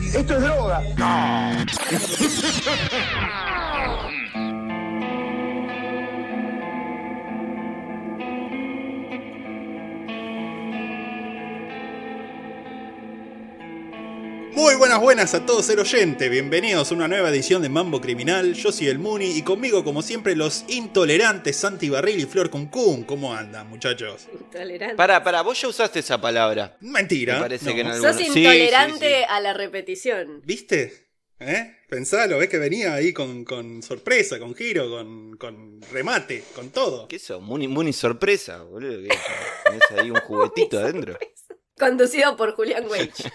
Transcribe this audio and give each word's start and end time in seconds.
Esto 0.00 0.34
es 0.36 0.42
droga. 0.42 0.82
Muy 14.60 14.74
buenas, 14.74 15.00
buenas 15.00 15.32
a 15.32 15.46
todos 15.46 15.70
el 15.70 15.78
oyente. 15.78 16.28
Bienvenidos 16.28 16.92
a 16.92 16.94
una 16.94 17.08
nueva 17.08 17.30
edición 17.30 17.62
de 17.62 17.70
Mambo 17.70 17.98
Criminal. 17.98 18.52
Yo 18.52 18.70
soy 18.70 18.88
el 18.88 18.98
Muni 18.98 19.30
y 19.38 19.40
conmigo, 19.40 19.82
como 19.84 20.02
siempre, 20.02 20.36
los 20.36 20.66
intolerantes 20.68 21.56
Santi 21.56 21.88
Barril 21.88 22.20
y 22.20 22.26
Flor 22.26 22.50
Cuncún. 22.50 23.04
¿Cómo 23.04 23.34
andan, 23.34 23.70
muchachos? 23.70 24.28
Intolerante. 24.30 24.96
Para, 24.96 25.24
para, 25.24 25.40
vos 25.40 25.58
ya 25.58 25.68
usaste 25.68 26.00
esa 26.00 26.20
palabra. 26.20 26.76
Mentira. 26.80 27.36
Me 27.36 27.40
parece 27.40 27.70
no. 27.70 27.74
que 27.74 27.80
en 27.80 28.02
Sos 28.02 28.16
Sí, 28.16 28.26
intolerante 28.26 29.08
sí, 29.08 29.14
sí. 29.14 29.24
a 29.26 29.40
la 29.40 29.54
repetición. 29.54 30.42
¿Viste? 30.44 31.06
¿Eh? 31.40 31.78
Pensalo, 31.88 32.36
ves 32.36 32.50
que 32.50 32.58
venía 32.58 32.92
ahí 32.92 33.14
con, 33.14 33.46
con 33.46 33.82
sorpresa, 33.82 34.38
con 34.38 34.54
giro, 34.54 34.90
con, 34.90 35.38
con 35.38 35.80
remate, 35.90 36.44
con 36.54 36.68
todo. 36.68 37.08
¿Qué 37.08 37.16
eso? 37.16 37.40
Muni, 37.40 37.66
Muni 37.66 37.94
sorpresa, 37.94 38.62
boludo. 38.62 39.08
¿Qué? 39.08 39.18
¿Tenés 39.64 39.82
ahí 39.98 40.10
un 40.10 40.20
juguetito 40.26 40.78
adentro? 40.78 41.16
Conducido 41.80 42.36
por 42.36 42.54
Julián 42.54 42.86
Weich. 42.88 43.28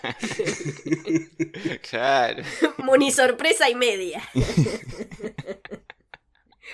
Claro. 1.90 2.44
Muni 2.77 3.12
sorpresa 3.12 3.70
y 3.70 3.76
media. 3.76 4.22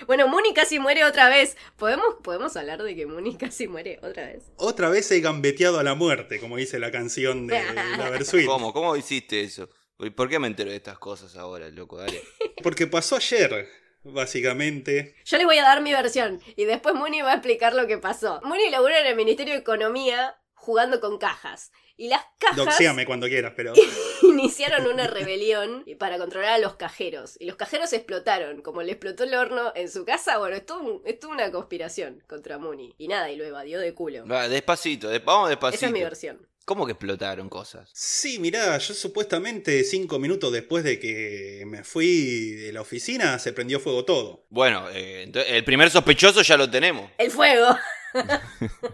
bueno, 0.06 0.28
Muni 0.28 0.52
casi 0.54 0.78
muere 0.78 1.04
otra 1.04 1.28
vez. 1.28 1.56
¿Podemos, 1.76 2.16
¿Podemos 2.22 2.56
hablar 2.56 2.82
de 2.82 2.94
que 2.94 3.06
Muni 3.06 3.36
casi 3.36 3.68
muere 3.68 3.98
otra 4.02 4.26
vez? 4.26 4.44
Otra 4.56 4.88
vez 4.88 5.10
he 5.12 5.20
gambeteado 5.20 5.78
a 5.78 5.82
la 5.82 5.94
muerte, 5.94 6.40
como 6.40 6.56
dice 6.56 6.78
la 6.78 6.90
canción 6.90 7.46
de 7.46 7.62
la 7.98 8.10
Versuit. 8.10 8.46
¿Cómo? 8.46 8.72
¿Cómo 8.72 8.96
hiciste 8.96 9.40
eso? 9.40 9.70
¿Y 9.98 10.10
¿Por 10.10 10.28
qué 10.28 10.38
me 10.38 10.48
entero 10.48 10.70
de 10.70 10.76
estas 10.76 10.98
cosas 10.98 11.36
ahora, 11.36 11.68
loco? 11.70 11.96
Dale. 11.98 12.20
Porque 12.62 12.86
pasó 12.86 13.16
ayer, 13.16 13.68
básicamente. 14.02 15.14
Yo 15.24 15.36
les 15.38 15.46
voy 15.46 15.58
a 15.58 15.62
dar 15.62 15.80
mi 15.80 15.92
versión 15.92 16.40
y 16.56 16.64
después 16.64 16.94
Muni 16.94 17.22
va 17.22 17.32
a 17.32 17.34
explicar 17.36 17.72
lo 17.74 17.86
que 17.86 17.98
pasó. 17.98 18.40
Muni 18.44 18.68
laburó 18.68 18.94
en 18.96 19.06
el 19.06 19.16
Ministerio 19.16 19.54
de 19.54 19.60
Economía 19.60 20.36
jugando 20.62 21.00
con 21.00 21.18
cajas. 21.18 21.72
Y 21.96 22.08
las 22.08 22.22
cajas 22.38 22.56
Doxéame 22.56 23.04
cuando 23.04 23.26
quieras, 23.26 23.52
pero. 23.56 23.72
iniciaron 24.22 24.86
una 24.86 25.08
rebelión 25.08 25.84
para 25.98 26.18
controlar 26.18 26.52
a 26.52 26.58
los 26.58 26.76
cajeros. 26.76 27.36
Y 27.40 27.46
los 27.46 27.56
cajeros 27.56 27.92
explotaron. 27.92 28.62
Como 28.62 28.82
le 28.82 28.92
explotó 28.92 29.24
el 29.24 29.34
horno 29.34 29.72
en 29.74 29.90
su 29.90 30.04
casa, 30.04 30.38
bueno, 30.38 30.56
esto 30.56 31.02
es 31.04 31.24
una 31.24 31.50
conspiración 31.50 32.22
contra 32.28 32.58
Muni. 32.58 32.94
Y 32.96 33.08
nada, 33.08 33.30
y 33.30 33.36
lo 33.36 33.44
evadió 33.44 33.80
de 33.80 33.92
culo. 33.92 34.24
Va, 34.26 34.48
despacito, 34.48 35.08
de- 35.08 35.18
vamos 35.18 35.48
despacito. 35.48 35.76
Esa 35.78 35.86
es 35.86 35.92
mi 35.92 36.02
versión. 36.02 36.46
¿Cómo 36.64 36.86
que 36.86 36.92
explotaron 36.92 37.48
cosas? 37.48 37.90
Sí, 37.92 38.38
mirá, 38.38 38.78
yo 38.78 38.94
supuestamente 38.94 39.82
cinco 39.82 40.20
minutos 40.20 40.52
después 40.52 40.84
de 40.84 41.00
que 41.00 41.64
me 41.66 41.82
fui 41.82 42.52
de 42.52 42.72
la 42.72 42.82
oficina 42.82 43.40
se 43.40 43.52
prendió 43.52 43.80
fuego 43.80 44.04
todo. 44.04 44.46
Bueno, 44.48 44.88
eh, 44.92 45.28
el 45.48 45.64
primer 45.64 45.90
sospechoso 45.90 46.42
ya 46.42 46.56
lo 46.56 46.70
tenemos. 46.70 47.10
El 47.18 47.32
fuego. 47.32 47.76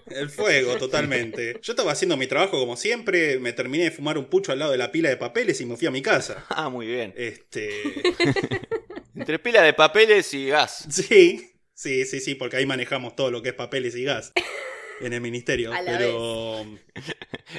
El 0.06 0.30
fuego, 0.30 0.76
totalmente. 0.76 1.58
Yo 1.62 1.72
estaba 1.72 1.92
haciendo 1.92 2.16
mi 2.16 2.26
trabajo 2.26 2.58
como 2.58 2.76
siempre, 2.76 3.38
me 3.38 3.52
terminé 3.52 3.84
de 3.84 3.90
fumar 3.90 4.18
un 4.18 4.26
pucho 4.26 4.52
al 4.52 4.58
lado 4.58 4.72
de 4.72 4.78
la 4.78 4.92
pila 4.92 5.08
de 5.08 5.16
papeles 5.16 5.60
y 5.60 5.66
me 5.66 5.76
fui 5.76 5.86
a 5.86 5.90
mi 5.90 6.02
casa. 6.02 6.44
Ah, 6.48 6.68
muy 6.68 6.86
bien. 6.86 7.12
Este. 7.16 7.70
Entre 9.14 9.38
pila 9.38 9.62
de 9.62 9.72
papeles 9.72 10.32
y 10.34 10.48
gas. 10.48 10.86
Sí, 10.90 11.52
sí, 11.74 12.04
sí, 12.04 12.20
sí, 12.20 12.34
porque 12.34 12.56
ahí 12.56 12.66
manejamos 12.66 13.16
todo 13.16 13.30
lo 13.30 13.42
que 13.42 13.50
es 13.50 13.54
papeles 13.54 13.96
y 13.96 14.04
gas 14.04 14.32
en 15.00 15.12
el 15.12 15.20
ministerio. 15.20 15.72
A 15.72 15.82
la 15.82 15.98
pero. 15.98 16.66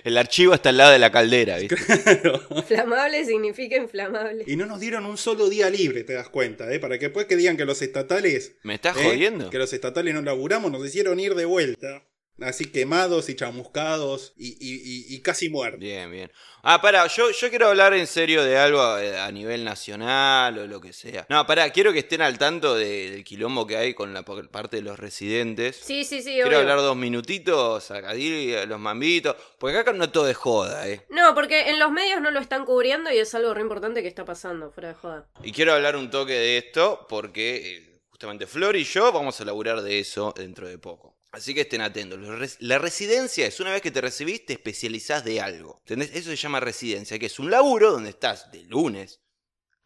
El 0.03 0.17
archivo 0.17 0.53
está 0.53 0.69
al 0.69 0.77
lado 0.77 0.91
de 0.91 0.99
la 0.99 1.11
caldera, 1.11 1.57
¿viste? 1.57 1.75
Claro. 1.75 2.41
Inflamable 2.51 3.25
significa 3.25 3.77
inflamable. 3.77 4.43
Y 4.45 4.55
no 4.55 4.65
nos 4.65 4.79
dieron 4.79 5.05
un 5.05 5.17
solo 5.17 5.49
día 5.49 5.69
libre, 5.69 6.03
te 6.03 6.13
das 6.13 6.29
cuenta, 6.29 6.71
¿eh? 6.73 6.79
Para 6.79 6.99
que 6.99 7.05
después 7.05 7.25
que 7.25 7.35
digan 7.35 7.57
que 7.57 7.65
los 7.65 7.81
estatales. 7.81 8.53
¿Me 8.63 8.75
estás 8.75 8.97
¿eh? 8.97 9.03
jodiendo? 9.03 9.49
Que 9.49 9.57
los 9.57 9.73
estatales 9.73 10.13
no 10.13 10.21
laburamos, 10.21 10.71
nos 10.71 10.85
hicieron 10.85 11.19
ir 11.19 11.35
de 11.35 11.45
vuelta. 11.45 12.03
Así 12.41 12.65
quemados 12.71 13.27
y 13.29 13.35
chamuscados 13.35 14.33
y, 14.37 14.49
y- 14.59 14.81
y- 15.11 15.15
y 15.15 15.21
casi 15.21 15.49
muertos. 15.49 15.79
Bien, 15.79 16.09
bien. 16.11 16.31
Ah, 16.61 16.81
pará, 16.81 17.07
yo, 17.07 17.31
yo 17.31 17.49
quiero 17.49 17.67
hablar 17.67 17.93
en 17.93 18.05
serio 18.07 18.43
de 18.43 18.57
algo 18.57 18.97
eh, 18.97 19.17
a 19.17 19.31
nivel 19.31 19.63
nacional 19.63 20.57
o 20.57 20.67
lo 20.67 20.81
que 20.81 20.91
sea. 20.93 21.25
No, 21.29 21.45
pará, 21.47 21.69
quiero 21.71 21.93
que 21.93 21.99
estén 21.99 22.21
al 22.21 22.37
tanto 22.37 22.75
de- 22.75 23.11
del 23.11 23.23
quilombo 23.23 23.65
que 23.65 23.77
hay 23.77 23.93
con 23.93 24.13
la 24.13 24.23
parte 24.23 24.77
de 24.77 24.81
los 24.83 24.99
residentes. 24.99 25.77
Sí, 25.77 26.03
sí, 26.03 26.21
sí, 26.21 26.31
Quiero 26.33 26.47
obvio. 26.49 26.59
hablar 26.59 26.77
dos 26.79 26.95
minutitos, 26.97 27.91
a 27.91 28.01
Cadil, 28.01 28.55
a 28.57 28.65
los 28.65 28.79
mambitos, 28.79 29.35
porque 29.57 29.77
acá 29.77 29.93
no 29.93 30.09
todo 30.09 30.27
es 30.29 30.37
joda, 30.37 30.87
¿eh? 30.87 31.05
No, 31.09 31.33
porque 31.35 31.69
en 31.69 31.79
los 31.79 31.91
medios 31.91 32.21
no 32.21 32.31
lo 32.31 32.39
están 32.39 32.65
cubriendo 32.65 33.11
y 33.11 33.17
es 33.17 33.33
algo 33.35 33.53
re 33.53 33.61
importante 33.61 34.01
que 34.01 34.07
está 34.07 34.25
pasando, 34.25 34.71
fuera 34.71 34.89
de 34.89 34.95
joda. 34.95 35.29
Y 35.43 35.51
quiero 35.51 35.73
hablar 35.73 35.95
un 35.95 36.09
toque 36.09 36.33
de 36.33 36.57
esto 36.57 37.05
porque 37.09 37.77
eh, 37.77 38.01
justamente 38.09 38.47
Flor 38.47 38.75
y 38.75 38.83
yo 38.83 39.11
vamos 39.11 39.39
a 39.39 39.45
laburar 39.45 39.81
de 39.81 39.99
eso 39.99 40.33
dentro 40.35 40.67
de 40.67 40.77
poco. 40.77 41.18
Así 41.31 41.53
que 41.53 41.61
estén 41.61 41.81
atentos. 41.81 42.19
La 42.59 42.79
residencia 42.79 43.45
es 43.45 43.59
una 43.59 43.71
vez 43.71 43.81
que 43.81 43.91
te 43.91 44.01
recibís, 44.01 44.45
te 44.45 44.53
especializás 44.53 45.23
de 45.23 45.39
algo. 45.41 45.81
Eso 45.85 46.29
se 46.29 46.35
llama 46.35 46.59
residencia, 46.59 47.19
que 47.19 47.27
es 47.27 47.39
un 47.39 47.51
laburo 47.51 47.91
donde 47.91 48.09
estás 48.09 48.51
de 48.51 48.63
lunes 48.63 49.19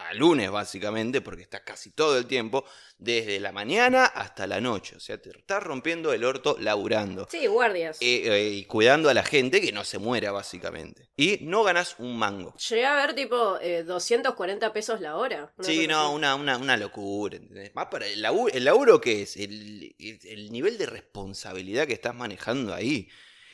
a 0.09 0.13
lunes, 0.13 0.49
básicamente, 0.51 1.21
porque 1.21 1.43
estás 1.43 1.61
casi 1.61 1.91
todo 1.91 2.17
el 2.17 2.25
tiempo, 2.25 2.65
desde 2.97 3.39
la 3.39 3.51
mañana 3.51 4.05
hasta 4.05 4.47
la 4.47 4.61
noche. 4.61 4.95
O 4.95 4.99
sea, 4.99 5.21
te 5.21 5.29
estás 5.31 5.61
rompiendo 5.63 6.13
el 6.13 6.23
orto 6.23 6.55
laburando. 6.59 7.27
Sí, 7.29 7.47
guardias. 7.47 7.97
Eh, 8.01 8.21
eh, 8.25 8.49
y 8.53 8.65
cuidando 8.65 9.09
a 9.09 9.13
la 9.13 9.23
gente 9.23 9.59
que 9.61 9.71
no 9.71 9.83
se 9.83 9.97
muera, 9.99 10.31
básicamente. 10.31 11.09
Y 11.17 11.39
no 11.41 11.63
ganás 11.63 11.95
un 11.99 12.17
mango. 12.17 12.55
Llegué 12.69 12.85
a 12.85 12.95
ver 12.95 13.15
tipo 13.15 13.57
eh, 13.61 13.83
240 13.83 14.71
pesos 14.73 15.01
la 15.01 15.17
hora. 15.17 15.53
Sí, 15.61 15.87
no, 15.87 16.11
una, 16.11 16.35
una, 16.35 16.57
una 16.57 16.77
locura, 16.77 17.37
¿entendés? 17.37 17.73
Más 17.75 17.87
para 17.87 18.07
el 18.07 18.21
laburo, 18.21 18.53
el 18.53 18.63
laburo 18.65 19.01
que 19.01 19.23
es, 19.23 19.37
el- 19.37 19.95
el 19.99 20.51
nivel 20.51 20.77
de 20.77 20.85
responsabilidad 20.85 21.87
que 21.87 21.93
estás 21.93 22.15
manejando 22.15 22.73
ahí. 22.73 23.09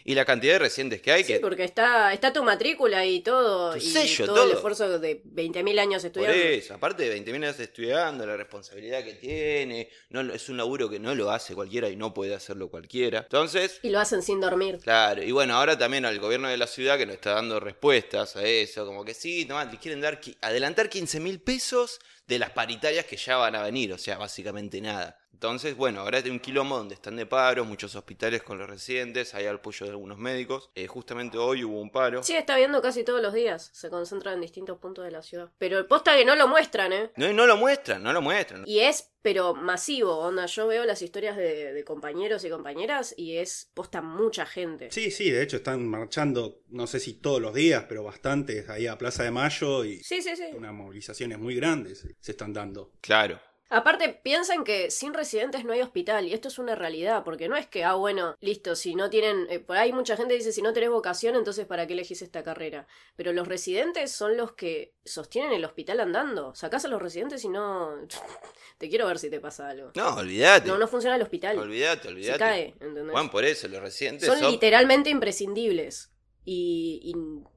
Y 0.05 0.15
la 0.15 0.25
cantidad 0.25 0.53
de 0.53 0.59
residentes 0.59 1.01
que 1.01 1.11
hay 1.11 1.23
Sí, 1.23 1.33
que. 1.33 1.39
porque 1.39 1.63
está, 1.63 2.13
está 2.13 2.31
tu 2.33 2.43
matrícula 2.43 3.05
y 3.05 3.21
todo. 3.21 3.71
Tu 3.73 3.77
y 3.79 3.81
sello, 3.81 4.25
todo, 4.25 4.45
el 4.45 4.51
esfuerzo 4.51 4.99
de 4.99 5.21
20.000 5.23 5.79
años 5.79 6.01
Por 6.03 6.07
estudiando. 6.07 6.37
eso, 6.37 6.73
aparte 6.73 7.03
de 7.03 7.09
20 7.09 7.33
años 7.33 7.59
estudiando, 7.59 8.25
la 8.25 8.37
responsabilidad 8.37 9.03
que 9.03 9.13
tiene, 9.13 9.89
no, 10.09 10.21
es 10.33 10.49
un 10.49 10.57
laburo 10.57 10.89
que 10.89 10.99
no 10.99 11.13
lo 11.15 11.31
hace 11.31 11.53
cualquiera 11.53 11.89
y 11.89 11.95
no 11.95 12.13
puede 12.13 12.33
hacerlo 12.33 12.69
cualquiera. 12.69 13.19
Entonces, 13.19 13.79
Y 13.83 13.89
lo 13.89 13.99
hacen 13.99 14.21
sin 14.23 14.39
dormir. 14.39 14.79
Claro, 14.81 15.21
y 15.23 15.31
bueno, 15.31 15.55
ahora 15.55 15.77
también 15.77 16.05
al 16.05 16.19
gobierno 16.19 16.47
de 16.47 16.57
la 16.57 16.67
ciudad 16.67 16.97
que 16.97 17.05
nos 17.05 17.15
está 17.15 17.33
dando 17.33 17.59
respuestas 17.59 18.35
a 18.35 18.43
eso, 18.43 18.85
como 18.85 19.03
que 19.05 19.13
sí, 19.13 19.45
nomás 19.45 19.71
le 19.71 19.77
quieren 19.79 20.01
dar, 20.01 20.19
adelantar 20.41 20.89
15 20.89 21.19
mil 21.19 21.39
pesos 21.41 21.99
de 22.29 22.37
las 22.37 22.51
paritarias 22.51 23.05
que 23.05 23.17
ya 23.17 23.37
van 23.37 23.55
a 23.55 23.63
venir, 23.63 23.91
o 23.91 23.97
sea, 23.97 24.17
básicamente 24.17 24.79
nada. 24.79 25.17
Entonces, 25.33 25.75
bueno, 25.75 26.01
ahora 26.01 26.19
hay 26.19 26.29
un 26.29 26.39
quilombo 26.39 26.77
donde 26.77 26.93
están 26.93 27.15
de 27.15 27.25
paro, 27.25 27.65
muchos 27.65 27.95
hospitales 27.95 28.43
con 28.43 28.59
los 28.59 28.69
residentes, 28.69 29.33
hay 29.33 29.47
apoyo 29.47 29.85
de 29.85 29.93
algunos 29.93 30.17
médicos. 30.19 30.69
Eh, 30.75 30.85
justamente 30.85 31.37
hoy 31.37 31.63
hubo 31.63 31.81
un 31.81 31.89
paro. 31.89 32.21
Sí, 32.21 32.35
está 32.35 32.55
viendo 32.57 32.81
casi 32.81 33.03
todos 33.03 33.21
los 33.21 33.33
días. 33.33 33.71
Se 33.73 33.89
concentra 33.89 34.33
en 34.33 34.41
distintos 34.41 34.77
puntos 34.77 35.05
de 35.05 35.11
la 35.11 35.23
ciudad. 35.23 35.49
Pero 35.57 35.79
el 35.79 35.87
posta 35.87 36.15
que 36.15 36.25
no 36.25 36.35
lo 36.35 36.47
muestran, 36.47 36.93
¿eh? 36.93 37.11
No, 37.15 37.31
no 37.33 37.47
lo 37.47 37.57
muestran, 37.57 38.03
no 38.03 38.13
lo 38.13 38.21
muestran. 38.21 38.63
Y 38.67 38.79
es, 38.79 39.11
pero 39.21 39.53
masivo, 39.53 40.17
onda. 40.19 40.45
Yo 40.45 40.67
veo 40.67 40.85
las 40.85 41.01
historias 41.01 41.35
de, 41.37 41.73
de 41.73 41.83
compañeros 41.83 42.43
y 42.45 42.49
compañeras 42.49 43.13
y 43.17 43.37
es 43.37 43.69
posta 43.73 44.01
mucha 44.01 44.45
gente. 44.45 44.89
Sí, 44.91 45.11
sí, 45.11 45.29
de 45.29 45.43
hecho 45.43 45.57
están 45.57 45.87
marchando, 45.87 46.61
no 46.69 46.87
sé 46.87 46.99
si 46.99 47.13
todos 47.13 47.41
los 47.41 47.53
días, 47.53 47.85
pero 47.89 48.03
bastantes 48.03 48.69
ahí 48.69 48.87
a 48.87 48.97
Plaza 48.97 49.23
de 49.23 49.31
Mayo 49.31 49.83
y 49.85 50.03
Sí, 50.03 50.21
sí, 50.21 50.35
sí. 50.35 50.45
unas 50.55 50.73
movilizaciones 50.73 51.39
muy 51.39 51.55
grandes 51.55 52.07
se 52.19 52.31
están 52.31 52.53
dando. 52.53 52.93
Claro. 53.01 53.39
Aparte, 53.71 54.09
piensan 54.23 54.63
que 54.63 54.89
sin 54.89 55.13
residentes 55.13 55.63
no 55.63 55.73
hay 55.73 55.81
hospital, 55.81 56.25
y 56.25 56.33
esto 56.33 56.47
es 56.47 56.57
una 56.57 56.73
realidad, 56.73 57.23
porque 57.23 57.47
no 57.47 57.55
es 57.55 57.67
que, 57.67 57.83
ah, 57.83 57.93
bueno, 57.93 58.35
listo, 58.41 58.75
si 58.75 58.95
no 58.95 59.11
tienen, 59.11 59.45
eh, 59.49 59.59
por 59.59 59.77
ahí 59.77 59.93
mucha 59.93 60.17
gente 60.17 60.33
dice, 60.33 60.51
si 60.51 60.63
no 60.63 60.73
tenés 60.73 60.89
vocación, 60.89 61.35
entonces 61.35 61.67
¿para 61.67 61.85
qué 61.85 61.93
elegís 61.93 62.23
esta 62.23 62.43
carrera? 62.43 62.87
Pero 63.15 63.31
los 63.31 63.47
residentes 63.47 64.11
son 64.11 64.37
los 64.37 64.53
que 64.53 64.95
sostienen 65.05 65.53
el 65.53 65.63
hospital 65.65 65.99
andando. 65.99 66.55
Sacás 66.55 66.85
a 66.85 66.87
los 66.87 66.99
residentes 66.99 67.43
y 67.45 67.49
no... 67.49 67.91
te 68.79 68.89
quiero 68.89 69.05
ver 69.05 69.19
si 69.19 69.29
te 69.29 69.39
pasa 69.39 69.69
algo. 69.69 69.91
No, 69.93 70.15
olvídate. 70.15 70.67
No, 70.67 70.77
no 70.79 70.87
funciona 70.87 71.15
el 71.15 71.21
hospital. 71.21 71.59
Olvídate, 71.59 72.03
Se 72.03 72.07
olvídate. 72.07 72.39
cae, 72.39 72.75
¿entendés? 72.79 73.11
Juan, 73.11 73.29
por 73.29 73.45
eso, 73.45 73.67
los 73.67 73.81
residentes 73.81 74.27
son 74.27 74.39
son... 74.39 74.51
literalmente 74.51 75.11
imprescindibles. 75.11 76.11
Y, 76.43 77.01
y 77.03 77.13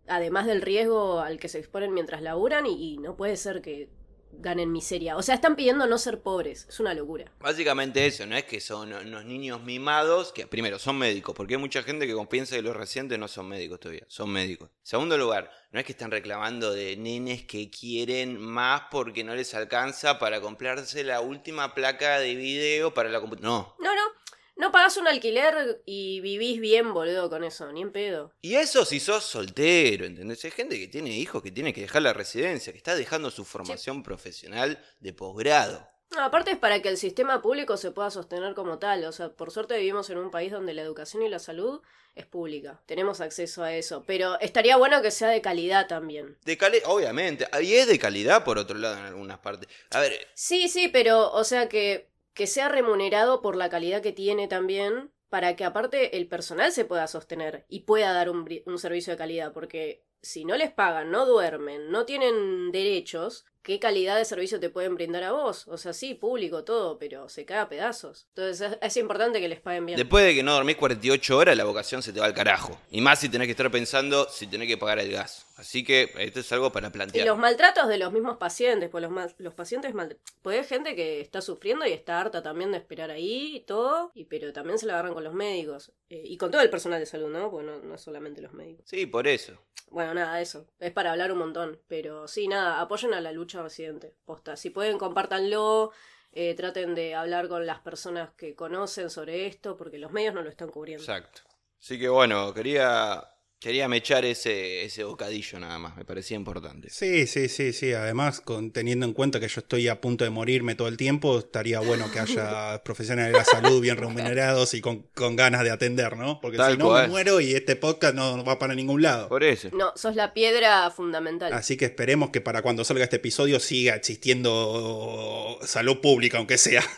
además 0.09 0.47
del 0.47 0.61
riesgo 0.61 1.21
al 1.21 1.39
que 1.39 1.49
se 1.49 1.59
exponen 1.59 1.95
mientras 1.95 2.21
laburan, 2.21 2.67
y, 2.67 2.93
y 2.95 2.99
no 2.99 3.17
puede 3.17 3.39
ser 3.39 3.63
que 3.63 3.89
ganen 4.33 4.73
miseria. 4.73 5.17
O 5.17 5.23
sea, 5.23 5.35
están 5.35 5.57
pidiendo 5.57 5.87
no 5.87 5.99
ser 5.99 6.23
pobres. 6.23 6.67
Es 6.69 6.81
una 6.81 6.95
locura. 6.95 7.31
Básicamente 7.41 8.07
eso, 8.07 8.27
no 8.27 8.37
es 8.37 8.45
que 8.45 8.61
son 8.61 8.93
unos 8.93 9.25
niños 9.25 9.63
mimados 9.63 10.33
que 10.33 10.47
primero 10.47 10.79
son 10.79 10.99
médicos, 10.99 11.35
porque 11.35 11.55
hay 11.55 11.61
mucha 11.61 11.83
gente 11.83 12.07
que 12.07 12.15
piensa 12.29 12.57
que 12.57 12.63
los 12.63 12.77
residentes 12.77 13.19
no 13.19 13.29
son 13.29 13.49
médicos 13.49 13.81
todavía, 13.81 14.05
son 14.09 14.31
médicos. 14.31 14.71
Segundo 14.83 15.19
lugar, 15.19 15.51
no 15.71 15.81
es 15.81 15.87
que 15.87 15.93
están 15.93 16.11
reclamando 16.11 16.73
de 16.73 16.97
nenes 16.97 17.45
que 17.45 17.71
quieren 17.71 18.41
más 18.41 18.83
porque 18.91 19.25
no 19.25 19.35
les 19.35 19.55
alcanza 19.55 20.19
para 20.19 20.41
comprarse 20.41 21.05
la 21.05 21.21
última 21.21 21.75
placa 21.75 22.19
de 22.19 22.35
video 22.35 22.95
para 22.95 23.09
la 23.09 23.21
computadora. 23.21 23.53
No, 23.53 23.77
No, 23.79 23.95
no. 23.95 24.22
No 24.57 24.71
pagás 24.71 24.97
un 24.97 25.09
alquiler 25.09 25.83
y 25.87 26.21
vivís 26.21 26.61
bien, 26.61 26.93
boludo, 26.93 27.31
con 27.31 27.43
eso, 27.43 27.73
ni 27.73 27.83
en 27.83 27.93
pedo. 27.93 28.33
Y 28.43 28.55
eso 28.55 28.85
si 28.85 29.01
sos 29.01 29.25
soltero, 29.25 30.05
¿entendés? 30.05 30.45
Hay 30.45 30.51
gente 30.51 30.79
que 30.79 30.89
tiene 30.89 31.11
hijos 31.11 31.43
que 31.43 31.51
tiene 31.51 31.73
que 31.73 31.81
dejar 31.81 32.03
la 32.03 32.13
residencia, 32.13 32.73
que 32.73 32.79
está 32.79 32.95
dejando 32.95 33.31
su 33.31 33.45
formación 33.45 34.03
profesional 34.03 34.79
de 35.01 35.13
posgrado. 35.13 35.89
No, 36.15 36.23
aparte 36.23 36.51
es 36.51 36.59
para 36.59 36.83
que 36.83 36.91
el 36.91 36.99
sistema 36.99 37.41
público 37.41 37.79
se 37.79 37.91
pueda 37.91 38.11
sostener 38.11 38.55
como 38.55 38.79
tal. 38.79 39.05
O 39.05 39.13
sea, 39.13 39.31
por 39.31 39.51
suerte 39.51 39.79
vivimos 39.79 40.11
en 40.11 40.19
un 40.19 40.31
país 40.31 40.53
donde 40.53 40.75
la 40.75 40.83
educación 40.83 41.23
y 41.23 41.29
la 41.31 41.39
salud 41.39 41.81
es 42.15 42.27
pública. 42.27 42.83
Tenemos 42.85 43.23
acceso 43.23 43.63
a 43.63 43.73
eso. 43.75 44.05
Pero 44.07 44.39
estaría 44.41 44.77
bueno 44.77 45.01
que 45.01 45.11
sea 45.11 45.29
de 45.29 45.41
calidad 45.41 45.87
también. 45.87 46.37
De 46.45 46.59
calidad, 46.59 46.85
obviamente. 46.87 47.49
Y 47.63 47.75
es 47.75 47.87
de 47.87 47.99
calidad 47.99 48.45
por 48.45 48.59
otro 48.59 48.77
lado 48.77 48.99
en 48.99 49.05
algunas 49.05 49.39
partes. 49.39 49.71
A 49.91 50.01
ver, 50.01 50.29
Sí, 50.35 50.69
sí, 50.69 50.89
pero, 50.89 51.33
o 51.33 51.45
sea, 51.45 51.71
que, 51.71 52.11
que 52.35 52.47
sea 52.47 52.69
remunerado 52.69 53.43
por 53.43 53.57
la 53.57 53.69
calidad 53.69 54.03
que 54.03 54.13
tiene 54.13 54.49
también, 54.49 55.13
para 55.29 55.57
que 55.57 55.65
aparte 55.65 56.19
el 56.19 56.29
personal 56.29 56.73
se 56.73 56.85
pueda 56.85 57.07
sostener 57.07 57.65
y 57.69 57.81
pueda 57.81 58.13
dar 58.13 58.29
un, 58.29 58.47
servicio 58.77 59.13
de 59.13 59.17
calidad, 59.17 59.53
porque 59.53 60.05
si 60.21 60.45
no 60.45 60.57
les 60.57 60.71
pagan, 60.73 61.11
no 61.11 61.25
duermen, 61.25 61.91
no 61.91 62.05
tienen 62.05 62.71
derechos, 62.71 63.47
¿qué 63.63 63.79
calidad 63.79 64.17
de 64.17 64.25
servicio 64.25 64.59
te 64.61 64.71
pueden 64.71 64.95
brindar 64.95 65.23
a 65.25 65.33
vos? 65.33 65.67
O 65.69 65.77
sea, 65.79 65.93
sí, 65.93 66.15
público, 66.15 66.65
todo, 66.65 66.99
pero 66.99 67.29
se 67.29 67.45
cae 67.45 67.59
a 67.59 67.69
pedazos. 67.69 68.27
Entonces 68.29 68.73
es, 68.73 68.79
es 68.81 68.97
importante 68.97 69.41
que 69.41 69.49
les 69.49 69.61
paguen 69.61 69.87
bien. 69.87 69.97
después 69.97 70.25
de 70.25 70.35
que 70.35 70.43
no 70.43 70.53
dormís 70.55 70.77
48 70.77 71.37
horas, 71.37 71.57
la 71.57 71.65
vocación 71.65 72.03
se 72.03 72.13
te 72.13 72.21
va 72.21 72.27
al 72.27 72.35
carajo. 72.35 72.79
Y 72.91 73.01
más 73.01 73.21
si 73.21 73.29
tenés 73.29 73.47
que 73.47 73.53
estar 73.53 73.71
pensando 73.71 74.29
si 74.29 74.47
tenés 74.47 74.69
que 74.69 74.77
pagar 74.77 74.99
el 74.99 75.11
gas. 75.13 75.47
Así 75.57 75.85
que 75.85 76.13
esto 76.19 76.41
es 76.41 76.53
algo 76.53 76.73
para 76.73 76.89
Y 76.89 76.91
plantear. 76.91 77.27
los 77.27 77.39
maltratos 77.39 77.87
de 77.89 77.99
los 77.99 78.13
mismos 78.13 78.37
pacientes, 78.39 78.91
pues 78.91 79.03
los, 79.09 79.35
los 79.39 79.55
pacientes 79.55 79.95
mal... 79.95 80.19
Pues 80.43 80.59
hay 80.59 80.65
gente 80.65 80.97
que 80.97 81.21
está 81.21 81.41
sufriendo 81.41 81.87
y 81.87 81.93
está 81.93 82.21
harta 82.21 82.43
también 82.43 82.73
de 82.73 82.79
esperar 82.79 83.11
ahí 83.11 83.57
y 83.57 83.61
todo, 83.61 84.11
y, 84.15 84.25
pero 84.25 84.53
también 84.53 84.79
se 84.79 84.87
la 84.87 84.95
agarran 84.95 85.15
con 85.15 85.23
los 85.23 85.35
médicos. 85.35 85.93
eh, 86.09 86.23
y 86.25 86.37
con 86.37 86.51
todo 86.51 86.63
el 86.63 86.71
personal 86.71 86.99
de 86.99 87.07
salud, 87.07 87.29
¿no? 87.29 87.51
Porque 87.51 87.67
no, 87.67 87.97
solamente 87.99 88.41
los 88.43 88.53
médicos. 88.53 88.85
Sí, 88.89 89.07
por 89.07 89.29
eso. 89.29 89.53
Bueno, 89.89 90.15
nada, 90.15 90.41
eso. 90.41 90.67
Es 90.81 90.91
para 90.91 91.13
hablar 91.13 91.31
un 91.33 91.39
montón. 91.39 91.79
Pero 91.87 92.27
sí, 92.27 92.49
nada, 92.49 92.81
apoyen 92.81 93.15
a 93.15 93.21
la 93.21 93.31
lucha 93.31 93.52
residente. 93.61 94.15
Posta. 94.25 94.57
Si 94.57 94.71
pueden, 94.71 94.97
compártanlo. 94.99 95.93
eh, 96.35 96.55
traten 96.55 96.95
de 96.95 97.15
hablar 97.15 97.47
con 97.49 97.67
las 97.67 97.81
personas 97.81 98.31
que 98.39 98.55
conocen 98.55 99.11
sobre 99.11 99.47
esto, 99.47 99.77
porque 99.77 99.99
los 99.99 100.13
medios 100.13 100.33
no 100.33 100.41
lo 100.43 100.49
están 100.49 100.71
cubriendo. 100.71 101.03
Exacto. 101.03 101.43
Así 101.79 101.99
que 101.99 102.09
bueno, 102.09 102.55
quería, 102.55 103.32
quería 103.63 103.89
mechar 103.89 104.25
ese, 104.25 104.85
ese 104.85 105.05
bocadillo 105.05 105.59
nada 105.61 105.79
más. 105.79 105.97
Me 105.97 106.05
parecía 106.05 106.37
importante. 106.37 106.91
Sí, 106.91 107.27
sí, 107.27 107.49
sí, 107.49 107.73
sí. 107.73 107.93
Además, 107.93 108.41
con, 108.41 108.73
teniendo 108.73 109.07
en 109.07 109.13
cuenta 109.13 109.39
que 109.39 109.49
yo 109.49 109.61
estoy 109.61 109.89
a 109.89 110.01
punto 110.01 110.25
de 110.25 110.31
morirme 110.31 110.75
todo 110.75 110.89
el 110.89 110.97
tiempo, 110.97 111.39
estaría 111.39 111.81
bueno 111.81 112.11
que 112.11 112.19
haya 112.21 112.83
profesionales 112.85 113.33
de 113.33 113.39
la 113.39 113.45
salud 113.45 113.81
bien 113.81 113.97
remunerados 113.97 114.75
y 114.75 114.81
con, 114.81 115.03
con 115.15 115.37
ganas 115.37 115.63
de 115.63 115.71
atender, 115.71 116.17
¿no? 116.17 116.41
Porque 116.41 116.57
Tal 116.59 116.73
si 116.73 116.79
no 116.79 116.87
cual. 116.87 117.03
me 117.03 117.09
muero 117.09 117.41
y 117.41 117.55
este 117.55 117.77
podcast 117.77 118.15
no 118.15 118.45
va 118.45 118.59
para 118.59 118.75
ningún 118.75 119.03
lado. 119.03 119.29
Por 119.29 119.45
eso. 119.45 119.69
No, 119.73 119.93
sos 119.97 120.17
la 120.17 120.35
piedra 120.35 120.91
fundamental. 120.91 121.53
Así 121.53 121.77
que 121.77 121.85
esperemos 121.85 122.31
que 122.31 122.41
para 122.41 122.63
cuando 122.63 122.85
salga 122.85 123.05
este 123.05 123.17
episodio 123.17 123.61
siga 123.61 123.95
existiendo 123.95 125.59
salud 125.63 126.01
pública, 126.01 126.39
aunque 126.39 126.59
sea. 126.59 126.83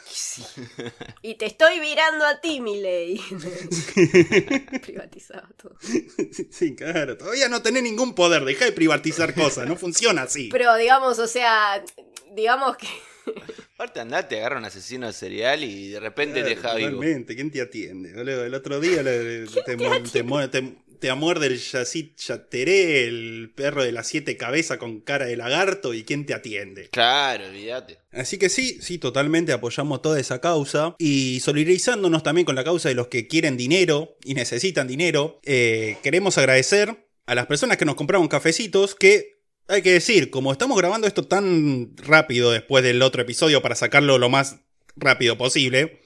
Y 1.22 1.36
te 1.36 1.46
estoy 1.46 1.80
virando 1.80 2.24
a 2.26 2.40
ti, 2.40 2.60
Miley. 2.60 3.20
Privatizado 4.82 5.46
todo. 5.56 5.76
Sí, 6.56 6.74
claro. 6.76 7.16
Todavía 7.16 7.48
no 7.48 7.62
tenés 7.62 7.82
ningún 7.82 8.14
poder. 8.14 8.44
Deja 8.44 8.64
de 8.64 8.72
privatizar 8.72 9.34
cosas. 9.34 9.66
No 9.66 9.74
funciona 9.76 10.22
así. 10.22 10.48
Pero 10.52 10.74
digamos, 10.76 11.18
o 11.18 11.26
sea, 11.26 11.82
digamos 12.32 12.76
que. 12.76 12.86
Aparte 13.74 13.98
andate, 14.00 14.38
agarra 14.38 14.58
un 14.58 14.64
asesino 14.66 15.10
serial 15.12 15.64
y 15.64 15.88
de 15.88 15.98
repente 15.98 16.42
te 16.42 16.50
deja 16.50 16.74
vivo. 16.74 16.90
Totalmente. 16.90 17.34
¿Quién 17.34 17.50
te 17.50 17.60
atiende? 17.60 18.12
El 18.20 18.54
otro 18.54 18.78
día 18.78 19.02
le- 19.02 19.46
te, 19.46 19.76
te 19.76 19.76
te- 20.48 20.74
te 20.98 21.12
muerde 21.14 21.46
el 21.46 21.58
Yacit 21.58 22.18
Yateré, 22.18 23.06
el 23.06 23.52
perro 23.54 23.84
de 23.84 23.92
las 23.92 24.06
siete 24.06 24.36
cabezas 24.36 24.78
con 24.78 25.00
cara 25.00 25.26
de 25.26 25.36
lagarto. 25.36 25.94
¿Y 25.94 26.04
quién 26.04 26.26
te 26.26 26.34
atiende? 26.34 26.88
Claro, 26.90 27.46
olvídate. 27.46 27.98
Así 28.12 28.38
que 28.38 28.48
sí, 28.48 28.78
sí, 28.80 28.98
totalmente 28.98 29.52
apoyamos 29.52 30.02
toda 30.02 30.20
esa 30.20 30.40
causa 30.40 30.94
y 30.98 31.40
solidarizándonos 31.40 32.22
también 32.22 32.44
con 32.44 32.54
la 32.54 32.64
causa 32.64 32.88
de 32.88 32.94
los 32.94 33.08
que 33.08 33.26
quieren 33.26 33.56
dinero 33.56 34.16
y 34.24 34.34
necesitan 34.34 34.86
dinero, 34.86 35.40
eh, 35.44 35.96
queremos 36.02 36.38
agradecer 36.38 37.08
a 37.26 37.34
las 37.34 37.46
personas 37.46 37.76
que 37.76 37.84
nos 37.84 37.94
compraron 37.94 38.28
cafecitos 38.28 38.94
que, 38.94 39.40
hay 39.68 39.82
que 39.82 39.92
decir, 39.92 40.30
como 40.30 40.52
estamos 40.52 40.76
grabando 40.76 41.06
esto 41.06 41.26
tan 41.26 41.96
rápido 41.96 42.52
después 42.52 42.84
del 42.84 43.02
otro 43.02 43.22
episodio 43.22 43.62
para 43.62 43.74
sacarlo 43.74 44.18
lo 44.18 44.28
más 44.28 44.60
rápido 44.96 45.38
posible, 45.38 46.00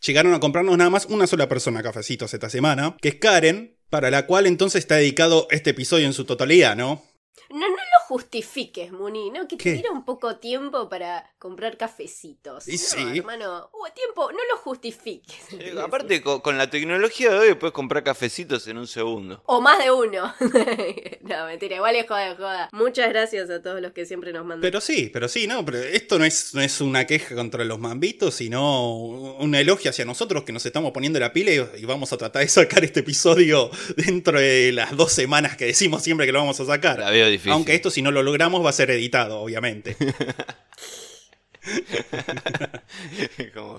llegaron 0.00 0.34
a 0.34 0.40
comprarnos 0.40 0.76
nada 0.76 0.90
más 0.90 1.06
una 1.06 1.26
sola 1.26 1.48
persona 1.48 1.82
cafecitos 1.82 2.32
esta 2.34 2.50
semana, 2.50 2.96
que 3.00 3.08
es 3.08 3.14
Karen, 3.16 3.76
para 3.92 4.10
la 4.10 4.24
cual 4.24 4.46
entonces 4.46 4.78
está 4.78 4.94
dedicado 4.94 5.46
este 5.50 5.68
episodio 5.68 6.06
en 6.06 6.14
su 6.14 6.24
totalidad, 6.24 6.74
¿no? 6.74 7.02
Justifiques, 8.12 8.92
Muni, 8.92 9.30
¿no? 9.30 9.48
Que 9.48 9.56
¿Qué? 9.56 9.64
te 9.64 9.72
diera 9.72 9.90
un 9.90 10.04
poco 10.04 10.36
tiempo 10.36 10.86
para 10.90 11.32
comprar 11.38 11.78
cafecitos. 11.78 12.68
Y 12.68 12.72
no, 12.72 12.78
sí. 12.78 13.18
hermano, 13.18 13.70
hubo 13.72 13.90
tiempo, 13.94 14.30
no 14.30 14.38
lo 14.50 14.58
justifiques. 14.58 15.38
Eh, 15.58 15.72
aparte, 15.82 16.20
co- 16.22 16.42
con, 16.42 16.58
la 16.58 16.68
tecnología 16.68 17.30
de 17.30 17.38
hoy 17.38 17.54
puedes 17.54 17.72
comprar 17.72 18.04
cafecitos 18.04 18.68
en 18.68 18.76
un 18.76 18.86
segundo. 18.86 19.42
O 19.46 19.62
más 19.62 19.82
de 19.82 19.90
uno. 19.90 20.30
no, 21.22 21.46
mentira, 21.46 21.76
igual 21.76 21.96
es 21.96 22.06
joda, 22.06 22.36
joda. 22.36 22.68
Muchas 22.72 23.08
gracias 23.08 23.48
a 23.48 23.62
todos 23.62 23.80
los 23.80 23.92
que 23.92 24.04
siempre 24.04 24.30
nos 24.34 24.42
mandan. 24.44 24.60
Pero 24.60 24.82
sí, 24.82 25.08
pero 25.10 25.26
sí, 25.26 25.46
no, 25.46 25.64
pero 25.64 25.78
esto 25.78 26.18
no 26.18 26.26
es, 26.26 26.54
no 26.54 26.60
es 26.60 26.82
una 26.82 27.06
queja 27.06 27.34
contra 27.34 27.64
los 27.64 27.78
mambitos, 27.78 28.34
sino 28.34 28.94
un 28.96 29.54
elogio 29.54 29.88
hacia 29.90 30.04
nosotros 30.04 30.44
que 30.44 30.52
nos 30.52 30.66
estamos 30.66 30.92
poniendo 30.92 31.18
la 31.18 31.32
pila 31.32 31.50
y, 31.50 31.80
y 31.82 31.84
vamos 31.86 32.12
a 32.12 32.18
tratar 32.18 32.42
de 32.42 32.48
sacar 32.48 32.84
este 32.84 33.00
episodio 33.00 33.70
dentro 33.96 34.38
de 34.38 34.70
las 34.72 34.94
dos 34.94 35.12
semanas 35.12 35.56
que 35.56 35.64
decimos 35.64 36.02
siempre 36.02 36.26
que 36.26 36.32
lo 36.32 36.40
vamos 36.40 36.60
a 36.60 36.66
sacar. 36.66 36.98
La 36.98 37.08
veo 37.10 37.26
difícil. 37.28 37.52
Aunque 37.52 37.74
esto 37.74 37.90
si 38.02 38.04
no 38.04 38.10
lo 38.10 38.24
logramos 38.24 38.64
va 38.64 38.70
a 38.70 38.72
ser 38.72 38.90
editado, 38.90 39.38
obviamente. 39.38 39.96
Como, 43.54 43.78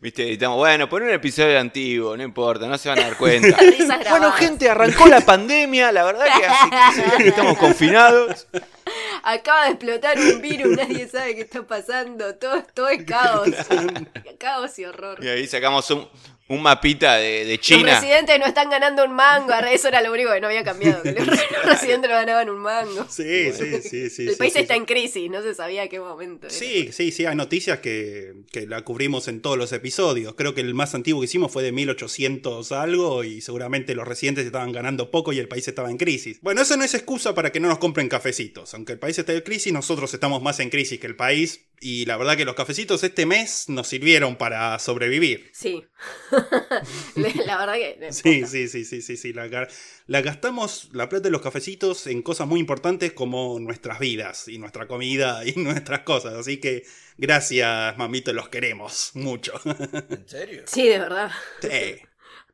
viste, 0.00 0.28
editamos, 0.28 0.58
bueno, 0.58 0.88
pon 0.88 1.02
un 1.02 1.10
episodio 1.10 1.58
antiguo, 1.58 2.16
no 2.16 2.22
importa, 2.22 2.68
no 2.68 2.78
se 2.78 2.88
van 2.88 3.00
a 3.00 3.02
dar 3.02 3.16
cuenta. 3.16 3.58
Bueno, 4.10 4.30
gente, 4.32 4.70
arrancó 4.70 5.08
la 5.08 5.22
pandemia, 5.22 5.90
la 5.90 6.04
verdad 6.04 6.26
que 6.26 6.46
hace 6.46 6.70
15 6.70 7.02
días 7.02 7.16
que 7.16 7.28
estamos 7.30 7.58
confinados. 7.58 8.46
Acaba 9.22 9.64
de 9.66 9.70
explotar 9.72 10.18
un 10.18 10.40
virus, 10.40 10.76
nadie 10.76 11.08
sabe 11.08 11.34
qué 11.34 11.42
está 11.42 11.66
pasando. 11.66 12.34
Todo, 12.36 12.64
todo 12.74 12.88
es 12.88 13.04
caos. 13.04 13.48
caos 14.38 14.78
y 14.78 14.84
horror. 14.84 15.22
Y 15.22 15.28
ahí 15.28 15.46
sacamos 15.46 15.90
un, 15.90 16.06
un 16.48 16.62
mapita 16.62 17.16
de, 17.16 17.44
de 17.44 17.56
Los 17.56 17.60
China. 17.60 17.94
residentes 17.94 18.38
no 18.38 18.46
están 18.46 18.70
ganando 18.70 19.04
un 19.04 19.12
mango. 19.12 19.52
Eso 19.70 19.88
era 19.88 20.00
lo 20.02 20.12
único 20.12 20.32
que 20.32 20.40
no 20.40 20.46
había 20.46 20.64
cambiado. 20.64 21.02
Que 21.02 21.12
los, 21.12 21.26
los 21.26 21.64
residentes 21.64 22.10
no 22.10 22.16
ganaban 22.16 22.48
un 22.48 22.58
mango. 22.58 23.06
Sí, 23.08 23.52
sí, 23.52 23.82
sí, 23.82 24.10
sí. 24.10 24.22
El 24.22 24.30
sí, 24.32 24.36
país 24.38 24.52
sí, 24.54 24.60
está 24.60 24.74
sí. 24.74 24.80
en 24.80 24.86
crisis, 24.86 25.30
no 25.30 25.42
se 25.42 25.54
sabía 25.54 25.82
a 25.84 25.88
qué 25.88 26.00
momento. 26.00 26.46
era. 26.46 26.54
Sí, 26.56 26.90
sí, 26.92 27.12
sí, 27.12 27.26
hay 27.26 27.36
noticias 27.36 27.80
que, 27.80 28.34
que 28.50 28.66
la 28.66 28.82
cubrimos 28.82 29.28
en 29.28 29.40
todos 29.42 29.58
los 29.58 29.72
episodios. 29.72 30.34
Creo 30.34 30.54
que 30.54 30.60
el 30.62 30.74
más 30.74 30.94
antiguo 30.94 31.20
que 31.20 31.26
hicimos 31.26 31.52
fue 31.52 31.62
de 31.62 31.72
1800 31.72 32.72
algo 32.72 33.24
y 33.24 33.40
seguramente 33.40 33.94
los 33.94 34.06
residentes 34.08 34.46
estaban 34.46 34.72
ganando 34.72 35.10
poco 35.10 35.32
y 35.32 35.38
el 35.38 35.48
país 35.48 35.68
estaba 35.68 35.90
en 35.90 35.98
crisis. 35.98 36.38
Bueno, 36.40 36.62
eso 36.62 36.76
no 36.76 36.84
es 36.84 36.94
excusa 36.94 37.34
para 37.34 37.52
que 37.52 37.60
no 37.60 37.68
nos 37.68 37.78
compren 37.78 38.08
cafecitos. 38.08 38.72
Aunque 38.74 38.92
el 38.92 38.98
país 38.98 39.07
está 39.16 39.32
en 39.32 39.40
crisis, 39.40 39.72
nosotros 39.72 40.12
estamos 40.12 40.42
más 40.42 40.60
en 40.60 40.68
crisis 40.68 41.00
que 41.00 41.06
el 41.06 41.16
país 41.16 41.68
y 41.80 42.04
la 42.06 42.16
verdad 42.16 42.36
que 42.36 42.44
los 42.44 42.54
cafecitos 42.54 43.04
este 43.04 43.24
mes 43.24 43.68
nos 43.68 43.86
sirvieron 43.86 44.36
para 44.36 44.78
sobrevivir. 44.78 45.50
Sí. 45.54 45.84
la 47.16 47.58
verdad 47.58 47.74
que. 47.74 48.12
Sí, 48.12 48.44
sí, 48.46 48.68
sí, 48.68 48.84
sí, 48.84 49.00
sí, 49.00 49.16
sí. 49.16 49.32
La, 49.32 49.68
la 50.06 50.20
gastamos 50.20 50.90
la 50.92 51.08
plata 51.08 51.24
de 51.24 51.30
los 51.30 51.40
cafecitos 51.40 52.06
en 52.06 52.22
cosas 52.22 52.46
muy 52.46 52.60
importantes 52.60 53.12
como 53.12 53.58
nuestras 53.60 53.98
vidas 53.98 54.48
y 54.48 54.58
nuestra 54.58 54.86
comida 54.88 55.46
y 55.46 55.52
nuestras 55.56 56.00
cosas. 56.00 56.34
Así 56.34 56.58
que 56.58 56.84
gracias, 57.16 57.96
mamito, 57.96 58.32
los 58.32 58.48
queremos 58.48 59.12
mucho. 59.14 59.52
¿En 59.64 60.28
serio? 60.28 60.62
Sí, 60.66 60.88
de 60.88 60.98
verdad. 60.98 61.30
Sí. 61.62 61.96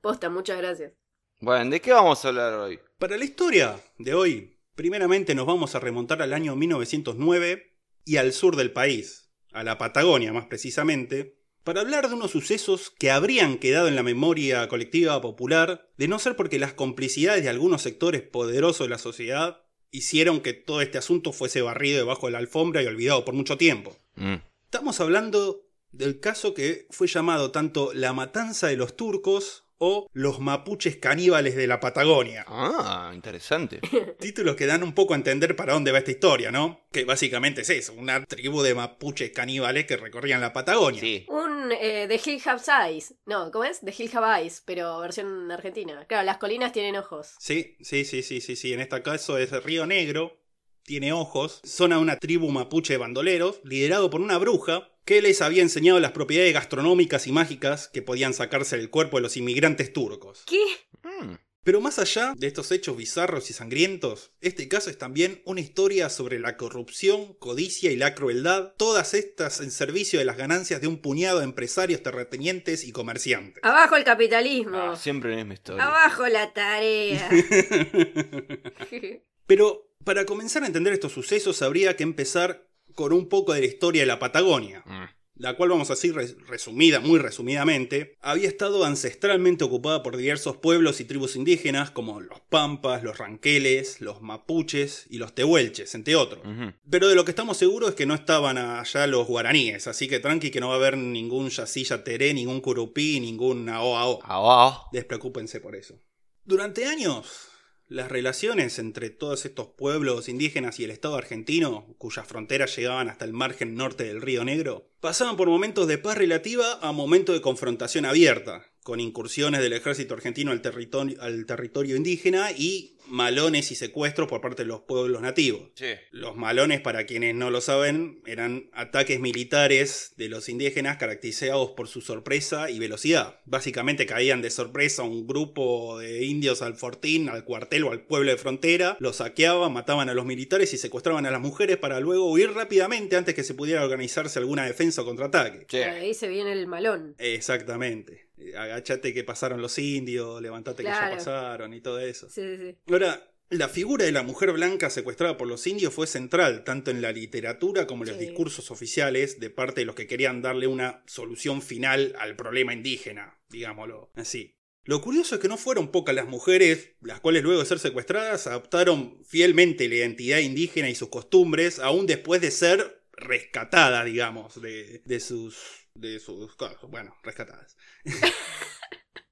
Posta, 0.01 0.29
muchas 0.29 0.59
gracias. 0.59 0.93
Bueno, 1.41 1.71
¿de 1.71 1.81
qué 1.81 1.93
vamos 1.93 2.25
a 2.25 2.29
hablar 2.29 2.55
hoy? 2.55 2.79
Para 2.99 3.17
la 3.17 3.25
historia 3.25 3.77
de 3.99 4.15
hoy, 4.15 4.54
primeramente 4.75 5.35
nos 5.35 5.47
vamos 5.47 5.75
a 5.75 5.81
remontar 5.81 6.23
al 6.23 6.33
año 6.33 6.57
1909 6.57 7.75
y 8.05 8.17
al 8.17 8.33
sur 8.33 8.57
del 8.57 8.73
país, 8.73 9.31
a 9.53 9.65
la 9.65 9.79
Patagonia 9.79 10.33
más 10.33 10.47
precisamente, 10.47 11.39
para 11.63 11.81
hablar 11.81 12.09
de 12.09 12.15
unos 12.15 12.33
sucesos 12.33 12.91
que 12.91 13.11
habrían 13.11 13.57
quedado 13.57 13.89
en 13.89 13.97
la 13.97 14.03
memoria 14.03 14.69
colectiva 14.69 15.21
popular, 15.23 15.91
de 15.97 16.09
no 16.09 16.19
ser 16.19 16.37
porque 16.37 16.59
las 16.59 16.75
complicidades 16.75 17.43
de 17.43 17.49
algunos 17.49 17.83
sectores 17.83 18.23
poderosos 18.23 18.87
de 18.87 18.91
la 18.91 18.99
sociedad 18.99 19.63
hicieron 19.91 20.41
que 20.41 20.53
todo 20.53 20.83
este 20.83 20.99
asunto 20.99 21.33
fuese 21.33 21.63
barrido 21.63 21.99
debajo 21.99 22.27
de 22.27 22.33
la 22.33 22.39
alfombra 22.39 22.83
y 22.83 22.87
olvidado 22.87 23.25
por 23.25 23.35
mucho 23.35 23.57
tiempo. 23.57 23.97
Mm. 24.17 24.35
Estamos 24.65 25.01
hablando 25.01 25.65
del 25.93 26.21
caso 26.21 26.53
que 26.53 26.87
fue 26.91 27.07
llamado 27.07 27.51
tanto 27.51 27.93
la 27.95 28.13
matanza 28.13 28.67
de 28.67 28.77
los 28.77 28.97
turcos 28.97 29.64
o 29.79 30.09
Los 30.13 30.41
mapuches 30.41 30.97
caníbales 30.97 31.57
de 31.57 31.67
la 31.67 31.81
Patagonia. 31.81 32.45
Ah, 32.49 33.13
interesante. 33.15 33.81
Títulos 34.21 34.57
que 34.57 34.67
dan 34.67 34.83
un 34.83 34.95
poco 34.95 35.15
a 35.15 35.17
entender 35.17 35.57
para 35.57 35.73
dónde 35.73 35.93
va 35.93 35.99
esta 35.99 36.11
historia, 36.11 36.51
¿no? 36.51 36.87
Que 36.93 37.05
básicamente 37.05 37.63
es 37.63 37.71
eso, 37.71 37.93
una 37.95 38.25
tribu 38.25 38.63
de 38.63 38.75
mapuches 38.75 39.31
caníbales 39.31 39.87
que 39.87 39.97
recorrían 39.97 40.41
la 40.41 40.53
Patagonia. 40.53 41.01
Sí. 41.01 41.27
Un 41.29 41.73
eh, 41.73 42.07
The 42.09 42.21
Hill 42.31 42.43
Have 42.45 42.63
Eyes. 42.89 43.15
No, 43.27 43.51
¿cómo 43.51 43.65
es? 43.65 43.81
The 43.81 43.95
Hill 43.97 44.11
Have 44.15 44.43
Eyes, 44.43 44.63
pero 44.65 45.01
versión 45.01 45.51
argentina. 45.51 46.05
Claro, 46.07 46.25
las 46.25 46.39
colinas 46.39 46.73
tienen 46.73 46.97
ojos. 46.97 47.35
Sí, 47.39 47.77
sí, 47.81 48.05
sí, 48.05 48.23
sí, 48.23 48.41
sí, 48.41 48.57
sí. 48.57 48.73
En 48.73 48.81
este 48.81 49.03
caso 49.03 49.39
es 49.39 49.51
Río 49.65 49.87
Negro, 49.87 50.39
tiene 50.85 51.13
ojos. 51.13 51.61
Son 51.65 51.93
a 51.93 51.99
una 51.99 52.19
tribu 52.19 52.51
mapuche 52.51 52.95
de 52.95 52.99
bandoleros, 52.99 53.61
liderado 53.65 54.11
por 54.11 54.21
una 54.21 54.39
bruja 54.39 54.94
que 55.05 55.23
les 55.23 55.43
había 55.43 55.63
enseñado 55.63 56.01
las 56.01 56.13
propiedades 56.13 56.55
gastronómicas 56.55 57.27
y 57.27 57.33
mágicas 57.33 57.89
que 57.89 58.03
podían 58.03 58.35
sacarse 58.35 58.77
del 58.77 58.91
cuerpo 58.91 59.19
de 59.19 59.23
los 59.23 59.37
inmigrantes 59.37 59.93
turcos. 59.93 60.45
¿Qué? 60.47 60.63
Mm. 61.03 61.35
Pero 61.65 61.81
más 61.81 61.99
allá 61.99 62.35
de 62.37 62.47
estos 62.47 62.71
hechos 62.73 62.95
bizarros 62.95 63.49
y 63.49 63.55
sangrientos, 63.55 64.33
este 64.43 64.69
caso 64.69 64.91
es 64.91 64.99
también 64.99 65.41
una 65.47 65.63
historia 65.63 66.11
sobre 66.11 66.39
la 66.39 66.59
corrupción, 66.59 67.33
codicia 67.35 67.91
y 67.91 67.97
la 67.97 68.15
crueldad, 68.15 68.75
todas 68.77 69.15
estas 69.15 69.61
en 69.61 69.71
servicio 69.71 70.19
de 70.19 70.27
las 70.27 70.37
ganancias 70.37 70.83
de 70.83 70.89
un 70.89 70.99
puñado 70.99 71.39
de 71.39 71.45
empresarios 71.45 72.03
terratenientes 72.03 72.85
y 72.85 72.93
comerciantes. 72.93 73.65
Abajo 73.65 73.97
el 73.97 74.05
capitalismo. 74.05 74.77
Ah, 74.77 74.97
siempre 74.97 75.31
la 75.31 75.37
misma 75.37 75.55
historia. 75.55 75.87
Abajo 75.87 76.29
la 76.29 76.53
tarea. 76.53 77.31
Pero 79.47 79.91
para 80.05 80.27
comenzar 80.27 80.65
a 80.65 80.67
entender 80.67 80.93
estos 80.93 81.13
sucesos 81.13 81.63
habría 81.63 81.97
que 81.97 82.03
empezar 82.03 82.69
con 82.95 83.13
un 83.13 83.29
poco 83.29 83.53
de 83.53 83.61
la 83.61 83.67
historia 83.67 84.03
de 84.03 84.07
la 84.07 84.19
Patagonia. 84.19 84.83
Mm. 84.87 85.05
la 85.37 85.57
cual 85.57 85.71
vamos 85.71 85.91
a 85.91 85.95
decir 85.95 86.15
res- 86.15 86.37
resumida, 86.47 87.01
muy 87.01 87.19
resumidamente, 87.19 88.17
había 88.21 88.47
estado 88.47 88.85
ancestralmente 88.85 89.65
ocupada 89.65 90.01
por 90.05 90.17
diversos 90.17 90.59
pueblos 90.59 91.01
y 91.01 91.05
tribus 91.07 91.35
indígenas 91.35 91.91
como 91.91 92.21
los 92.21 92.39
pampas, 92.41 93.03
los 93.03 93.19
ranqueles, 93.19 94.01
los 94.01 94.23
mapuches 94.23 95.07
y 95.11 95.19
los 95.19 95.35
tehuelches, 95.35 95.97
entre 95.97 96.15
otros. 96.15 96.41
Pero 96.89 97.09
de 97.09 97.17
lo 97.17 97.25
que 97.25 97.33
estamos 97.33 97.57
seguros 97.57 97.89
es 97.91 97.95
que 97.97 98.07
no 98.07 98.15
estaban 98.15 98.59
allá 98.59 99.09
los 99.09 99.27
guaraníes, 99.27 99.89
así 99.89 100.07
que 100.07 100.21
tranqui 100.21 100.53
que 100.53 100.61
no 100.61 100.69
va 100.69 100.75
a 100.75 100.77
haber 100.77 100.97
ningún 100.97 101.49
yacilla 101.51 102.05
teré, 102.05 102.33
ningún 102.33 102.61
curupí, 102.61 103.19
ningún 103.19 103.69
aoao. 103.69 104.21
Abajo. 104.23 104.89
Despreocúpense 104.93 105.59
por 105.59 105.75
eso. 105.75 105.99
Durante 106.45 106.85
años, 106.87 107.49
las 107.95 108.11
relaciones 108.11 108.81
entre 108.81 109.09
todos 109.09 109.47
estos 109.47 109.69
pueblos 109.69 110.29
indígenas 110.29 110.81
y 110.81 110.85
el 110.85 110.91
Estado 110.91 111.15
argentino, 111.17 111.95
cuyas 111.97 112.27
fronteras 112.27 112.75
llegaban 112.77 113.09
hasta 113.09 113.25
el 113.25 113.33
margen 113.33 113.77
norte 113.77 114.03
del 114.03 114.21
Río 114.21 114.45
Negro, 114.45 114.91
pasaban 114.99 115.37
por 115.37 115.49
momentos 115.49 115.87
de 115.87 115.99
paz 115.99 116.19
relativa 116.19 116.81
a 116.83 116.91
momentos 116.91 117.37
de 117.37 117.41
confrontación 117.41 118.05
abierta, 118.05 118.67
con 118.85 119.01
incursiones 119.01 119.63
del 119.63 119.73
ejército 119.73 120.15
argentino 120.15 120.53
al 120.53 120.61
territorio, 120.61 121.21
al 121.21 121.47
territorio 121.47 121.97
indígena 121.97 122.53
y 122.53 122.95
malones 123.07 123.71
y 123.71 123.75
secuestros 123.75 124.29
por 124.29 124.41
parte 124.41 124.63
de 124.63 124.69
los 124.69 124.83
pueblos 124.83 125.23
nativos. 125.23 125.71
Sí. 125.75 125.87
Los 126.11 126.37
malones, 126.37 126.81
para 126.81 127.07
quienes 127.07 127.35
no 127.35 127.51
lo 127.51 127.61
saben, 127.61 128.23
eran 128.27 128.71
ataques 128.73 129.21
militares 129.21 130.13
de 130.17 130.29
los 130.29 130.49
indígenas 130.49 130.97
caracterizados 130.99 131.71
por 131.71 131.89
su 131.89 132.01
sorpresa 132.01 132.71
y 132.71 132.79
velocidad. 132.79 133.41
Básicamente 133.47 134.07
caían 134.07 134.43
de 134.43 134.51
sorpresa 134.51 135.03
un 135.03 135.27
grupo 135.27 135.99
de 135.99 136.25
indios 136.25 136.63
al 136.63 136.77
fortín, 136.77 137.29
al 137.29 137.45
cuartel 137.45 137.85
o 137.85 137.93
al 137.93 138.05
pueblo 138.05 138.31
de 138.31 138.37
frontera, 138.37 138.97
los 139.01 139.17
saqueaban, 139.17 139.73
mataban 139.73 140.09
a 140.09 140.15
los 140.15 140.27
militares 140.27 140.73
y 140.75 140.79
secuestraban 140.79 141.27
a 141.27 141.31
las 141.31 141.41
mujeres 141.41 141.79
para 141.79 142.01
luego 142.01 142.31
huir 142.31 142.53
rápidamente 142.53 143.17
antes 143.17 143.35
que 143.35 143.45
se 143.45 143.55
pudiera 143.55 143.83
organizarse 143.83 144.39
alguna 144.39 144.67
defensa 144.67 145.03
o 145.03 145.05
contraataque. 145.05 145.67
Sí. 145.69 145.79
Ahí 145.79 146.15
se 146.15 146.29
viene 146.29 146.53
el 146.53 146.67
malón. 146.67 147.15
Exactamente. 147.19 148.24
Agachate 148.57 149.15
que 149.15 149.25
pasaron 149.25 149.61
los 149.63 149.79
indios, 149.79 150.41
levantate 150.43 150.83
que 150.83 150.89
ya 150.91 151.11
pasaron 151.11 151.73
y 151.75 151.81
todo 151.81 152.01
eso. 152.01 152.29
Sí, 152.29 152.43
sí, 152.43 152.57
sí. 152.57 152.77
Ahora, 152.91 153.31
la 153.51 153.69
figura 153.69 154.05
de 154.05 154.13
la 154.13 154.23
mujer 154.23 154.53
blanca 154.53 154.91
secuestrada 154.91 155.37
por 155.37 155.47
los 155.47 155.67
indios 155.67 155.95
fue 155.95 156.07
central 156.07 156.65
tanto 156.65 156.91
en 156.91 157.03
la 157.03 157.13
literatura 157.13 157.87
como 157.87 158.05
en 158.05 158.11
los 158.11 158.19
Sí. 158.19 158.25
discursos 158.27 158.71
oficiales 158.71 159.39
de 159.39 159.51
parte 159.51 159.83
de 159.83 159.85
los 159.85 159.95
que 159.95 160.07
querían 160.07 160.43
darle 160.43 160.67
una 160.67 161.03
solución 161.07 161.63
final 161.63 162.15
al 162.19 162.37
problema 162.37 162.73
indígena, 162.73 163.39
digámoslo 163.51 164.11
así. 164.15 164.57
Lo 164.87 165.01
curioso 165.01 165.37
es 165.37 165.41
que 165.41 165.49
no 165.49 165.57
fueron 165.57 165.89
pocas 165.91 166.15
las 166.15 166.27
mujeres, 166.27 166.91
las 167.01 167.21
cuales 167.21 167.43
luego 167.43 167.61
de 167.61 167.67
ser 167.67 167.79
secuestradas 167.79 168.47
adoptaron 168.47 169.19
fielmente 169.25 169.89
la 169.89 169.95
identidad 169.95 170.39
indígena 170.41 170.91
y 170.91 170.95
sus 170.95 171.09
costumbres, 171.09 171.79
aún 171.79 172.07
después 172.07 172.43
de 172.43 172.51
ser 172.51 173.03
rescatadas, 173.13 174.05
digamos, 174.05 174.61
de, 174.61 175.01
de 175.05 175.21
sus... 175.21 175.84
de 175.95 176.19
sus... 176.19 176.57
bueno, 176.89 177.17
rescatadas. 177.23 177.77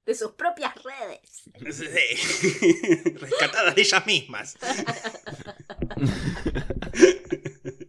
De 0.04 0.16
sus 0.16 0.32
propias 0.32 0.74
redes. 0.82 1.44
Sí. 1.70 1.86
Rescatadas 3.14 3.76
de 3.76 3.82
ellas 3.82 4.04
mismas. 4.04 4.56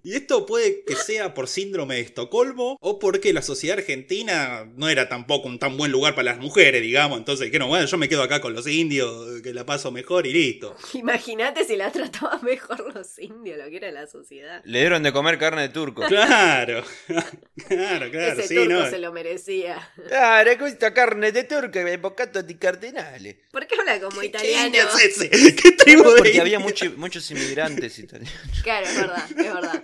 Y 0.03 0.15
esto 0.15 0.45
puede 0.45 0.83
que 0.85 0.95
sea 0.95 1.33
por 1.33 1.47
síndrome 1.47 1.95
de 1.95 2.01
Estocolmo 2.01 2.77
o 2.81 2.99
porque 2.99 3.31
la 3.31 3.41
sociedad 3.41 3.77
argentina 3.79 4.69
no 4.75 4.89
era 4.89 5.07
tampoco 5.07 5.47
un 5.47 5.59
tan 5.59 5.77
buen 5.77 5.91
lugar 5.91 6.13
para 6.13 6.25
las 6.33 6.39
mujeres, 6.39 6.81
digamos. 6.81 7.17
Entonces, 7.17 7.49
que 7.51 7.57
no, 7.59 7.67
bueno, 7.67 7.85
yo 7.85 7.97
me 7.97 8.09
quedo 8.09 8.21
acá 8.21 8.41
con 8.41 8.53
los 8.53 8.67
indios, 8.67 9.41
que 9.41 9.53
la 9.53 9.65
paso 9.65 9.91
mejor 9.91 10.27
y 10.27 10.33
listo. 10.33 10.75
Imagínate 10.93 11.63
si 11.63 11.77
la 11.77 11.91
trataban 11.91 12.43
mejor 12.43 12.93
los 12.93 13.17
indios, 13.17 13.57
lo 13.57 13.69
que 13.69 13.77
era 13.77 13.91
la 13.91 14.05
sociedad. 14.07 14.61
Le 14.65 14.79
dieron 14.79 15.03
de 15.03 15.13
comer 15.13 15.37
carne 15.37 15.61
de 15.63 15.69
turco. 15.69 16.03
Claro, 16.05 16.83
claro, 17.67 18.11
claro, 18.11 18.39
Ese 18.41 18.47
sí, 18.47 18.55
turco 18.55 18.73
¿no? 18.73 18.89
se 18.89 18.99
lo 18.99 19.13
merecía. 19.13 19.91
Claro, 20.07 20.51
questa 20.57 20.93
carne 20.93 21.31
de 21.31 21.43
turco 21.43 21.79
bocato 22.01 22.43
di 22.43 22.55
cardinale. 22.55 23.39
¿Por 23.51 23.65
qué 23.67 23.75
habla 23.79 23.99
como 24.01 24.19
¿Qué 24.19 24.27
italiano? 24.27 24.65
indio 24.67 24.83
es 24.83 25.17
ese? 25.21 25.29
¿Qué 25.55 25.71
tribu 25.71 26.03
de 26.11 26.17
Porque 26.17 26.41
había 26.41 26.59
mucho- 26.59 26.91
muchos 26.97 27.29
inmigrantes 27.31 27.97
italianos. 27.99 28.33
Claro, 28.63 28.85
es 28.85 28.95
verdad, 28.97 29.25
es 29.29 29.35
verdad. 29.35 29.83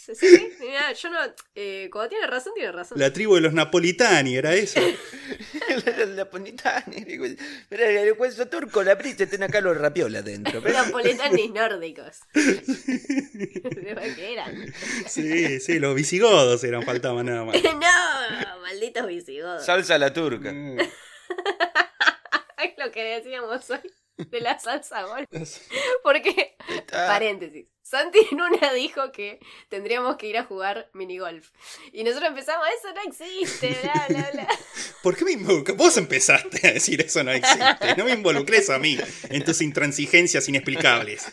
Sí, 0.00 0.14
sí, 0.14 0.36
sí. 0.36 0.52
Mirá, 0.60 0.92
yo 0.94 1.10
no. 1.10 1.18
eh, 1.54 1.90
cuando 1.92 2.08
tiene 2.08 2.26
razón, 2.26 2.54
tiene 2.54 2.72
razón. 2.72 2.98
La 2.98 3.12
tribu 3.12 3.34
de 3.34 3.42
los 3.42 3.52
napolitani, 3.52 4.34
era 4.34 4.54
eso. 4.54 4.80
La 5.98 6.06
napolitani. 6.06 7.04
Pero 7.68 7.84
el 7.84 8.14
hueso 8.18 8.48
turco, 8.48 8.82
la 8.82 8.96
prisa, 8.96 9.26
tiene 9.26 9.44
acá 9.44 9.60
los 9.60 9.76
rapiolas 9.76 10.24
dentro. 10.24 10.60
Pero... 10.62 10.72
Napolitanos 10.72 11.50
nórdicos. 11.50 12.20
¿Qué 12.32 14.32
eran? 14.32 14.72
Sí, 15.06 15.60
sí, 15.60 15.78
los 15.78 15.94
visigodos 15.94 16.64
eran, 16.64 16.82
faltaban 16.82 17.26
nada 17.26 17.44
más. 17.44 17.62
no, 17.62 18.60
malditos 18.62 19.06
visigodos. 19.06 19.66
Salsa 19.66 19.96
a 19.96 19.98
la 19.98 20.14
turca. 20.14 20.50
Mm. 20.50 20.78
Es 22.62 22.72
lo 22.78 22.90
que 22.90 23.02
decíamos 23.02 23.68
hoy 23.70 23.80
de 24.28 24.40
la 24.40 24.58
salsa 24.58 25.02
golf. 25.04 25.26
Porque, 26.02 26.56
paréntesis, 26.90 27.66
Santi 27.82 28.20
en 28.30 28.40
una 28.40 28.72
dijo 28.72 29.10
que 29.10 29.40
tendríamos 29.68 30.16
que 30.16 30.28
ir 30.28 30.38
a 30.38 30.44
jugar 30.44 30.88
minigolf. 30.92 31.50
Y 31.92 32.04
nosotros 32.04 32.28
empezamos, 32.30 32.64
eso 32.78 32.94
no 32.94 33.02
existe, 33.02 33.76
bla, 33.82 34.06
bla, 34.08 34.30
bla. 34.32 34.48
¿Por 35.02 35.16
qué 35.16 35.24
me 35.24 35.32
involucras? 35.32 35.76
Vos 35.76 35.96
empezaste 35.96 36.68
a 36.68 36.72
decir 36.72 37.00
eso 37.00 37.24
no 37.24 37.32
existe. 37.32 37.96
No 37.96 38.04
me 38.04 38.12
involucres 38.12 38.70
a 38.70 38.78
mí 38.78 38.96
en 39.28 39.44
tus 39.44 39.60
intransigencias 39.60 40.48
inexplicables. 40.48 41.32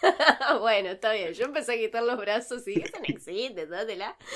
bueno, 0.60 0.90
está 0.90 1.12
bien. 1.12 1.32
Yo 1.34 1.44
empecé 1.44 1.74
a 1.74 1.76
quitar 1.76 2.02
los 2.02 2.18
brazos 2.18 2.66
y 2.68 2.80
eso 2.80 2.96
no 2.98 3.04
existe, 3.06 3.66
dátela. 3.66 4.16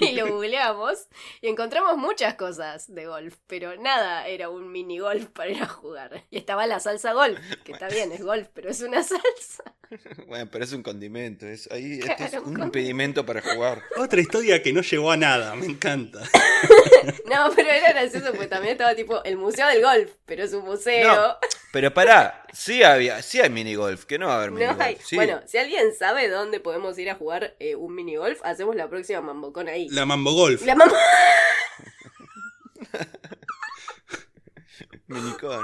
Y 0.00 0.12
lo 0.12 0.26
googleamos 0.26 1.06
y 1.40 1.48
encontramos 1.48 1.96
muchas 1.96 2.34
cosas 2.34 2.92
de 2.92 3.06
golf, 3.06 3.36
pero 3.46 3.76
nada 3.76 4.26
era 4.26 4.48
un 4.48 4.70
mini 4.72 4.98
golf 4.98 5.26
para 5.26 5.50
ir 5.50 5.62
a 5.62 5.66
jugar. 5.68 6.24
Y 6.30 6.36
estaba 6.36 6.66
la 6.66 6.80
salsa 6.80 7.12
golf, 7.12 7.38
que 7.64 7.72
está 7.72 7.88
bien, 7.88 8.10
es 8.12 8.22
golf, 8.22 8.48
pero 8.52 8.70
es 8.70 8.80
una 8.82 9.02
salsa. 9.04 9.64
Bueno, 10.26 10.48
pero 10.50 10.64
es 10.64 10.72
un 10.72 10.82
condimento. 10.82 11.46
Es, 11.46 11.70
ahí, 11.70 12.00
Claro, 12.00 12.24
este 12.24 12.24
es 12.24 12.32
un 12.32 12.38
un 12.38 12.44
condimento. 12.44 12.64
impedimento 12.66 13.26
para 13.26 13.40
jugar. 13.40 13.82
Otra 13.96 14.20
historia 14.20 14.62
que 14.62 14.72
no 14.72 14.80
llevó 14.82 15.12
a 15.12 15.16
nada, 15.16 15.54
me 15.54 15.66
encanta. 15.66 16.20
No, 17.26 17.50
pero 17.54 17.68
era 17.70 17.92
gracioso 17.92 18.30
porque 18.32 18.46
también 18.48 18.72
estaba 18.72 18.94
tipo 18.94 19.22
el 19.24 19.36
museo 19.36 19.66
del 19.68 19.82
golf, 19.82 20.10
pero 20.26 20.44
es 20.44 20.52
un 20.52 20.64
museo. 20.64 21.14
No, 21.14 21.36
pero 21.72 21.92
pará, 21.92 22.46
sí 22.52 22.82
había, 22.82 23.20
sí 23.22 23.40
hay 23.40 23.50
minigolf, 23.50 24.04
que 24.04 24.18
no 24.18 24.26
va 24.28 24.34
a 24.34 24.36
haber 24.38 24.50
No 24.50 24.54
minigolf. 24.56 24.80
hay. 24.80 24.96
sí. 25.04 25.16
Bueno, 25.16 25.40
si 25.46 25.58
alguien 25.58 25.94
sabe 25.94 26.28
dónde 26.28 26.60
podemos 26.60 26.96
ir 26.98 27.10
a 27.10 27.14
jugar 27.16 27.54
eh, 27.58 27.74
un 27.74 27.94
mini 27.94 28.16
golf, 28.16 28.40
hacemos 28.44 28.76
la 28.76 28.88
próxima 28.88 29.20
mambocón 29.20 29.68
ahí. 29.68 29.88
La 29.90 30.06
Mambo 30.06 30.32
Golf. 30.32 30.64
La 30.64 30.74
mamá. 30.74 30.92
Minicón. 35.06 35.62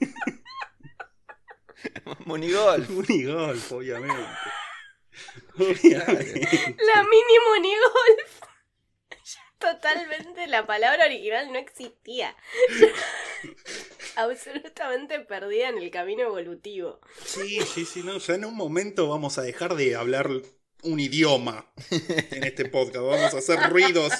Monigolf. 2.26 2.90
Unigolf, 2.90 3.72
obviamente. 3.72 4.26
Obviamente. 5.58 6.76
La 6.94 7.02
mini 7.04 7.38
monigolf. 7.48 8.40
Totalmente 9.72 10.46
la 10.46 10.66
palabra 10.66 11.06
original 11.06 11.52
no 11.52 11.58
existía. 11.58 12.36
Absolutamente 14.16 15.20
perdida 15.20 15.70
en 15.70 15.78
el 15.78 15.90
camino 15.90 16.22
evolutivo. 16.22 17.00
Sí, 17.24 17.60
sí, 17.62 17.84
sí, 17.84 18.02
no. 18.04 18.18
Ya 18.18 18.34
en 18.34 18.44
un 18.44 18.54
momento 18.54 19.08
vamos 19.08 19.38
a 19.38 19.42
dejar 19.42 19.74
de 19.74 19.96
hablar 19.96 20.30
un 20.82 21.00
idioma 21.00 21.72
en 21.90 22.44
este 22.44 22.66
podcast. 22.66 23.04
Vamos 23.04 23.34
a 23.34 23.38
hacer 23.38 23.58
ruidos 23.70 24.12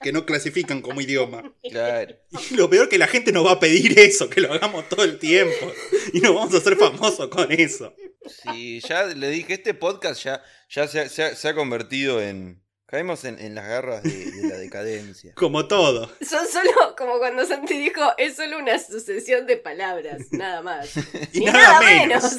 que 0.00 0.12
no 0.12 0.24
clasifican 0.24 0.80
como 0.80 1.00
idioma. 1.00 1.54
Claro. 1.70 2.16
Y 2.50 2.54
lo 2.54 2.70
peor 2.70 2.88
que 2.88 2.98
la 2.98 3.06
gente 3.06 3.32
nos 3.32 3.46
va 3.46 3.52
a 3.52 3.60
pedir 3.60 3.98
eso, 3.98 4.30
que 4.30 4.40
lo 4.40 4.52
hagamos 4.52 4.88
todo 4.88 5.04
el 5.04 5.18
tiempo. 5.18 5.72
Y 6.12 6.20
nos 6.20 6.34
vamos 6.34 6.54
a 6.54 6.58
hacer 6.58 6.76
famosos 6.76 7.28
con 7.28 7.52
eso. 7.52 7.94
Sí, 8.26 8.80
ya 8.80 9.04
le 9.04 9.28
dije, 9.30 9.54
este 9.54 9.74
podcast 9.74 10.24
ya, 10.24 10.42
ya 10.70 10.88
se 10.88 11.48
ha 11.48 11.54
convertido 11.54 12.22
en... 12.22 12.65
Caemos 12.86 13.24
en, 13.24 13.40
en 13.40 13.56
las 13.56 13.66
garras 13.66 14.02
de, 14.04 14.30
de 14.30 14.48
la 14.48 14.56
decadencia. 14.58 15.32
Como 15.34 15.66
todo. 15.66 16.08
Son 16.20 16.46
solo, 16.46 16.94
como 16.96 17.18
cuando 17.18 17.44
Santi 17.44 17.76
dijo, 17.76 18.00
es 18.16 18.36
solo 18.36 18.58
una 18.58 18.78
sucesión 18.78 19.44
de 19.46 19.56
palabras, 19.56 20.22
nada 20.30 20.62
más. 20.62 20.96
Y 21.32 21.40
Ni 21.40 21.46
nada 21.46 21.80
menos. 21.80 22.38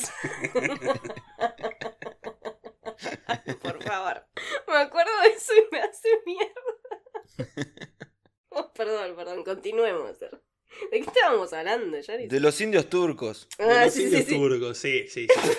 Por 3.61 3.83
favor. 3.83 4.25
Me 4.67 4.77
acuerdo 4.77 5.11
de 5.23 5.29
eso 5.29 5.53
y 5.55 5.65
me 5.71 5.79
hace 5.81 6.07
mierda. 6.25 6.51
Oh, 8.49 8.71
perdón, 8.73 9.15
perdón, 9.15 9.43
continuemos. 9.43 10.19
¿De 10.19 10.29
qué 10.91 10.99
estábamos 10.99 11.53
hablando, 11.53 11.99
Yaris? 11.99 12.29
De 12.29 12.39
los 12.39 12.59
indios 12.61 12.89
turcos. 12.89 13.47
De 13.57 13.63
Ah, 13.65 13.85
los 13.85 13.93
sí, 13.93 13.99
sí, 14.01 14.05
indios 14.07 14.25
sí. 14.25 14.35
turcos, 14.35 14.77
sí, 14.77 15.07
sí, 15.09 15.27
sí. 15.27 15.49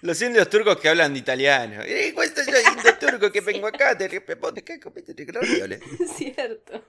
Los 0.00 0.20
indios 0.20 0.48
turcos 0.50 0.78
que 0.78 0.88
hablan 0.88 1.12
de 1.12 1.20
italiano. 1.20 1.82
Eh, 2.52 2.62
¿Cuál 2.62 2.62
soy 2.62 2.62
yo, 2.64 2.78
indio 2.78 2.98
turco 2.98 3.32
que 3.32 3.40
vengo 3.40 3.66
acá? 3.66 3.96
Te 3.96 4.08
responde, 4.08 4.62
¿qué 4.62 4.78
comiste 4.78 5.14
ravioles? 5.26 5.80
Cierto. 6.16 6.84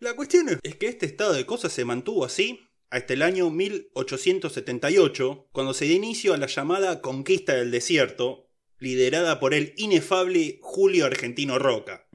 La 0.00 0.14
cuestión 0.14 0.58
es 0.62 0.76
que 0.76 0.88
este 0.88 1.06
estado 1.06 1.32
de 1.32 1.46
cosas 1.46 1.72
se 1.72 1.84
mantuvo 1.84 2.24
así 2.24 2.60
hasta 2.90 3.12
el 3.14 3.22
año 3.22 3.50
1878, 3.50 5.48
cuando 5.52 5.74
se 5.74 5.86
dio 5.86 5.96
inicio 5.96 6.34
a 6.34 6.36
la 6.36 6.46
llamada 6.46 7.00
Conquista 7.02 7.54
del 7.54 7.70
Desierto, 7.70 8.45
liderada 8.78 9.40
por 9.40 9.54
el 9.54 9.74
inefable 9.76 10.58
Julio 10.62 11.06
Argentino 11.06 11.58
Roca. 11.58 12.06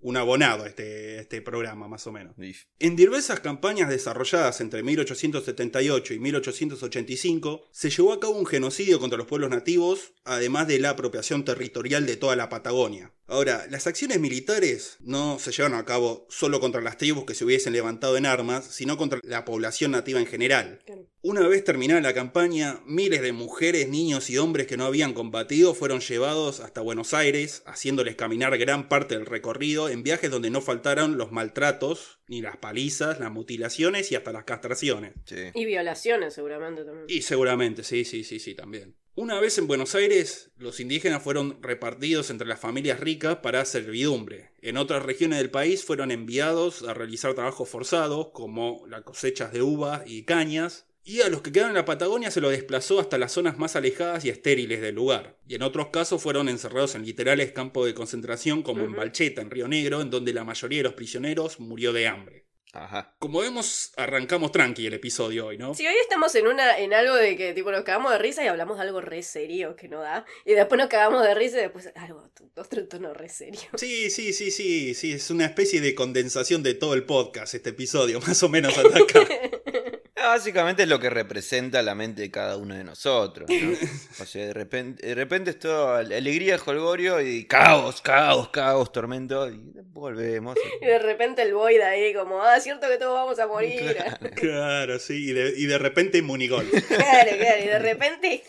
Un 0.00 0.16
abonado 0.16 0.64
a 0.64 0.68
este, 0.68 1.18
este 1.20 1.40
programa, 1.42 1.88
más 1.88 2.06
o 2.06 2.12
menos. 2.12 2.34
If. 2.38 2.64
En 2.78 2.96
diversas 2.96 3.40
campañas 3.40 3.88
desarrolladas 3.88 4.60
entre 4.60 4.82
1878 4.82 6.14
y 6.14 6.18
1885, 6.18 7.68
se 7.70 7.90
llevó 7.90 8.12
a 8.12 8.20
cabo 8.20 8.38
un 8.38 8.46
genocidio 8.46 8.98
contra 8.98 9.18
los 9.18 9.26
pueblos 9.26 9.50
nativos, 9.50 10.14
además 10.24 10.68
de 10.68 10.78
la 10.78 10.90
apropiación 10.90 11.44
territorial 11.44 12.06
de 12.06 12.16
toda 12.16 12.36
la 12.36 12.48
Patagonia. 12.48 13.12
Ahora, 13.26 13.66
las 13.70 13.86
acciones 13.86 14.20
militares 14.20 14.98
no 15.00 15.38
se 15.38 15.50
llevaron 15.50 15.78
a 15.78 15.86
cabo 15.86 16.26
solo 16.28 16.60
contra 16.60 16.82
las 16.82 16.98
tribus 16.98 17.24
que 17.24 17.34
se 17.34 17.44
hubiesen 17.44 17.72
levantado 17.72 18.18
en 18.18 18.26
armas, 18.26 18.66
sino 18.66 18.98
contra 18.98 19.18
la 19.22 19.46
población 19.46 19.92
nativa 19.92 20.20
en 20.20 20.26
general. 20.26 20.80
Una 21.22 21.48
vez 21.48 21.64
terminada 21.64 22.02
la 22.02 22.12
campaña, 22.12 22.82
miles 22.84 23.22
de 23.22 23.32
mujeres, 23.32 23.88
niños 23.88 24.28
y 24.28 24.36
hombres 24.36 24.66
que 24.66 24.76
no 24.76 24.84
habían 24.84 25.14
combatido 25.14 25.74
fueron 25.74 26.00
llevados 26.00 26.60
hasta 26.60 26.82
Buenos 26.82 27.14
Aires, 27.14 27.62
haciéndoles 27.64 28.14
caminar 28.14 28.58
gran 28.58 28.90
parte 28.90 29.16
del 29.16 29.24
recorrido 29.24 29.88
en 29.88 30.02
viajes 30.02 30.30
donde 30.30 30.50
no 30.50 30.60
faltaron 30.60 31.16
los 31.16 31.32
maltratos, 31.32 32.20
ni 32.28 32.42
las 32.42 32.58
palizas, 32.58 33.20
las 33.20 33.30
mutilaciones 33.30 34.12
y 34.12 34.16
hasta 34.16 34.32
las 34.32 34.44
castraciones. 34.44 35.14
Sí. 35.24 35.50
Y 35.54 35.64
violaciones 35.64 36.34
seguramente 36.34 36.84
también. 36.84 37.06
Y 37.08 37.22
seguramente, 37.22 37.84
sí, 37.84 38.04
sí, 38.04 38.22
sí, 38.22 38.38
sí, 38.38 38.54
también. 38.54 38.94
Una 39.16 39.38
vez 39.38 39.58
en 39.58 39.68
Buenos 39.68 39.94
Aires, 39.94 40.50
los 40.58 40.80
indígenas 40.80 41.22
fueron 41.22 41.62
repartidos 41.62 42.30
entre 42.30 42.48
las 42.48 42.58
familias 42.58 42.98
ricas 42.98 43.36
para 43.36 43.64
servidumbre. 43.64 44.50
En 44.60 44.76
otras 44.76 45.04
regiones 45.04 45.38
del 45.38 45.52
país 45.52 45.84
fueron 45.84 46.10
enviados 46.10 46.82
a 46.82 46.94
realizar 46.94 47.32
trabajos 47.34 47.68
forzados, 47.68 48.30
como 48.32 48.84
las 48.88 49.02
cosechas 49.02 49.52
de 49.52 49.62
uvas 49.62 50.02
y 50.04 50.24
cañas. 50.24 50.88
Y 51.04 51.20
a 51.20 51.28
los 51.28 51.42
que 51.42 51.52
quedaron 51.52 51.70
en 51.70 51.76
la 51.76 51.84
Patagonia 51.84 52.32
se 52.32 52.40
los 52.40 52.50
desplazó 52.50 52.98
hasta 52.98 53.16
las 53.16 53.30
zonas 53.30 53.56
más 53.56 53.76
alejadas 53.76 54.24
y 54.24 54.30
estériles 54.30 54.80
del 54.80 54.96
lugar. 54.96 55.38
Y 55.46 55.54
en 55.54 55.62
otros 55.62 55.90
casos 55.92 56.20
fueron 56.20 56.48
encerrados 56.48 56.96
en 56.96 57.06
literales 57.06 57.52
campos 57.52 57.86
de 57.86 57.94
concentración 57.94 58.64
como 58.64 58.82
en. 58.82 58.96
Balcheta, 58.96 59.42
en 59.42 59.50
Río 59.52 59.68
Negro, 59.68 60.00
en 60.00 60.10
donde 60.10 60.32
la 60.32 60.42
mayoría 60.42 60.80
de 60.80 60.84
los 60.84 60.94
prisioneros 60.94 61.60
murió 61.60 61.92
de 61.92 62.08
hambre. 62.08 62.43
Ajá. 62.74 63.14
Como 63.20 63.40
vemos, 63.40 63.92
arrancamos 63.96 64.50
tranqui 64.50 64.86
el 64.86 64.94
episodio 64.94 65.46
hoy, 65.46 65.58
¿no? 65.58 65.74
Sí, 65.74 65.86
hoy 65.86 65.94
estamos 66.02 66.34
en 66.34 66.48
una 66.48 66.76
en 66.78 66.92
algo 66.92 67.14
de 67.14 67.36
que 67.36 67.54
tipo 67.54 67.70
nos 67.70 67.84
cagamos 67.84 68.10
de 68.10 68.18
risa 68.18 68.44
y 68.44 68.48
hablamos 68.48 68.76
de 68.78 68.82
algo 68.82 69.00
re 69.00 69.22
serio 69.22 69.76
que 69.76 69.88
no 69.88 70.00
da. 70.00 70.24
Y 70.44 70.54
después 70.54 70.78
nos 70.78 70.88
cagamos 70.88 71.22
de 71.22 71.34
risa 71.34 71.58
y 71.58 71.62
después 71.62 71.90
algo 71.94 72.28
otro 72.56 72.88
tono 72.88 73.14
re 73.14 73.28
serio. 73.28 73.60
Sí, 73.76 74.10
sí, 74.10 74.32
sí, 74.32 74.50
sí, 74.50 74.94
sí, 74.94 75.12
es 75.12 75.30
una 75.30 75.46
especie 75.46 75.80
de 75.80 75.94
condensación 75.94 76.64
de 76.64 76.74
todo 76.74 76.94
el 76.94 77.04
podcast, 77.04 77.54
este 77.54 77.70
episodio, 77.70 78.20
más 78.26 78.42
o 78.42 78.48
menos 78.48 78.76
hasta 78.76 78.98
acá. 78.98 79.20
Básicamente 80.28 80.84
es 80.84 80.88
lo 80.88 80.98
que 80.98 81.10
representa 81.10 81.82
la 81.82 81.94
mente 81.94 82.22
de 82.22 82.30
cada 82.30 82.56
uno 82.56 82.74
de 82.74 82.84
nosotros, 82.84 83.48
¿no? 83.48 83.72
O 84.20 84.26
sea, 84.26 84.46
de 84.46 84.52
repente, 84.52 85.06
de 85.06 85.14
repente 85.14 85.50
es 85.50 85.58
todo 85.58 85.94
alegría, 85.94 86.58
jolgorio 86.58 87.20
y 87.20 87.44
caos, 87.44 88.00
caos, 88.00 88.48
caos, 88.50 88.92
tormento 88.92 89.48
y 89.48 89.60
volvemos. 89.92 90.56
Y 90.80 90.86
de 90.86 90.98
repente 90.98 91.42
el 91.42 91.54
Void 91.54 91.80
ahí 91.80 92.12
como, 92.14 92.42
ah, 92.42 92.60
cierto 92.60 92.88
que 92.88 92.98
todos 92.98 93.14
vamos 93.14 93.38
a 93.38 93.46
morir. 93.46 93.96
Claro, 94.34 94.98
sí, 94.98 95.30
y 95.30 95.32
de, 95.32 95.54
y 95.56 95.66
de 95.66 95.78
repente 95.78 96.20
Munigol. 96.22 96.68
claro, 96.68 97.30
claro, 97.38 97.62
y 97.62 97.66
de 97.66 97.78
repente... 97.78 98.42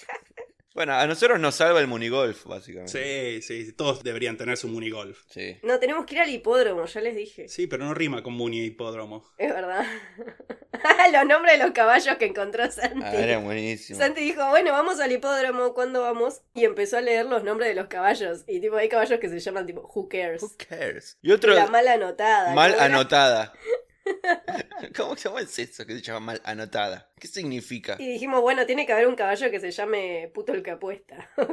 Bueno, 0.76 0.94
a 0.94 1.08
nosotros 1.08 1.40
nos 1.40 1.56
salva 1.56 1.80
el 1.80 1.88
munigolf, 1.88 2.44
Sí, 2.44 2.50
básicamente. 2.50 3.42
sí, 3.42 3.72
todos 3.74 4.04
deberían 4.04 4.36
tener 4.38 4.58
su 4.58 4.68
Munigolf. 4.68 5.22
Sí. 5.30 5.58
No, 5.64 5.80
tenemos 5.80 6.06
que 6.06 6.16
ir 6.16 6.22
al 6.22 6.30
hipódromo, 6.30 6.86
ya 6.86 7.00
les 7.00 7.16
dije. 7.16 7.48
Sí, 7.48 7.66
pero 7.66 7.86
no 7.86 7.94
rima 7.94 8.22
con 8.22 8.34
Muni 8.34 8.66
hipódromo. 8.66 9.26
Es 9.38 9.54
verdad. 9.54 9.86
Los 11.14 11.26
nombres 11.26 11.58
de 11.58 11.64
los 11.64 11.74
caballos 11.74 12.18
que 12.18 12.26
encontró 12.26 12.70
Santi. 12.70 13.00
Ah, 13.02 13.16
era 13.16 13.38
buenísimo. 13.40 13.98
Santi 13.98 14.20
dijo, 14.22 14.46
bueno, 14.50 14.74
vamos 14.74 15.00
al 15.00 15.12
hipódromo, 15.12 15.74
¿cuándo 15.74 16.02
vamos? 16.02 16.42
Y 16.54 16.66
empezó 16.66 16.98
a 16.98 17.02
leer 17.02 17.26
los 17.26 17.44
nombres 17.46 17.70
de 17.70 17.76
los 17.76 17.88
caballos. 17.88 18.44
Y 18.46 18.60
tipo, 18.60 18.76
hay 18.76 18.90
caballos 18.90 19.18
que 19.22 19.30
se 19.30 19.40
llaman 19.40 19.66
tipo, 19.66 19.90
Who 19.96 20.10
cares? 20.10 20.44
Who 20.44 20.52
cares? 20.68 21.18
Y 21.22 21.32
otro 21.32 21.54
La 21.54 21.68
mal 21.68 21.88
anotada. 21.88 22.54
mal 22.54 22.78
anotada. 22.80 23.54
¿Cómo, 24.96 25.16
¿Cómo 25.22 25.40
es 25.40 25.58
eso 25.60 25.86
que 25.86 25.96
se 25.96 26.02
llama 26.02 26.20
mal 26.20 26.42
anotada? 26.44 27.12
¿Qué 27.20 27.28
significa? 27.28 27.96
Y 28.00 28.14
dijimos, 28.14 28.42
bueno, 28.42 28.66
tiene 28.66 28.86
que 28.86 28.94
haber 28.94 29.08
un 29.08 29.16
caballo 29.16 29.52
que 29.52 29.60
se 29.60 29.72
llame 29.72 30.32
puto 30.34 30.54
el 30.54 30.64
que 30.64 30.72
apuesta. 30.72 31.30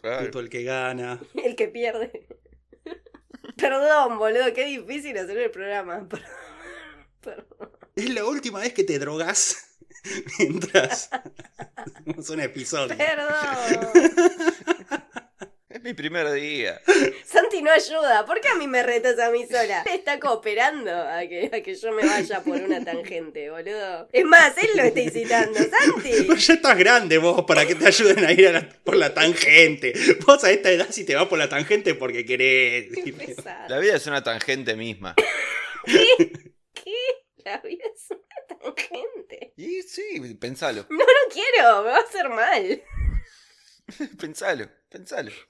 Claro. 0.00 0.24
Puto 0.24 0.40
el 0.40 0.48
que 0.48 0.62
gana. 0.62 1.20
el 1.44 1.56
que 1.56 1.68
pierde. 1.68 2.26
Perdón, 3.58 4.18
boludo, 4.18 4.50
qué 4.54 4.64
difícil 4.64 5.18
hacer 5.18 5.36
el 5.36 5.50
programa. 5.50 6.08
Perdón. 6.08 6.26
Perdón. 7.20 7.70
Es 7.96 8.08
la 8.08 8.24
última 8.24 8.60
vez 8.60 8.72
que 8.72 8.82
te 8.82 8.98
drogas 8.98 9.76
mientras 10.38 11.10
hacemos 11.76 12.30
un 12.30 12.40
episodio. 12.40 12.96
Perdón. 12.96 13.90
Es 15.70 15.80
mi 15.82 15.94
primer 15.94 16.28
día. 16.32 16.80
Santi 17.24 17.62
no 17.62 17.70
ayuda. 17.70 18.26
¿Por 18.26 18.40
qué 18.40 18.48
a 18.48 18.56
mí 18.56 18.66
me 18.66 18.82
retas 18.82 19.16
a 19.20 19.30
mí 19.30 19.46
sola? 19.46 19.82
Él 19.86 19.94
está 20.00 20.18
cooperando 20.18 20.90
a 20.90 21.20
que, 21.28 21.48
a 21.52 21.62
que 21.62 21.76
yo 21.76 21.92
me 21.92 22.04
vaya 22.04 22.42
por 22.42 22.56
una 22.60 22.84
tangente, 22.84 23.48
boludo. 23.50 24.08
Es 24.12 24.24
más, 24.24 24.58
él 24.58 24.70
lo 24.74 24.82
está 24.82 25.00
incitando. 25.00 25.54
Santi. 25.60 26.10
Pero 26.26 26.34
ya 26.34 26.54
estás 26.54 26.76
grande 26.76 27.18
vos 27.18 27.44
para 27.44 27.64
que 27.66 27.76
te 27.76 27.86
ayuden 27.86 28.24
a 28.24 28.32
ir 28.32 28.48
a 28.48 28.52
la- 28.52 28.68
por 28.82 28.96
la 28.96 29.14
tangente. 29.14 29.92
Vos 30.26 30.42
a 30.42 30.50
esta 30.50 30.70
edad 30.72 30.88
si 30.90 31.04
te 31.04 31.14
vas 31.14 31.28
por 31.28 31.38
la 31.38 31.48
tangente 31.48 31.94
porque 31.94 32.24
querés. 32.24 32.88
Qué. 32.92 33.36
La 33.68 33.78
vida 33.78 33.94
es 33.94 34.06
una 34.08 34.24
tangente 34.24 34.74
misma. 34.74 35.14
¿Qué? 35.84 36.92
La 37.44 37.58
vida 37.58 37.84
es 37.94 38.06
una 38.10 38.58
tangente. 38.58 39.52
Y 39.56 39.82
sí, 39.82 40.20
pensalo. 40.40 40.84
No, 40.90 40.96
no 40.98 41.32
quiero. 41.32 41.82
Me 41.84 41.90
va 41.90 41.96
a 41.98 42.00
hacer 42.00 42.28
mal. 42.28 42.82
Pensalo, 44.20 44.68
pensalo. 44.90 45.30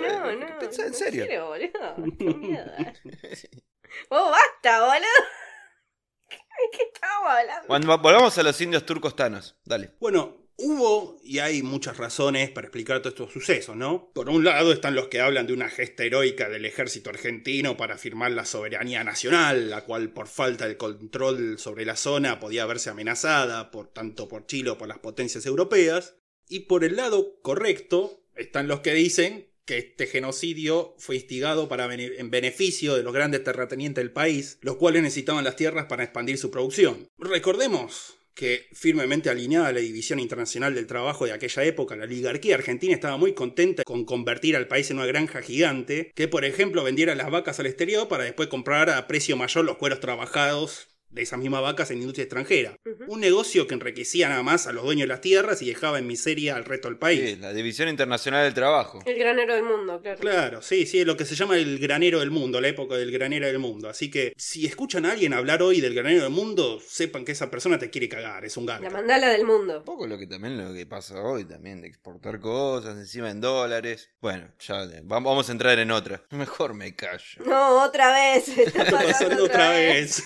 No, 0.00 0.32
no, 0.32 0.36
no. 0.36 0.58
Pensá 0.58 0.86
en 0.86 0.92
no 0.92 0.96
serio. 0.96 1.26
quiero, 1.26 1.48
boludo. 1.48 2.16
Qué 2.18 2.24
miedo. 2.24 2.72
Vos 4.10 4.30
basta, 4.30 4.80
boludo. 4.80 5.06
¿Qué, 6.28 6.38
qué 6.72 6.82
estábamos 6.94 7.30
hablando? 7.30 7.66
Cuando 7.66 7.98
volvamos 7.98 8.38
a 8.38 8.42
los 8.42 8.60
indios 8.60 8.86
turcos 8.86 9.16
tanos, 9.16 9.56
dale. 9.64 9.90
Bueno, 10.00 10.48
hubo 10.56 11.18
y 11.22 11.38
hay 11.38 11.62
muchas 11.62 11.96
razones 11.96 12.50
para 12.50 12.66
explicar 12.68 13.00
todos 13.00 13.14
estos 13.14 13.32
sucesos, 13.32 13.76
¿no? 13.76 14.10
Por 14.12 14.28
un 14.30 14.44
lado 14.44 14.72
están 14.72 14.94
los 14.94 15.08
que 15.08 15.20
hablan 15.20 15.46
de 15.46 15.52
una 15.54 15.68
gesta 15.68 16.04
heroica 16.04 16.48
del 16.48 16.64
ejército 16.64 17.10
argentino 17.10 17.76
para 17.76 17.94
afirmar 17.96 18.30
la 18.30 18.44
soberanía 18.44 19.02
nacional, 19.04 19.70
la 19.70 19.84
cual 19.84 20.10
por 20.12 20.28
falta 20.28 20.68
de 20.68 20.76
control 20.76 21.58
sobre 21.58 21.84
la 21.84 21.96
zona 21.96 22.40
podía 22.40 22.66
verse 22.66 22.90
amenazada 22.90 23.70
por 23.70 23.88
tanto 23.88 24.28
por 24.28 24.46
Chile 24.46 24.70
o 24.70 24.78
por 24.78 24.88
las 24.88 24.98
potencias 24.98 25.46
europeas. 25.46 26.16
Y 26.48 26.60
por 26.60 26.84
el 26.84 26.96
lado 26.96 27.40
correcto 27.42 28.24
están 28.40 28.68
los 28.68 28.80
que 28.80 28.94
dicen 28.94 29.46
que 29.64 29.78
este 29.78 30.06
genocidio 30.06 30.94
fue 30.98 31.16
instigado 31.16 31.68
para 31.68 31.92
en 31.94 32.30
beneficio 32.30 32.96
de 32.96 33.02
los 33.02 33.12
grandes 33.12 33.44
terratenientes 33.44 34.02
del 34.02 34.12
país, 34.12 34.58
los 34.62 34.76
cuales 34.76 35.02
necesitaban 35.02 35.44
las 35.44 35.56
tierras 35.56 35.86
para 35.86 36.02
expandir 36.02 36.38
su 36.38 36.50
producción. 36.50 37.06
Recordemos 37.18 38.16
que 38.34 38.68
firmemente 38.72 39.28
alineada 39.28 39.68
a 39.68 39.72
la 39.72 39.80
división 39.80 40.18
internacional 40.18 40.74
del 40.74 40.86
trabajo 40.86 41.26
de 41.26 41.32
aquella 41.32 41.62
época, 41.64 41.94
la 41.94 42.04
oligarquía 42.04 42.54
argentina 42.54 42.94
estaba 42.94 43.16
muy 43.16 43.34
contenta 43.34 43.84
con 43.84 44.04
convertir 44.04 44.56
al 44.56 44.66
país 44.66 44.90
en 44.90 44.96
una 44.96 45.06
granja 45.06 45.42
gigante, 45.42 46.10
que 46.14 46.26
por 46.26 46.44
ejemplo 46.44 46.82
vendiera 46.82 47.14
las 47.14 47.30
vacas 47.30 47.60
al 47.60 47.66
exterior 47.66 48.08
para 48.08 48.24
después 48.24 48.48
comprar 48.48 48.88
a 48.90 49.06
precio 49.06 49.36
mayor 49.36 49.64
los 49.64 49.76
cueros 49.76 50.00
trabajados 50.00 50.89
de 51.10 51.22
esas 51.22 51.38
mismas 51.38 51.62
vacas 51.62 51.90
en 51.90 51.98
industria 51.98 52.22
extranjera. 52.24 52.76
Un 53.08 53.20
negocio 53.20 53.66
que 53.66 53.74
enriquecía 53.74 54.28
nada 54.28 54.42
más 54.42 54.66
a 54.66 54.72
los 54.72 54.84
dueños 54.84 55.02
de 55.04 55.08
las 55.08 55.20
tierras 55.20 55.60
y 55.62 55.66
dejaba 55.66 55.98
en 55.98 56.06
miseria 56.06 56.54
al 56.56 56.64
resto 56.64 56.88
del 56.88 56.98
país. 56.98 57.20
Sí, 57.20 57.36
la 57.36 57.52
División 57.52 57.88
Internacional 57.88 58.44
del 58.44 58.54
Trabajo. 58.54 59.00
El 59.04 59.18
granero 59.18 59.54
del 59.54 59.64
mundo, 59.64 60.00
claro. 60.00 60.18
Claro, 60.20 60.62
sí, 60.62 60.86
sí, 60.86 61.00
es 61.00 61.06
lo 61.06 61.16
que 61.16 61.24
se 61.24 61.34
llama 61.34 61.56
el 61.56 61.78
granero 61.78 62.20
del 62.20 62.30
mundo, 62.30 62.60
la 62.60 62.68
época 62.68 62.96
del 62.96 63.10
granero 63.10 63.46
del 63.46 63.58
mundo. 63.58 63.88
Así 63.88 64.10
que 64.10 64.32
si 64.36 64.66
escuchan 64.66 65.04
a 65.06 65.12
alguien 65.12 65.32
hablar 65.34 65.62
hoy 65.62 65.80
del 65.80 65.94
granero 65.94 66.22
del 66.22 66.32
mundo, 66.32 66.80
sepan 66.86 67.24
que 67.24 67.32
esa 67.32 67.50
persona 67.50 67.78
te 67.78 67.90
quiere 67.90 68.08
cagar, 68.08 68.44
es 68.44 68.56
un 68.56 68.66
La 68.66 68.74
garca. 68.78 68.90
mandala 68.90 69.28
del 69.30 69.44
mundo. 69.44 69.78
Un 69.78 69.84
poco 69.84 70.06
lo 70.06 70.16
que 70.18 70.26
también 70.26 70.56
lo 70.58 70.72
que 70.72 70.86
pasa 70.86 71.20
hoy 71.22 71.44
también, 71.44 71.80
de 71.82 71.88
exportar 71.88 72.38
cosas 72.40 72.96
encima 72.96 73.30
en 73.30 73.40
dólares. 73.40 74.10
Bueno, 74.20 74.48
ya 74.60 74.84
vam- 74.84 75.24
vamos 75.24 75.48
a 75.48 75.52
entrar 75.52 75.78
en 75.78 75.90
otra. 75.90 76.22
Mejor 76.30 76.74
me 76.74 76.94
callo. 76.94 77.44
No, 77.44 77.82
otra 77.84 78.12
vez. 78.12 78.48
Está 78.56 78.84
pasando 78.90 79.44
otra 79.44 79.70
vez. 79.70 80.22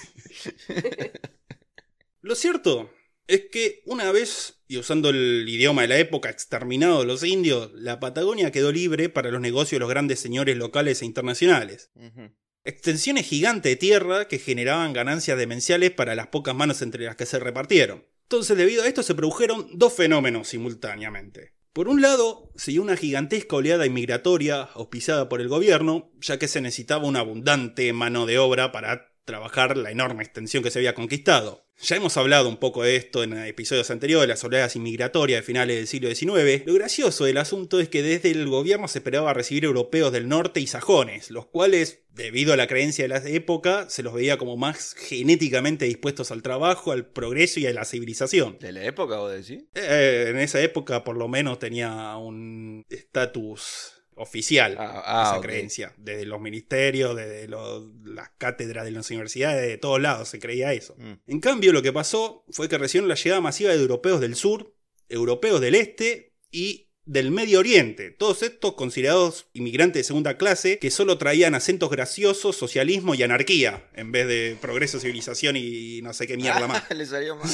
Lo 2.21 2.35
cierto 2.35 2.91
es 3.27 3.47
que 3.51 3.83
una 3.87 4.13
vez, 4.13 4.63
y 4.69 4.77
usando 4.77 5.11
el 5.11 5.47
idioma 5.49 5.83
de 5.83 5.89
la 5.89 5.99
época, 5.99 6.31
exterminado 6.31 7.05
los 7.05 7.23
indios, 7.23 7.71
la 7.75 8.01
Patagonia 8.01 8.51
quedó 8.51 8.73
libre 8.73 9.09
para 9.09 9.31
los 9.31 9.41
negocios 9.41 9.77
de 9.77 9.81
los 9.81 9.89
grandes 9.89 10.21
señores 10.21 10.57
locales 10.57 11.03
e 11.03 11.07
internacionales. 11.07 11.91
Ujú. 11.95 12.35
Extensiones 12.65 13.27
gigantes 13.27 13.73
de 13.73 13.77
tierra 13.77 14.27
que 14.27 14.39
generaban 14.39 14.93
ganancias 14.95 15.37
demenciales 15.37 15.91
para 15.91 16.15
las 16.15 16.29
pocas 16.29 16.55
manos 16.55 16.81
entre 16.83 17.05
las 17.05 17.17
que 17.17 17.27
se 17.27 17.39
repartieron. 17.39 18.07
Entonces, 18.23 18.57
debido 18.57 18.83
a 18.83 18.89
esto, 18.89 19.03
se 19.03 19.15
produjeron 19.15 19.69
dos 19.73 19.93
fenómenos 19.93 20.49
simultáneamente. 20.49 21.55
Por 21.75 21.89
un 21.89 22.01
lado, 22.01 22.53
siguió 22.57 22.83
una 22.83 22.97
gigantesca 22.97 23.57
oleada 23.57 23.85
inmigratoria 23.85 24.63
auspiciada 24.63 25.29
por 25.29 25.41
el 25.41 25.49
gobierno, 25.49 26.13
ya 26.21 26.39
que 26.39 26.49
se 26.49 26.61
necesitaba 26.61 27.07
una 27.07 27.21
abundante 27.21 27.93
mano 27.93 28.27
de 28.27 28.39
obra 28.39 28.73
para 28.73 29.14
trabajar 29.25 29.77
la 29.77 29.91
enorme 29.91 30.23
extensión 30.23 30.63
que 30.63 30.71
se 30.71 30.79
había 30.79 30.95
conquistado. 30.95 31.65
Ya 31.81 31.97
hemos 31.97 32.17
hablado 32.17 32.49
un 32.49 32.57
poco 32.57 32.85
de 32.85 32.97
esto 32.97 33.25
en 33.25 33.37
episodios 33.37 33.91
anteriores, 33.91 34.29
las 34.29 34.45
oleadas 34.45 34.77
inmigratorias 34.77 35.41
de 35.41 35.47
finales 35.47 35.77
del 35.77 35.87
siglo 35.89 36.09
XIX. 36.09 36.65
Lo 36.67 36.75
gracioso 36.75 37.25
del 37.25 37.37
asunto 37.37 37.81
es 37.81 37.89
que 37.89 38.03
desde 38.03 38.31
el 38.31 38.49
gobierno 38.49 38.87
se 38.87 39.01
esperaba 39.01 39.35
recibir 39.35 39.65
europeos 39.65 40.13
del 40.13 40.29
norte 40.29 40.61
y 40.61 40.69
sajones, 40.69 41.31
los 41.31 41.47
cuales, 41.47 42.05
debido 42.15 42.53
a 42.53 42.57
la 42.57 42.69
creencia 42.69 43.05
de 43.05 43.09
la 43.09 43.29
época, 43.29 43.91
se 43.91 44.05
los 44.05 44.15
veía 44.15 44.39
como 44.39 44.57
más 44.57 44.95
genéticamente 44.95 45.85
dispuestos 45.87 46.31
al 46.31 46.43
trabajo, 46.43 46.93
al 46.93 47.07
progreso 47.07 47.59
y 47.59 47.67
a 47.67 47.73
la 47.73 47.85
civilización. 47.85 48.57
¿De 48.61 48.73
la 48.73 48.85
época 48.85 49.17
vos 49.17 49.33
decís? 49.33 49.65
Eh, 49.75 50.27
en 50.29 50.39
esa 50.39 50.63
época 50.63 51.03
por 51.03 51.17
lo 51.17 51.27
menos 51.27 51.59
tenía 51.59 52.17
un 52.17 52.85
estatus 52.89 53.94
oficial 54.17 54.77
Ah, 54.79 55.03
ah, 55.05 55.31
esa 55.33 55.41
creencia. 55.41 55.95
Desde 55.97 56.25
los 56.27 56.41
ministerios, 56.41 57.17
desde 57.17 57.49
los- 57.49 57.85
las 58.05 58.31
cátedras 58.39 58.85
de 58.85 58.91
las 58.93 59.09
universidades, 59.11 59.67
de 59.67 59.79
todos 59.79 60.01
lados 60.01 60.29
se 60.29 60.39
creía 60.39 60.73
eso. 60.73 60.95
Mm. 60.99 61.13
En 61.27 61.41
cambio, 61.41 61.73
lo 61.73 61.83
que 61.83 61.93
pasó 61.93 62.45
fue 62.51 62.69
que 62.69 62.79
recibieron 62.79 63.09
la 63.09 63.15
llegada 63.17 63.41
masiva 63.41 63.71
de 63.73 63.81
europeos 63.81 64.21
del 64.21 64.35
sur, 64.37 64.75
europeos 65.09 65.61
del 65.61 65.75
este 65.75 66.35
y 66.51 66.91
del 67.07 67.31
Medio 67.31 67.59
Oriente. 67.59 68.11
Todos 68.11 68.43
estos 68.43 68.75
considerados 68.75 69.47
inmigrantes 69.53 70.01
de 70.01 70.05
segunda 70.05 70.39
clase 70.39 70.79
que 70.79 70.91
solo 70.91 71.19
traían 71.19 71.55
acentos 71.55 71.91
graciosos, 71.91 72.57
socialismo 72.57 73.15
y 73.15 73.23
anarquía, 73.23 73.89
en 73.95 74.11
vez 74.11 74.27
de 74.27 74.57
progreso, 74.61 74.99
civilización 74.99 75.57
y 75.57 76.01
no 76.03 76.15
sé 76.15 76.27
qué 76.27 76.37
mierda 76.37 76.67
más. 76.67 76.91
Le 76.95 77.05
salió 77.07 77.37
mal. 77.37 77.49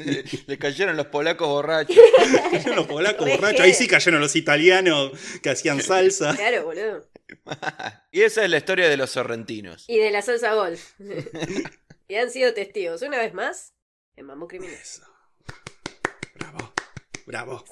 Le, 0.00 0.24
le 0.46 0.58
cayeron 0.58 0.96
los 0.96 1.06
polacos 1.06 1.48
borrachos. 1.48 1.96
Cayeron 2.50 2.76
los 2.76 2.86
polacos 2.86 3.28
borrachos. 3.28 3.60
Ahí 3.60 3.72
sí 3.72 3.86
cayeron 3.86 4.20
los 4.20 4.36
italianos 4.36 5.12
que 5.42 5.50
hacían 5.50 5.80
salsa. 5.82 6.34
Claro, 6.36 6.64
boludo. 6.64 7.08
y 8.10 8.22
esa 8.22 8.44
es 8.44 8.50
la 8.50 8.58
historia 8.58 8.88
de 8.88 8.96
los 8.96 9.10
sorrentinos. 9.10 9.84
Y 9.88 9.98
de 9.98 10.10
la 10.10 10.20
salsa 10.20 10.54
golf. 10.54 10.92
y 12.08 12.14
han 12.16 12.30
sido 12.30 12.52
testigos, 12.52 13.02
una 13.02 13.18
vez 13.18 13.32
más, 13.32 13.74
en 14.16 14.26
Mambo 14.26 14.48
Criminal. 14.48 14.74
Eso. 14.74 15.02
Bravo. 16.34 16.72
Bravo. 17.26 17.64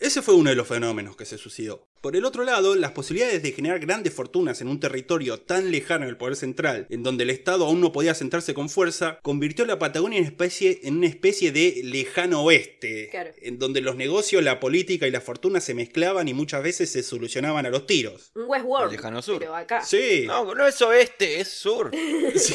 Ese 0.00 0.22
fue 0.22 0.34
uno 0.34 0.50
de 0.50 0.56
los 0.56 0.66
fenómenos 0.68 1.16
que 1.16 1.24
se 1.24 1.38
sucedió. 1.38 1.86
Por 2.00 2.16
el 2.16 2.26
otro 2.26 2.44
lado, 2.44 2.74
las 2.74 2.90
posibilidades 2.92 3.42
de 3.42 3.52
generar 3.52 3.78
grandes 3.80 4.12
fortunas 4.12 4.60
en 4.60 4.68
un 4.68 4.78
territorio 4.78 5.40
tan 5.40 5.70
lejano 5.70 6.04
del 6.04 6.18
poder 6.18 6.36
central, 6.36 6.86
en 6.90 7.02
donde 7.02 7.22
el 7.24 7.30
Estado 7.30 7.64
aún 7.64 7.80
no 7.80 7.92
podía 7.92 8.12
sentarse 8.14 8.52
con 8.52 8.68
fuerza, 8.68 9.18
convirtió 9.22 9.64
a 9.64 9.68
la 9.68 9.78
Patagonia 9.78 10.18
en, 10.18 10.26
especie, 10.26 10.80
en 10.82 10.98
una 10.98 11.06
especie 11.06 11.50
de 11.52 11.80
lejano 11.84 12.42
oeste, 12.42 13.08
Claro. 13.10 13.30
en 13.40 13.58
donde 13.58 13.80
los 13.80 13.96
negocios, 13.96 14.42
la 14.42 14.60
política 14.60 15.06
y 15.06 15.10
la 15.10 15.22
fortuna 15.22 15.60
se 15.62 15.72
mezclaban 15.72 16.28
y 16.28 16.34
muchas 16.34 16.62
veces 16.62 16.90
se 16.90 17.02
solucionaban 17.02 17.64
a 17.64 17.70
los 17.70 17.86
tiros. 17.86 18.32
Un 18.34 18.44
Westworld. 18.48 18.90
El 18.90 18.96
lejano 18.96 19.22
sur. 19.22 19.38
Pero 19.38 19.54
acá. 19.56 19.82
Sí, 19.82 20.24
No, 20.26 20.54
no 20.54 20.66
es 20.66 20.82
oeste, 20.82 21.40
es 21.40 21.48
sur. 21.48 21.90
sí. 22.36 22.54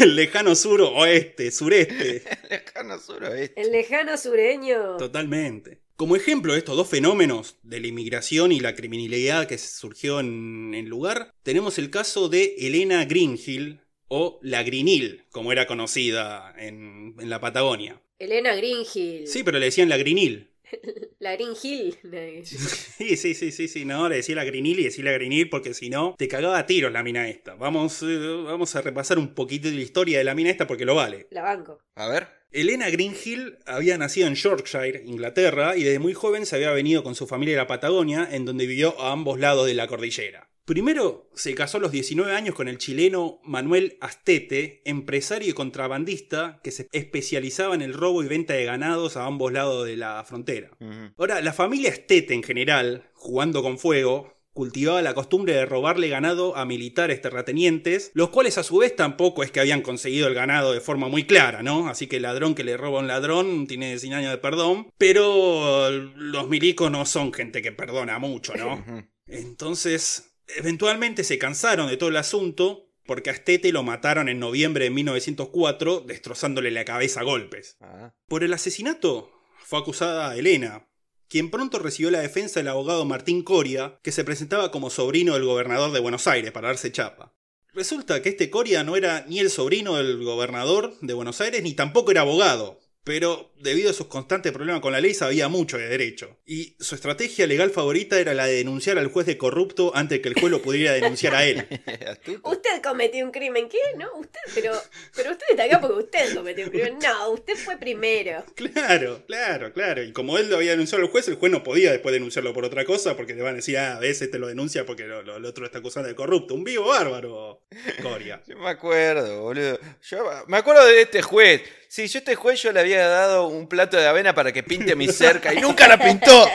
el 0.00 0.16
lejano 0.16 0.54
sur 0.54 0.80
oeste, 0.80 1.50
sureste. 1.50 2.22
lejano 2.48 2.98
sur 2.98 3.22
oeste. 3.24 3.60
El 3.60 3.72
lejano 3.72 4.16
sureño. 4.16 4.96
Totalmente. 4.96 5.82
Como 6.00 6.16
ejemplo 6.16 6.54
de 6.54 6.60
estos 6.60 6.78
dos 6.78 6.88
fenómenos, 6.88 7.58
de 7.62 7.78
la 7.78 7.88
inmigración 7.88 8.52
y 8.52 8.60
la 8.60 8.74
criminalidad 8.74 9.46
que 9.46 9.58
surgió 9.58 10.18
en 10.18 10.72
el 10.74 10.86
lugar, 10.86 11.34
tenemos 11.42 11.76
el 11.76 11.90
caso 11.90 12.30
de 12.30 12.54
Elena 12.56 13.04
Greenhill, 13.04 13.82
o 14.08 14.40
la 14.42 14.62
Greenhill, 14.62 15.26
como 15.30 15.52
era 15.52 15.66
conocida 15.66 16.54
en, 16.56 17.16
en 17.20 17.28
la 17.28 17.38
Patagonia. 17.38 18.00
Elena 18.18 18.54
Greenhill. 18.54 19.26
Sí, 19.26 19.42
pero 19.44 19.58
le 19.58 19.66
decían 19.66 19.90
la 19.90 19.98
Greenhill. 19.98 20.49
La 21.18 21.34
Green 21.34 21.54
Hill. 21.60 21.96
Sí, 22.44 23.16
sí, 23.16 23.34
sí, 23.34 23.52
sí, 23.52 23.68
sí, 23.68 23.84
no, 23.84 24.08
le 24.08 24.16
decía 24.16 24.34
la 24.34 24.44
Greenhill 24.44 24.80
y 24.80 24.84
decía 24.84 25.04
la 25.04 25.12
Greenhill 25.12 25.48
porque 25.48 25.74
si 25.74 25.88
no, 25.88 26.14
te 26.18 26.28
cagaba 26.28 26.58
a 26.58 26.66
tiros 26.66 26.92
la 26.92 27.02
mina 27.02 27.28
esta. 27.28 27.54
Vamos, 27.54 28.02
eh, 28.02 28.42
vamos 28.44 28.76
a 28.76 28.82
repasar 28.82 29.18
un 29.18 29.34
poquito 29.34 29.68
de 29.68 29.74
la 29.74 29.80
historia 29.80 30.18
de 30.18 30.24
la 30.24 30.34
mina 30.34 30.50
esta 30.50 30.66
porque 30.66 30.84
lo 30.84 30.94
vale. 30.94 31.26
La 31.30 31.42
banco. 31.42 31.80
A 31.94 32.08
ver. 32.08 32.28
Elena 32.52 32.90
Greenhill 32.90 33.58
había 33.64 33.96
nacido 33.96 34.26
en 34.26 34.34
Yorkshire, 34.34 35.02
Inglaterra, 35.06 35.76
y 35.76 35.84
desde 35.84 36.00
muy 36.00 36.14
joven 36.14 36.46
se 36.46 36.56
había 36.56 36.72
venido 36.72 37.04
con 37.04 37.14
su 37.14 37.26
familia 37.26 37.54
a 37.54 37.62
la 37.62 37.66
Patagonia, 37.68 38.28
en 38.30 38.44
donde 38.44 38.66
vivió 38.66 39.00
a 39.00 39.12
ambos 39.12 39.38
lados 39.38 39.66
de 39.66 39.74
la 39.74 39.86
cordillera. 39.86 40.49
Primero 40.70 41.28
se 41.34 41.56
casó 41.56 41.78
a 41.78 41.80
los 41.80 41.90
19 41.90 42.32
años 42.32 42.54
con 42.54 42.68
el 42.68 42.78
chileno 42.78 43.40
Manuel 43.42 43.98
Astete, 44.00 44.82
empresario 44.84 45.50
y 45.50 45.52
contrabandista 45.52 46.60
que 46.62 46.70
se 46.70 46.86
especializaba 46.92 47.74
en 47.74 47.82
el 47.82 47.92
robo 47.92 48.22
y 48.22 48.28
venta 48.28 48.54
de 48.54 48.66
ganados 48.66 49.16
a 49.16 49.24
ambos 49.24 49.52
lados 49.52 49.84
de 49.84 49.96
la 49.96 50.22
frontera. 50.22 50.70
Ahora, 51.18 51.40
la 51.40 51.52
familia 51.52 51.90
Astete 51.90 52.34
en 52.34 52.44
general, 52.44 53.10
jugando 53.14 53.64
con 53.64 53.80
fuego, 53.80 54.32
cultivaba 54.52 55.02
la 55.02 55.12
costumbre 55.12 55.54
de 55.54 55.66
robarle 55.66 56.08
ganado 56.08 56.56
a 56.56 56.64
militares 56.64 57.20
terratenientes, 57.20 58.12
los 58.14 58.30
cuales 58.30 58.56
a 58.56 58.62
su 58.62 58.78
vez 58.78 58.94
tampoco 58.94 59.42
es 59.42 59.50
que 59.50 59.58
habían 59.58 59.82
conseguido 59.82 60.28
el 60.28 60.34
ganado 60.34 60.72
de 60.72 60.80
forma 60.80 61.08
muy 61.08 61.24
clara, 61.24 61.64
¿no? 61.64 61.88
Así 61.88 62.06
que 62.06 62.18
el 62.18 62.22
ladrón 62.22 62.54
que 62.54 62.62
le 62.62 62.76
roba 62.76 62.98
a 62.98 63.02
un 63.02 63.08
ladrón 63.08 63.66
tiene 63.66 63.98
100 63.98 64.14
años 64.14 64.30
de 64.30 64.38
perdón, 64.38 64.86
pero 64.96 65.90
los 65.90 66.48
milicos 66.48 66.92
no 66.92 67.06
son 67.06 67.32
gente 67.32 67.60
que 67.60 67.72
perdona 67.72 68.20
mucho, 68.20 68.54
¿no? 68.54 68.84
Entonces, 69.26 70.29
eventualmente 70.56 71.24
se 71.24 71.38
cansaron 71.38 71.88
de 71.88 71.96
todo 71.96 72.10
el 72.10 72.16
asunto, 72.16 72.88
porque 73.06 73.30
a 73.30 73.32
Astete 73.32 73.72
lo 73.72 73.82
mataron 73.82 74.28
en 74.28 74.38
noviembre 74.38 74.84
de 74.84 74.90
1904, 74.90 76.00
destrozándole 76.00 76.70
la 76.70 76.84
cabeza 76.84 77.20
a 77.20 77.24
golpes. 77.24 77.76
Ah. 77.80 78.14
Por 78.28 78.44
el 78.44 78.52
asesinato 78.52 79.32
fue 79.64 79.78
acusada 79.78 80.36
Elena, 80.36 80.88
quien 81.28 81.50
pronto 81.50 81.78
recibió 81.78 82.10
la 82.10 82.20
defensa 82.20 82.60
del 82.60 82.68
abogado 82.68 83.04
Martín 83.04 83.42
Coria, 83.42 83.98
que 84.02 84.12
se 84.12 84.24
presentaba 84.24 84.70
como 84.70 84.90
sobrino 84.90 85.34
del 85.34 85.44
gobernador 85.44 85.92
de 85.92 86.00
Buenos 86.00 86.26
Aires 86.26 86.50
para 86.50 86.68
darse 86.68 86.90
chapa. 86.90 87.34
Resulta 87.72 88.20
que 88.20 88.30
este 88.30 88.50
Coria 88.50 88.82
no 88.82 88.96
era 88.96 89.24
ni 89.28 89.38
el 89.38 89.48
sobrino 89.48 89.96
del 89.96 90.24
gobernador 90.24 90.98
de 91.00 91.14
Buenos 91.14 91.40
Aires 91.40 91.62
ni 91.62 91.74
tampoco 91.74 92.10
era 92.10 92.22
abogado, 92.22 92.79
pero 93.04 93.52
debido 93.58 93.90
a 93.90 93.94
sus 93.94 94.06
constantes 94.06 94.52
problemas 94.52 94.80
con 94.82 94.92
la 94.92 95.00
ley 95.00 95.14
sabía 95.14 95.48
mucho 95.48 95.78
de 95.78 95.88
derecho. 95.88 96.38
Y 96.46 96.76
su 96.78 96.94
estrategia 96.94 97.46
legal 97.46 97.70
favorita 97.70 98.18
era 98.20 98.34
la 98.34 98.46
de 98.46 98.54
denunciar 98.54 98.98
al 98.98 99.06
juez 99.08 99.26
de 99.26 99.38
corrupto 99.38 99.92
antes 99.94 100.18
de 100.18 100.22
que 100.22 100.28
el 100.28 100.34
juez 100.38 100.50
lo 100.50 100.62
pudiera 100.62 100.92
denunciar 100.92 101.34
a 101.34 101.44
él. 101.46 101.66
Usted 102.42 102.82
cometió 102.82 103.24
un 103.24 103.30
crimen. 103.32 103.68
¿Qué? 103.68 103.78
¿No? 103.98 104.06
Usted, 104.18 104.40
pero, 104.54 104.72
pero 105.16 105.30
usted 105.32 105.46
está 105.50 105.64
acá 105.64 105.80
porque 105.80 105.96
usted 106.04 106.34
cometió 106.34 106.64
un 106.64 106.70
crimen. 106.70 106.98
No, 107.02 107.30
usted 107.30 107.54
fue 107.56 107.76
primero. 107.78 108.44
Claro, 108.54 109.22
claro, 109.26 109.72
claro. 109.72 110.02
Y 110.02 110.12
como 110.12 110.36
él 110.38 110.48
lo 110.50 110.56
había 110.56 110.72
denunciado 110.72 111.02
al 111.04 111.10
juez, 111.10 111.26
el 111.28 111.36
juez 111.36 111.50
no 111.52 111.62
podía 111.62 111.90
después 111.92 112.12
denunciarlo 112.12 112.52
por 112.52 112.64
otra 112.64 112.84
cosa 112.84 113.16
porque 113.16 113.34
le 113.34 113.42
van 113.42 113.54
a 113.54 113.56
decir, 113.56 113.78
ah, 113.78 113.96
a 113.96 114.00
veces 114.00 114.30
te 114.30 114.38
lo 114.38 114.46
denuncia 114.48 114.84
porque 114.86 115.04
lo- 115.04 115.22
lo- 115.22 115.36
el 115.36 115.44
otro 115.44 115.62
lo 115.62 115.66
está 115.66 115.78
acusando 115.78 116.08
de 116.08 116.14
corrupto. 116.14 116.54
Un 116.54 116.64
vivo 116.64 116.88
bárbaro, 116.88 117.62
Coria. 118.02 118.42
Yo 118.46 118.56
me 118.58 118.68
acuerdo, 118.68 119.42
boludo. 119.42 119.78
Yo 120.02 120.24
me 120.46 120.56
acuerdo 120.58 120.84
de 120.86 121.02
este 121.02 121.22
juez. 121.22 121.62
Sí, 121.90 122.06
yo 122.06 122.18
a 122.18 122.20
este 122.20 122.36
juez 122.36 122.62
yo 122.62 122.70
le 122.70 122.78
había 122.78 123.04
dado 123.08 123.48
un 123.48 123.66
plato 123.66 123.96
de 123.96 124.06
avena 124.06 124.32
para 124.32 124.52
que 124.52 124.62
pinte 124.62 124.94
mi 124.94 125.08
cerca 125.08 125.52
y 125.52 125.60
nunca 125.60 125.88
la 125.88 125.98
pintó. 125.98 126.48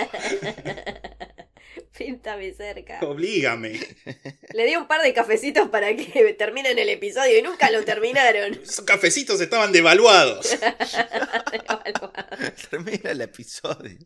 Píntame 1.98 2.54
cerca. 2.54 3.02
Oblígame. 3.02 3.78
Le 4.54 4.65
di 4.65 4.78
un 4.78 4.88
par 4.88 5.02
de 5.02 5.13
cafecitos 5.13 5.67
para 5.67 5.93
que 5.93 6.34
terminen 6.39 6.80
el 6.80 6.88
episodio 6.88 7.38
y 7.38 7.41
nunca 7.41 7.69
lo 7.69 7.84
terminaron. 7.84 8.54
Esos 8.54 8.86
cafecitos 8.86 9.41
estaban 9.41 9.74
devaluados. 9.74 10.58
Termina 12.69 13.12
el 13.12 13.19
episodio. 13.19 13.98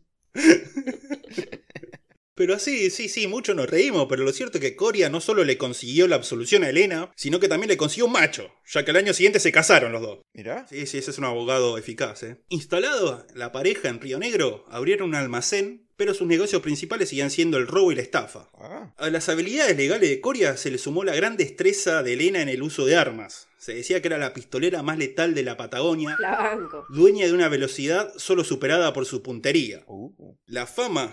Pero 2.40 2.58
sí, 2.58 2.88
sí, 2.88 3.10
sí, 3.10 3.26
mucho 3.26 3.52
nos 3.52 3.68
reímos, 3.68 4.06
pero 4.08 4.24
lo 4.24 4.32
cierto 4.32 4.56
es 4.56 4.62
que 4.62 4.74
Coria 4.74 5.10
no 5.10 5.20
solo 5.20 5.44
le 5.44 5.58
consiguió 5.58 6.08
la 6.08 6.16
absolución 6.16 6.64
a 6.64 6.70
Elena, 6.70 7.12
sino 7.14 7.38
que 7.38 7.48
también 7.48 7.68
le 7.68 7.76
consiguió 7.76 8.06
un 8.06 8.12
macho, 8.12 8.50
ya 8.64 8.82
que 8.82 8.92
al 8.92 8.96
año 8.96 9.12
siguiente 9.12 9.40
se 9.40 9.52
casaron 9.52 9.92
los 9.92 10.00
dos. 10.00 10.20
Mirá. 10.32 10.66
Sí, 10.66 10.86
sí, 10.86 10.96
ese 10.96 11.10
es 11.10 11.18
un 11.18 11.26
abogado 11.26 11.76
eficaz, 11.76 12.22
¿eh? 12.22 12.38
Instalado 12.48 13.26
la 13.34 13.52
pareja 13.52 13.90
en 13.90 14.00
Río 14.00 14.18
Negro, 14.18 14.64
abrieron 14.70 15.10
un 15.10 15.16
almacén, 15.16 15.86
pero 15.98 16.14
sus 16.14 16.26
negocios 16.26 16.62
principales 16.62 17.10
seguían 17.10 17.30
siendo 17.30 17.58
el 17.58 17.66
robo 17.66 17.92
y 17.92 17.96
la 17.96 18.00
estafa. 18.00 18.48
Ah. 18.54 18.94
A 18.96 19.10
las 19.10 19.28
habilidades 19.28 19.76
legales 19.76 20.08
de 20.08 20.22
Coria 20.22 20.56
se 20.56 20.70
le 20.70 20.78
sumó 20.78 21.04
la 21.04 21.14
gran 21.14 21.36
destreza 21.36 22.02
de 22.02 22.14
Elena 22.14 22.40
en 22.40 22.48
el 22.48 22.62
uso 22.62 22.86
de 22.86 22.96
armas. 22.96 23.48
Se 23.58 23.74
decía 23.74 24.00
que 24.00 24.08
era 24.08 24.16
la 24.16 24.32
pistolera 24.32 24.82
más 24.82 24.96
letal 24.96 25.34
de 25.34 25.42
la 25.42 25.58
Patagonia, 25.58 26.16
La 26.18 26.38
banco. 26.38 26.86
dueña 26.88 27.26
de 27.26 27.34
una 27.34 27.50
velocidad 27.50 28.14
solo 28.16 28.44
superada 28.44 28.94
por 28.94 29.04
su 29.04 29.22
puntería. 29.22 29.84
Uh. 29.86 30.36
La 30.46 30.66
fama 30.66 31.12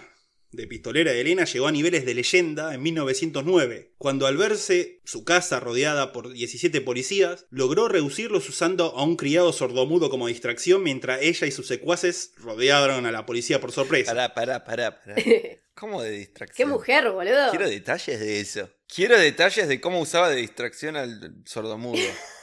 de 0.52 0.68
pistolera 0.68 1.12
de 1.12 1.22
Elena 1.22 1.46
llegó 1.46 1.68
a 1.68 1.72
niveles 1.72 2.06
de 2.06 2.14
leyenda 2.14 2.74
en 2.74 2.82
1909, 2.82 3.94
cuando 3.98 4.28
al 4.28 4.38
verse 4.38 5.02
su 5.04 5.24
casa 5.24 5.60
rodeada 5.60 6.12
por 6.12 6.32
17 6.32 6.82
policías, 6.82 7.46
logró 7.50 7.88
reducirlos 7.88 8.48
usando 8.50 8.96
a 8.96 9.04
un 9.04 9.16
criado 9.16 9.52
sordomudo 9.54 10.10
como 10.10 10.28
distracción 10.28 10.84
mientras 10.84 11.22
ella 11.22 11.48
y 11.48 11.52
sus 11.52 11.68
secuaces 11.68 12.34
rodearon 12.38 13.06
a 13.06 13.12
la 13.12 13.26
policía 13.26 13.60
por 13.60 13.72
sorpresa. 13.72 14.12
Pará, 14.12 14.34
pará, 14.34 14.64
pará, 14.64 15.02
pará. 15.04 15.16
¿Cómo 15.76 16.02
de 16.02 16.12
Qué 16.12 16.18
distracción? 16.18 16.70
mujer, 16.70 17.12
boludo. 17.12 17.52
Quiero 17.52 17.70
detalles 17.70 18.20
de 18.20 18.40
eso. 18.40 18.70
Quiero 18.88 19.18
detalles 19.20 19.68
de 19.68 19.80
cómo 19.80 20.00
usaba 20.00 20.30
de 20.30 20.38
distracción 20.38 20.96
al 20.96 21.44
sordomudo. 21.46 22.00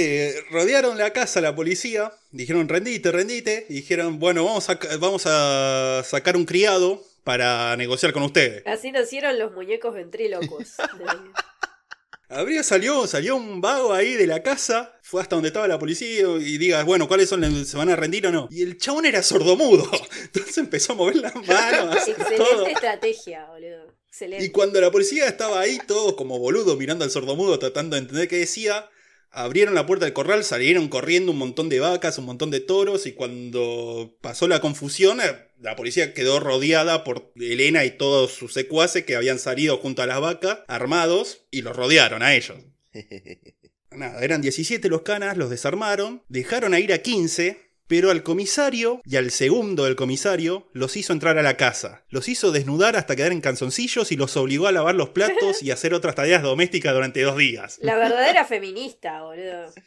Eh, 0.00 0.44
rodearon 0.50 0.96
la 0.96 1.12
casa 1.12 1.40
la 1.40 1.56
policía, 1.56 2.12
dijeron 2.30 2.68
rendite, 2.68 3.10
rendite, 3.10 3.66
y 3.68 3.74
dijeron, 3.74 4.20
bueno, 4.20 4.44
vamos 4.44 4.70
a, 4.70 4.78
vamos 5.00 5.24
a 5.26 6.04
sacar 6.04 6.36
un 6.36 6.44
criado 6.44 7.04
para 7.24 7.76
negociar 7.76 8.12
con 8.12 8.22
ustedes. 8.22 8.62
Así 8.64 8.92
nacieron 8.92 9.36
los 9.40 9.52
muñecos 9.54 9.92
ventrílocos. 9.94 10.76
Habría 12.28 12.62
salió, 12.62 13.08
salió 13.08 13.34
un 13.34 13.60
vago 13.60 13.92
ahí 13.92 14.14
de 14.14 14.28
la 14.28 14.40
casa, 14.44 14.96
fue 15.02 15.20
hasta 15.20 15.34
donde 15.34 15.48
estaba 15.48 15.66
la 15.66 15.80
policía 15.80 16.28
y 16.38 16.58
diga, 16.58 16.84
bueno, 16.84 17.08
¿cuáles 17.08 17.28
son? 17.28 17.66
¿Se 17.66 17.76
van 17.76 17.88
a 17.88 17.96
rendir 17.96 18.24
o 18.28 18.30
no? 18.30 18.48
Y 18.52 18.62
el 18.62 18.78
chabón 18.78 19.04
era 19.04 19.24
sordomudo. 19.24 19.90
Entonces 20.22 20.58
empezó 20.58 20.92
a 20.92 20.96
mover 20.96 21.16
las 21.16 21.34
manos, 21.44 22.04
todo. 22.04 22.14
Excelente 22.14 22.70
estrategia, 22.70 23.46
boludo. 23.46 23.92
Excelente. 24.06 24.44
Y 24.44 24.50
cuando 24.50 24.80
la 24.80 24.92
policía 24.92 25.26
estaba 25.26 25.58
ahí, 25.58 25.80
todos 25.88 26.14
como 26.14 26.38
boludo 26.38 26.76
mirando 26.76 27.04
al 27.04 27.10
sordomudo, 27.10 27.58
tratando 27.58 27.96
de 27.96 28.02
entender 28.02 28.28
qué 28.28 28.36
decía, 28.36 28.88
abrieron 29.30 29.74
la 29.74 29.86
puerta 29.86 30.04
del 30.04 30.14
corral, 30.14 30.44
salieron 30.44 30.88
corriendo 30.88 31.32
un 31.32 31.38
montón 31.38 31.68
de 31.68 31.80
vacas, 31.80 32.18
un 32.18 32.24
montón 32.24 32.50
de 32.50 32.60
toros, 32.60 33.06
y 33.06 33.12
cuando 33.12 34.16
pasó 34.20 34.48
la 34.48 34.60
confusión, 34.60 35.20
eh, 35.20 35.48
la 35.60 35.76
policía 35.76 36.14
quedó 36.14 36.40
rodeada 36.40 37.04
por 37.04 37.32
Elena 37.36 37.84
y 37.84 37.90
todos 37.90 38.32
sus 38.32 38.52
secuaces 38.52 39.04
que 39.04 39.16
habían 39.16 39.38
salido 39.38 39.78
junto 39.78 40.02
a 40.02 40.06
las 40.06 40.20
vacas, 40.20 40.60
armados, 40.68 41.46
y 41.50 41.62
los 41.62 41.76
rodearon 41.76 42.22
a 42.22 42.34
ellos. 42.34 42.58
Nada, 43.90 44.22
eran 44.22 44.42
17 44.42 44.88
los 44.88 45.02
canas, 45.02 45.36
los 45.36 45.50
desarmaron, 45.50 46.22
dejaron 46.28 46.74
a 46.74 46.80
ir 46.80 46.92
a 46.92 46.98
15, 46.98 47.67
pero 47.88 48.10
al 48.10 48.22
comisario 48.22 49.00
y 49.04 49.16
al 49.16 49.30
segundo 49.30 49.84
del 49.84 49.96
comisario 49.96 50.68
los 50.72 50.96
hizo 50.96 51.12
entrar 51.12 51.38
a 51.38 51.42
la 51.42 51.56
casa. 51.56 52.04
Los 52.10 52.28
hizo 52.28 52.52
desnudar 52.52 52.96
hasta 52.96 53.16
quedar 53.16 53.32
en 53.32 53.40
canzoncillos 53.40 54.12
y 54.12 54.16
los 54.16 54.36
obligó 54.36 54.68
a 54.68 54.72
lavar 54.72 54.94
los 54.94 55.08
platos 55.08 55.62
y 55.62 55.70
hacer 55.70 55.94
otras 55.94 56.14
tareas 56.14 56.42
domésticas 56.42 56.94
durante 56.94 57.22
dos 57.22 57.36
días. 57.36 57.78
La 57.82 57.96
verdadera 57.96 58.44
feminista, 58.44 59.22
boludo. 59.22 59.72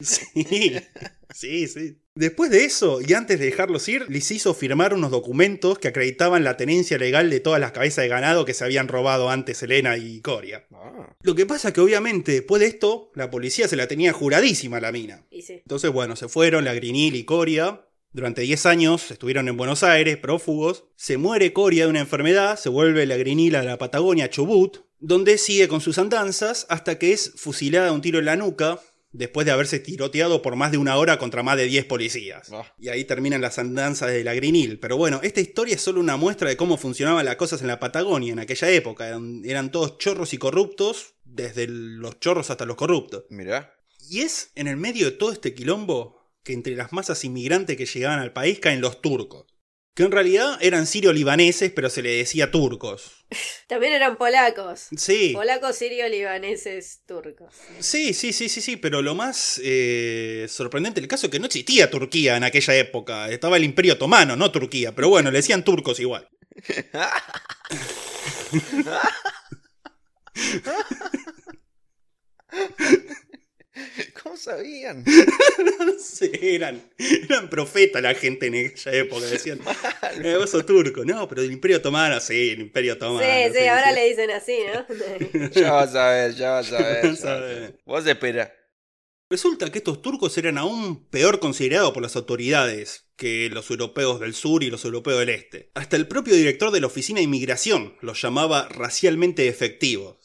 Sí, 1.32 1.66
sí, 1.66 1.66
sí. 1.66 1.96
Después 2.14 2.50
de 2.50 2.66
eso, 2.66 3.00
y 3.00 3.14
antes 3.14 3.38
de 3.38 3.46
dejarlos 3.46 3.88
ir, 3.88 4.04
les 4.10 4.30
hizo 4.30 4.52
firmar 4.52 4.92
unos 4.92 5.10
documentos 5.10 5.78
que 5.78 5.88
acreditaban 5.88 6.44
la 6.44 6.58
tenencia 6.58 6.98
legal 6.98 7.30
de 7.30 7.40
todas 7.40 7.58
las 7.58 7.72
cabezas 7.72 8.02
de 8.02 8.08
ganado 8.08 8.44
que 8.44 8.52
se 8.52 8.64
habían 8.64 8.88
robado 8.88 9.30
antes 9.30 9.62
Elena 9.62 9.96
y 9.96 10.20
Coria. 10.20 10.66
Ah. 10.74 11.16
Lo 11.22 11.34
que 11.34 11.46
pasa 11.46 11.68
es 11.68 11.74
que 11.74 11.80
obviamente 11.80 12.32
después 12.32 12.60
de 12.60 12.66
esto, 12.66 13.10
la 13.14 13.30
policía 13.30 13.66
se 13.66 13.76
la 13.76 13.88
tenía 13.88 14.12
juradísima 14.12 14.76
a 14.76 14.82
la 14.82 14.92
mina. 14.92 15.24
Y 15.30 15.40
sí. 15.40 15.54
Entonces, 15.54 15.90
bueno, 15.90 16.16
se 16.16 16.28
fueron 16.28 16.66
la 16.66 16.74
Grinil 16.74 17.14
y 17.14 17.24
Coria. 17.24 17.80
Durante 18.12 18.42
10 18.42 18.66
años 18.66 19.10
estuvieron 19.10 19.48
en 19.48 19.56
Buenos 19.56 19.82
Aires, 19.82 20.18
prófugos. 20.18 20.84
Se 20.96 21.16
muere 21.16 21.54
Coria 21.54 21.84
de 21.84 21.90
una 21.90 22.00
enfermedad, 22.00 22.58
se 22.58 22.68
vuelve 22.68 23.06
la 23.06 23.16
Grinil 23.16 23.56
a 23.56 23.62
la 23.62 23.78
Patagonia, 23.78 24.28
Chubut, 24.28 24.80
donde 24.98 25.38
sigue 25.38 25.66
con 25.66 25.80
sus 25.80 25.96
andanzas 25.96 26.66
hasta 26.68 26.98
que 26.98 27.12
es 27.12 27.32
fusilada 27.36 27.86
de 27.86 27.92
un 27.92 28.02
tiro 28.02 28.18
en 28.18 28.26
la 28.26 28.36
nuca, 28.36 28.80
después 29.12 29.46
de 29.46 29.52
haberse 29.52 29.78
tiroteado 29.78 30.42
por 30.42 30.56
más 30.56 30.72
de 30.72 30.76
una 30.76 30.96
hora 30.96 31.18
contra 31.18 31.42
más 31.42 31.56
de 31.56 31.64
10 31.64 31.86
policías. 31.86 32.50
Ah. 32.52 32.70
Y 32.78 32.90
ahí 32.90 33.04
terminan 33.04 33.40
las 33.40 33.58
andanzas 33.58 34.10
de 34.10 34.24
la 34.24 34.34
Grinil. 34.34 34.78
Pero 34.78 34.98
bueno, 34.98 35.20
esta 35.22 35.40
historia 35.40 35.74
es 35.74 35.80
solo 35.80 35.98
una 35.98 36.18
muestra 36.18 36.50
de 36.50 36.56
cómo 36.58 36.76
funcionaban 36.76 37.24
las 37.24 37.36
cosas 37.36 37.62
en 37.62 37.68
la 37.68 37.80
Patagonia 37.80 38.34
en 38.34 38.40
aquella 38.40 38.68
época. 38.68 39.08
Eran, 39.08 39.42
eran 39.46 39.72
todos 39.72 39.96
chorros 39.96 40.34
y 40.34 40.38
corruptos, 40.38 41.14
desde 41.24 41.66
los 41.66 42.20
chorros 42.20 42.50
hasta 42.50 42.66
los 42.66 42.76
corruptos. 42.76 43.24
Mirá. 43.30 43.74
Y 44.10 44.20
es 44.20 44.50
en 44.54 44.66
el 44.66 44.76
medio 44.76 45.06
de 45.06 45.12
todo 45.12 45.32
este 45.32 45.54
quilombo 45.54 46.21
que 46.44 46.52
entre 46.52 46.74
las 46.74 46.92
masas 46.92 47.24
inmigrantes 47.24 47.76
que 47.76 47.86
llegaban 47.86 48.18
al 48.18 48.32
país 48.32 48.58
caen 48.58 48.80
los 48.80 49.00
turcos. 49.00 49.46
Que 49.94 50.04
en 50.04 50.10
realidad 50.10 50.56
eran 50.62 50.86
sirio-libaneses, 50.86 51.70
pero 51.70 51.90
se 51.90 52.00
le 52.00 52.16
decía 52.16 52.50
turcos. 52.50 53.12
También 53.68 53.92
eran 53.92 54.16
polacos. 54.16 54.86
Sí, 54.96 55.32
Polacos, 55.34 55.76
sirio, 55.76 56.08
libaneses, 56.08 57.02
turcos. 57.06 57.54
sí, 57.78 58.14
sí, 58.14 58.32
sí, 58.32 58.48
sí, 58.48 58.62
sí, 58.62 58.76
pero 58.76 59.02
lo 59.02 59.14
más 59.14 59.60
eh, 59.62 60.46
sorprendente 60.48 61.00
del 61.00 61.08
caso 61.08 61.26
es 61.26 61.30
que 61.30 61.38
no 61.38 61.46
existía 61.46 61.90
Turquía 61.90 62.38
en 62.38 62.44
aquella 62.44 62.74
época. 62.76 63.30
Estaba 63.30 63.58
el 63.58 63.64
Imperio 63.64 63.94
Otomano, 63.94 64.34
no 64.34 64.50
Turquía, 64.50 64.94
pero 64.94 65.10
bueno, 65.10 65.30
le 65.30 65.38
decían 65.38 65.62
turcos 65.62 66.00
igual. 66.00 66.26
¿Cómo 74.22 74.36
sabían? 74.36 75.04
Sí, 75.98 76.30
eran, 76.40 76.82
eran 76.98 77.48
profetas 77.48 78.02
la 78.02 78.14
gente 78.14 78.46
en 78.46 78.66
aquella 78.66 78.92
época, 78.92 79.26
decían, 79.26 79.60
eh, 80.22 80.36
vos 80.36 80.50
sos 80.50 80.66
turco, 80.66 81.04
no, 81.04 81.28
pero 81.28 81.42
el 81.42 81.52
Imperio 81.52 81.78
Otomano, 81.78 82.18
sí, 82.20 82.50
el 82.50 82.60
Imperio 82.60 82.94
Otomano. 82.94 83.20
sí, 83.20 83.52
sí, 83.56 83.66
ahora 83.66 83.90
sí. 83.90 83.94
le 83.94 84.08
dicen 84.08 84.30
así, 84.30 84.58
¿no? 84.72 85.50
Ya 85.50 85.72
vas 85.72 85.94
a 85.94 86.10
ver, 86.10 86.34
ya 86.34 86.50
vas 86.50 86.72
a 86.72 86.78
ver. 86.78 87.02
ya 87.02 87.08
Vas 87.10 87.24
a 87.24 87.36
ver. 87.36 87.78
Vos 87.84 88.06
espera. 88.06 88.52
Resulta 89.32 89.70
que 89.72 89.78
estos 89.78 90.02
turcos 90.02 90.36
eran 90.36 90.58
aún 90.58 91.06
peor 91.06 91.40
considerados 91.40 91.92
por 91.92 92.02
las 92.02 92.16
autoridades 92.16 93.06
que 93.16 93.48
los 93.50 93.70
europeos 93.70 94.20
del 94.20 94.34
sur 94.34 94.62
y 94.62 94.70
los 94.70 94.84
europeos 94.84 95.20
del 95.20 95.30
este. 95.30 95.70
Hasta 95.74 95.96
el 95.96 96.06
propio 96.06 96.34
director 96.34 96.70
de 96.70 96.80
la 96.80 96.88
Oficina 96.88 97.18
de 97.18 97.24
Inmigración 97.24 97.96
los 98.02 98.20
llamaba 98.20 98.68
racialmente 98.68 99.48
efectivos. 99.48 100.21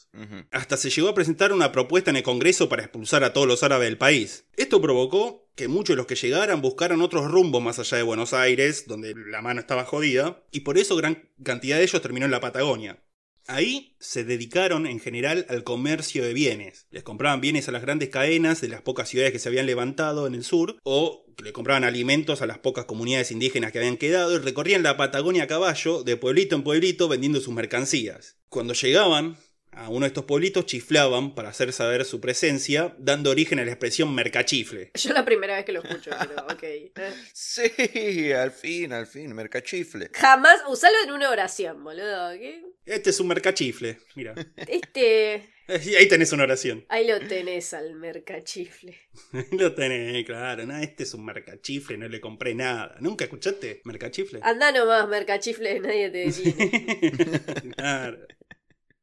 Hasta 0.50 0.76
se 0.76 0.90
llegó 0.90 1.08
a 1.08 1.14
presentar 1.14 1.52
una 1.52 1.70
propuesta 1.70 2.10
en 2.10 2.16
el 2.16 2.22
Congreso 2.22 2.68
para 2.68 2.82
expulsar 2.82 3.24
a 3.24 3.32
todos 3.32 3.46
los 3.46 3.62
árabes 3.62 3.88
del 3.88 3.98
país. 3.98 4.46
Esto 4.56 4.80
provocó 4.80 5.48
que 5.54 5.68
muchos 5.68 5.94
de 5.94 5.98
los 5.98 6.06
que 6.06 6.16
llegaran 6.16 6.62
buscaran 6.62 7.00
otros 7.00 7.30
rumbos 7.30 7.62
más 7.62 7.78
allá 7.78 7.96
de 7.98 8.02
Buenos 8.02 8.32
Aires, 8.32 8.86
donde 8.86 9.14
la 9.14 9.42
mano 9.42 9.60
estaba 9.60 9.84
jodida, 9.84 10.42
y 10.50 10.60
por 10.60 10.78
eso 10.78 10.96
gran 10.96 11.28
cantidad 11.42 11.76
de 11.76 11.84
ellos 11.84 12.02
terminó 12.02 12.26
en 12.26 12.32
la 12.32 12.40
Patagonia. 12.40 13.02
Ahí 13.46 13.96
se 13.98 14.24
dedicaron 14.24 14.86
en 14.86 15.00
general 15.00 15.46
al 15.48 15.64
comercio 15.64 16.22
de 16.22 16.34
bienes. 16.34 16.86
Les 16.90 17.02
compraban 17.02 17.40
bienes 17.40 17.66
a 17.66 17.72
las 17.72 17.80
grandes 17.80 18.10
cadenas 18.10 18.60
de 18.60 18.68
las 18.68 18.82
pocas 18.82 19.08
ciudades 19.08 19.32
que 19.32 19.38
se 19.38 19.48
habían 19.48 19.64
levantado 19.64 20.26
en 20.26 20.34
el 20.34 20.44
sur, 20.44 20.76
o 20.82 21.24
le 21.42 21.52
compraban 21.54 21.84
alimentos 21.84 22.42
a 22.42 22.46
las 22.46 22.58
pocas 22.58 22.84
comunidades 22.84 23.30
indígenas 23.30 23.72
que 23.72 23.78
habían 23.78 23.96
quedado 23.96 24.34
y 24.34 24.38
recorrían 24.38 24.82
la 24.82 24.98
Patagonia 24.98 25.44
a 25.44 25.46
caballo, 25.46 26.02
de 26.02 26.18
pueblito 26.18 26.56
en 26.56 26.62
pueblito, 26.62 27.08
vendiendo 27.08 27.40
sus 27.40 27.54
mercancías. 27.54 28.36
Cuando 28.50 28.74
llegaban 28.74 29.38
a 29.72 29.88
uno 29.88 30.00
de 30.00 30.08
estos 30.08 30.24
pueblitos, 30.24 30.66
chiflaban 30.66 31.34
para 31.34 31.50
hacer 31.50 31.72
saber 31.72 32.04
su 32.04 32.20
presencia, 32.20 32.94
dando 32.98 33.30
origen 33.30 33.58
a 33.58 33.64
la 33.64 33.70
expresión 33.70 34.14
mercachifle. 34.14 34.90
Yo 34.94 35.12
la 35.12 35.24
primera 35.24 35.56
vez 35.56 35.64
que 35.64 35.72
lo 35.72 35.82
escucho, 35.82 36.10
pero 36.18 36.46
ok. 36.46 36.64
Sí, 37.32 38.32
al 38.32 38.50
fin, 38.50 38.92
al 38.92 39.06
fin, 39.06 39.34
mercachifle. 39.34 40.10
Jamás 40.14 40.60
usalo 40.68 40.94
en 41.04 41.12
una 41.12 41.30
oración, 41.30 41.82
boludo. 41.82 42.32
¿qué? 42.32 42.62
Este 42.84 43.10
es 43.10 43.20
un 43.20 43.28
mercachifle, 43.28 43.98
mira. 44.14 44.34
Este. 44.56 45.48
Ahí 45.68 46.08
tenés 46.08 46.32
una 46.32 46.44
oración. 46.44 46.86
Ahí 46.88 47.06
lo 47.06 47.20
tenés 47.20 47.74
al 47.74 47.94
mercachifle. 47.94 48.96
Ahí 49.32 49.44
Lo 49.52 49.74
tenés, 49.74 50.24
claro. 50.24 50.64
No, 50.64 50.78
este 50.78 51.02
es 51.02 51.12
un 51.12 51.24
mercachifle, 51.24 51.98
no 51.98 52.08
le 52.08 52.20
compré 52.20 52.54
nada. 52.54 52.96
¿Nunca 53.00 53.24
escuchaste 53.24 53.82
mercachifle? 53.84 54.40
Anda 54.42 54.72
nomás, 54.72 55.06
mercachifle, 55.08 55.78
nadie 55.80 56.10
te 56.10 56.18
detiene. 56.18 57.42
Claro. 57.76 58.26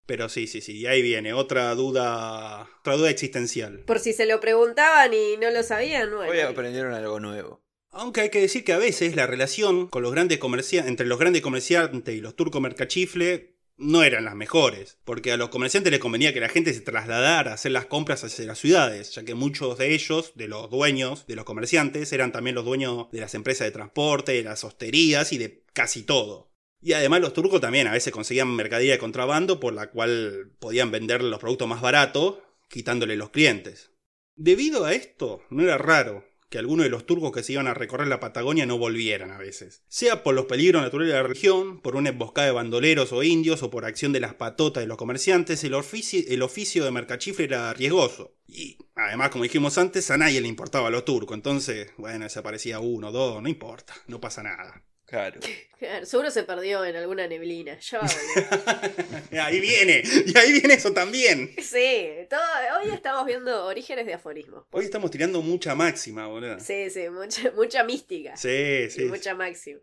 Pero 0.06 0.30
sí, 0.30 0.48
sí, 0.48 0.62
sí, 0.62 0.78
y 0.78 0.86
ahí 0.86 1.02
viene 1.02 1.34
otra 1.34 1.74
duda, 1.74 2.70
otra 2.80 2.96
duda 2.96 3.10
existencial. 3.10 3.80
Por 3.80 4.00
si 4.00 4.14
se 4.14 4.26
lo 4.26 4.40
preguntaban 4.40 5.14
y 5.14 5.38
no 5.38 5.50
lo 5.50 5.64
sabían, 5.64 6.12
bueno. 6.16 6.32
Hoy 6.32 6.40
aprendieron 6.40 6.94
algo 6.94 7.20
nuevo. 7.20 7.64
Aunque 7.90 8.22
hay 8.22 8.30
que 8.30 8.42
decir 8.42 8.64
que 8.64 8.74
a 8.74 8.78
veces 8.78 9.16
la 9.16 9.26
relación 9.26 9.88
con 9.88 10.04
los 10.04 10.12
grandes 10.12 10.40
entre 10.74 11.08
los 11.08 11.18
grandes 11.18 11.42
comerciantes 11.42 12.14
y 12.14 12.20
los 12.20 12.36
turcos 12.36 12.62
mercachifle 12.62 13.56
no 13.78 14.04
eran 14.04 14.26
las 14.26 14.36
mejores, 14.36 14.98
porque 15.04 15.32
a 15.32 15.38
los 15.38 15.50
comerciantes 15.50 15.92
les 15.92 16.00
convenía 16.00 16.34
que 16.34 16.40
la 16.40 16.50
gente 16.50 16.74
se 16.74 16.82
trasladara 16.82 17.52
a 17.52 17.54
hacer 17.56 17.72
las 17.72 17.86
compras 17.86 18.24
hacia 18.24 18.46
las 18.46 18.60
ciudades, 18.60 19.12
ya 19.14 19.24
que 19.24 19.34
muchos 19.34 19.78
de 19.78 19.94
ellos, 19.94 20.34
de 20.36 20.48
los 20.48 20.70
dueños, 20.70 21.26
de 21.28 21.36
los 21.36 21.46
comerciantes, 21.46 22.12
eran 22.14 22.32
también 22.32 22.56
los 22.56 22.66
dueños 22.66 23.08
de 23.12 23.22
las 23.22 23.34
empresas 23.34 23.68
de 23.68 23.72
transporte, 23.72 24.34
de 24.34 24.44
las 24.44 24.64
hosterías 24.64 25.34
y 25.34 25.38
de 25.38 25.64
casi 25.74 26.04
todo. 26.04 26.52
Y 26.82 26.94
además 26.94 27.22
los 27.22 27.34
turcos 27.34 27.62
también 27.62 27.88
a 27.88 27.92
veces 27.92 28.14
conseguían 28.14 28.56
mercadería 28.56 28.94
de 28.94 29.00
contrabando 29.00 29.60
por 29.60 29.74
la 29.74 29.90
cual 29.90 30.52
podían 30.60 30.92
vender 30.92 31.24
los 31.24 31.40
productos 31.40 31.68
más 31.68 31.82
baratos, 31.82 32.38
quitándole 32.70 33.16
los 33.16 33.30
clientes. 33.30 33.92
Debido 34.36 34.86
a 34.86 34.94
esto, 34.94 35.42
no 35.50 35.64
era 35.64 35.78
raro 35.78 36.26
que 36.50 36.60
algunos 36.60 36.84
de 36.84 36.90
los 36.90 37.06
turcos 37.06 37.32
que 37.32 37.44
se 37.44 37.54
iban 37.54 37.68
a 37.68 37.74
recorrer 37.74 38.08
la 38.08 38.20
Patagonia 38.20 38.66
no 38.66 38.78
volvieran 38.78 39.32
a 39.32 39.38
veces. 39.38 39.84
Sea 39.88 40.24
por 40.24 40.36
los 40.36 40.46
peligros 40.46 40.82
naturales 40.82 41.14
de 41.14 41.20
la 41.22 41.28
región, 41.28 41.82
por 41.82 41.96
una 41.96 42.10
emboscada 42.10 42.48
de 42.48 42.54
bandoleros 42.54 43.12
o 43.14 43.24
indios, 43.24 43.64
o 43.64 43.70
por 43.70 43.86
acción 43.86 44.14
de 44.14 44.20
las 44.20 44.36
patotas 44.36 44.82
de 44.82 44.88
los 44.88 44.98
comerciantes, 44.98 45.64
el 45.64 45.74
oficio, 45.74 46.22
el 46.28 46.42
oficio 46.42 46.86
de 46.86 46.92
mercachifle 46.92 47.46
era 47.46 47.74
riesgoso. 47.74 48.36
Y 48.48 48.78
además, 48.96 49.32
como 49.32 49.44
dijimos 49.44 49.78
antes, 49.78 50.12
a 50.12 50.18
nadie 50.18 50.40
le 50.40 50.48
importaba 50.48 50.88
a 50.88 50.92
los 50.92 51.04
turcos. 51.04 51.36
Entonces, 51.36 51.92
bueno, 51.98 52.26
desaparecía 52.26 52.80
uno, 52.80 53.12
dos, 53.12 53.42
no 53.42 53.50
importa, 53.50 53.94
no 54.08 54.22
pasa 54.22 54.44
nada. 54.44 54.85
Claro. 55.06 55.40
Claro, 55.78 56.06
seguro 56.06 56.32
se 56.32 56.44
perdió 56.44 56.86
en 56.86 56.96
alguna 56.96 57.28
neblina. 57.28 57.78
Ya 57.78 58.00
va 58.00 58.08
a 58.08 58.10
volver. 58.10 59.40
ahí 59.42 59.60
viene, 59.60 60.02
y 60.26 60.38
ahí 60.38 60.54
viene 60.54 60.74
eso 60.76 60.94
también. 60.94 61.54
Sí, 61.62 62.08
todo, 62.30 62.40
hoy 62.82 62.92
estamos 62.94 63.26
viendo 63.26 63.66
orígenes 63.66 64.06
de 64.06 64.14
aforismos. 64.14 64.64
Hoy 64.72 64.86
estamos 64.86 65.12
tirando 65.12 65.42
mucha 65.42 65.76
máxima, 65.76 66.28
boludo. 66.28 66.60
Sí, 66.62 66.90
sí, 66.90 67.10
mucha, 67.10 67.52
mucha 67.52 67.84
mística. 67.84 68.38
Sí, 68.38 68.86
Y 68.88 68.90
sí. 68.90 69.04
mucha 69.06 69.36
máxima. 69.36 69.82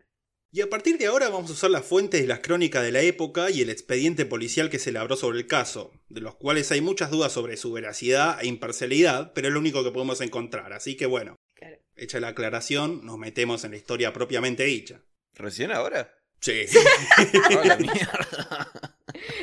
Y 0.51 0.61
a 0.61 0.69
partir 0.69 0.97
de 0.97 1.05
ahora 1.05 1.29
vamos 1.29 1.51
a 1.51 1.53
usar 1.53 1.69
las 1.69 1.85
fuentes 1.85 2.21
de 2.21 2.27
las 2.27 2.39
crónicas 2.39 2.83
de 2.83 2.91
la 2.91 3.01
época 3.01 3.51
y 3.51 3.61
el 3.61 3.69
expediente 3.69 4.25
policial 4.25 4.71
que 4.71 4.79
se 4.79 4.89
elaboró 4.89 5.15
sobre 5.15 5.37
el 5.37 5.47
caso, 5.47 5.93
de 6.09 6.21
los 6.21 6.35
cuales 6.35 6.71
hay 6.71 6.81
muchas 6.81 7.11
dudas 7.11 7.31
sobre 7.31 7.55
su 7.55 7.71
veracidad 7.71 8.39
e 8.41 8.47
imparcialidad, 8.47 9.31
pero 9.33 9.47
es 9.47 9.53
lo 9.53 9.59
único 9.59 9.83
que 9.83 9.91
podemos 9.91 10.21
encontrar. 10.21 10.73
Así 10.73 10.97
que 10.97 11.05
bueno, 11.05 11.35
Claro. 11.53 11.77
hecha 11.95 12.19
la 12.19 12.29
aclaración, 12.29 13.05
nos 13.05 13.19
metemos 13.19 13.63
en 13.63 13.71
la 13.71 13.77
historia 13.77 14.11
propiamente 14.11 14.63
dicha. 14.63 15.03
¿Recién 15.35 15.71
ahora? 15.71 16.13
Sí. 16.39 16.65
La 17.63 17.77
mierda. 17.77 18.97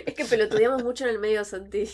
Es 0.07 0.15
que 0.15 0.25
pelotudeamos 0.25 0.83
mucho 0.83 1.05
en 1.05 1.11
el 1.11 1.19
medio, 1.19 1.45
Santi. 1.45 1.89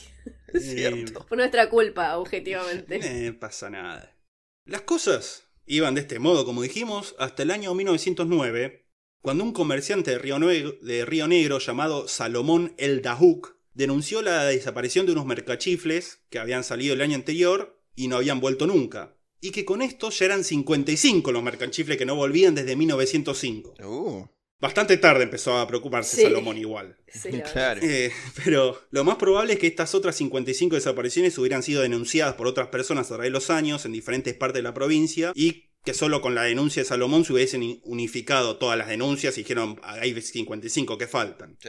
Es 0.49 0.71
cierto. 0.71 1.25
Fue 1.29 1.37
nuestra 1.37 1.69
culpa, 1.69 2.17
objetivamente. 2.19 3.01
Eh, 3.03 3.33
pasa 3.33 3.71
nada. 3.71 4.17
Las 4.65 4.83
cosas 4.83 5.45
iban 5.67 5.95
de 5.95 6.01
este 6.03 6.19
modo, 6.19 6.45
como 6.45 6.63
dijimos, 6.63 7.15
hasta 7.19 7.43
el 7.43 7.51
año 7.51 7.75
1909, 7.75 8.87
cuando 9.21 9.45
un 9.45 9.53
comerciante 9.53 10.13
de 10.13 10.19
Río, 10.19 10.39
Negro, 10.39 10.75
de 10.81 11.05
Río 11.05 11.29
Negro 11.29 11.59
llamado 11.59 12.09
Salomón 12.09 12.75
El 12.79 13.03
Dahouk 13.03 13.57
denunció 13.75 14.23
la 14.23 14.45
desaparición 14.45 15.07
de 15.07 15.13
unos 15.13 15.27
mercachifles 15.27 16.25
que 16.31 16.39
habían 16.39 16.65
salido 16.65 16.95
el 16.95 17.03
año 17.03 17.17
anterior 17.17 17.79
y 17.95 18.09
no 18.09 18.17
habían 18.17 18.41
vuelto 18.41 18.67
nunca. 18.67 19.17
Y 19.41 19.51
que 19.51 19.65
con 19.65 19.83
esto 19.83 20.11
ya 20.11 20.25
eran 20.27 20.45
55 20.45 21.31
los 21.33 21.43
mercachifles 21.43 21.99
que 21.99 22.07
no 22.07 22.15
volvían 22.17 22.55
desde 22.55 22.77
1905. 22.77 23.75
Uh, 23.85 24.27
Bastante 24.59 24.97
tarde 24.97 25.25
empezó 25.25 25.59
a 25.59 25.67
preocuparse 25.69 26.17
Sí. 26.17 26.23
Salomón 26.23 26.57
igual. 26.57 26.97
Sí, 27.09 27.29
claro. 27.53 27.81
Eh, 27.83 28.11
pero 28.43 28.81
lo 28.91 29.05
más 29.05 29.17
probable 29.17 29.55
es 29.55 29.59
que 29.59 29.67
estas 29.67 29.95
otras 29.95 30.17
55 30.17 30.77
desapariciones 30.77 31.37
hubieran 31.37 31.63
sido 31.63 31.83
denunciadas 31.83 32.35
por 32.37 32.47
otras 32.47 32.69
personas 32.69 33.07
a 33.07 33.17
través 33.17 33.27
de 33.27 33.33
los 33.33 33.51
años 33.51 33.85
en 33.85 33.93
diferentes 33.93 34.35
partes 34.35 34.61
de 34.61 34.63
la 34.63 34.73
provincia 34.75 35.33
y 35.35 35.67
que 35.85 35.93
solo 35.95 36.21
con 36.23 36.35
la 36.35 36.43
denuncia 36.45 36.83
de 36.83 36.89
Salomón 36.89 37.25
se 37.25 37.35
hubiesen 37.35 37.81
unificado 37.85 38.57
todas 38.57 38.79
las 38.79 38.89
denuncias 38.89 39.37
y 39.37 39.43
dijeron 39.43 39.79
hay 39.83 40.21
55 40.21 40.97
que 40.99 41.07
faltan. 41.07 41.59
Sí. 41.61 41.69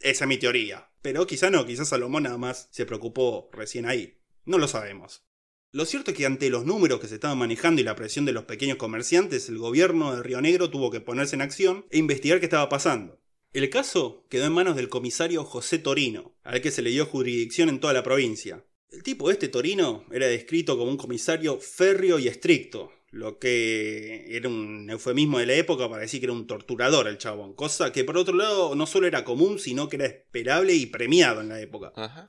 Esa 0.00 0.24
es 0.24 0.28
mi 0.28 0.38
teoría. 0.38 0.90
Pero 1.02 1.26
quizá 1.26 1.50
no, 1.50 1.66
quizás 1.66 1.88
Salomón 1.88 2.22
nada 2.22 2.38
más 2.38 2.68
se 2.70 2.86
preocupó 2.86 3.50
recién 3.52 3.84
ahí. 3.84 4.20
No 4.44 4.58
lo 4.58 4.68
sabemos. 4.68 5.27
Lo 5.70 5.84
cierto 5.84 6.12
es 6.12 6.16
que 6.16 6.24
ante 6.24 6.48
los 6.48 6.64
números 6.64 6.98
que 6.98 7.08
se 7.08 7.16
estaban 7.16 7.36
manejando 7.36 7.80
y 7.80 7.84
la 7.84 7.94
presión 7.94 8.24
de 8.24 8.32
los 8.32 8.44
pequeños 8.44 8.78
comerciantes, 8.78 9.50
el 9.50 9.58
gobierno 9.58 10.16
de 10.16 10.22
Río 10.22 10.40
Negro 10.40 10.70
tuvo 10.70 10.90
que 10.90 11.00
ponerse 11.00 11.36
en 11.36 11.42
acción 11.42 11.84
e 11.90 11.98
investigar 11.98 12.40
qué 12.40 12.46
estaba 12.46 12.70
pasando. 12.70 13.20
El 13.52 13.68
caso 13.68 14.24
quedó 14.30 14.46
en 14.46 14.52
manos 14.52 14.76
del 14.76 14.88
comisario 14.88 15.44
José 15.44 15.78
Torino, 15.78 16.34
al 16.42 16.62
que 16.62 16.70
se 16.70 16.80
le 16.80 16.90
dio 16.90 17.04
jurisdicción 17.04 17.68
en 17.68 17.80
toda 17.80 17.92
la 17.92 18.02
provincia. 18.02 18.64
El 18.90 19.02
tipo 19.02 19.30
este 19.30 19.48
Torino 19.48 20.06
era 20.10 20.26
descrito 20.26 20.78
como 20.78 20.90
un 20.90 20.96
comisario 20.96 21.58
férreo 21.60 22.18
y 22.18 22.28
estricto, 22.28 22.90
lo 23.10 23.38
que 23.38 24.34
era 24.34 24.48
un 24.48 24.88
eufemismo 24.88 25.38
de 25.38 25.46
la 25.46 25.54
época 25.54 25.88
para 25.88 26.02
decir 26.02 26.20
que 26.20 26.26
era 26.26 26.32
un 26.32 26.46
torturador 26.46 27.08
el 27.08 27.18
chabón, 27.18 27.54
cosa 27.54 27.92
que 27.92 28.04
por 28.04 28.16
otro 28.16 28.34
lado 28.34 28.74
no 28.74 28.86
solo 28.86 29.06
era 29.06 29.24
común, 29.24 29.58
sino 29.58 29.88
que 29.88 29.96
era 29.96 30.06
esperable 30.06 30.74
y 30.74 30.86
premiado 30.86 31.42
en 31.42 31.48
la 31.48 31.60
época. 31.60 31.92
Ajá. 31.94 32.26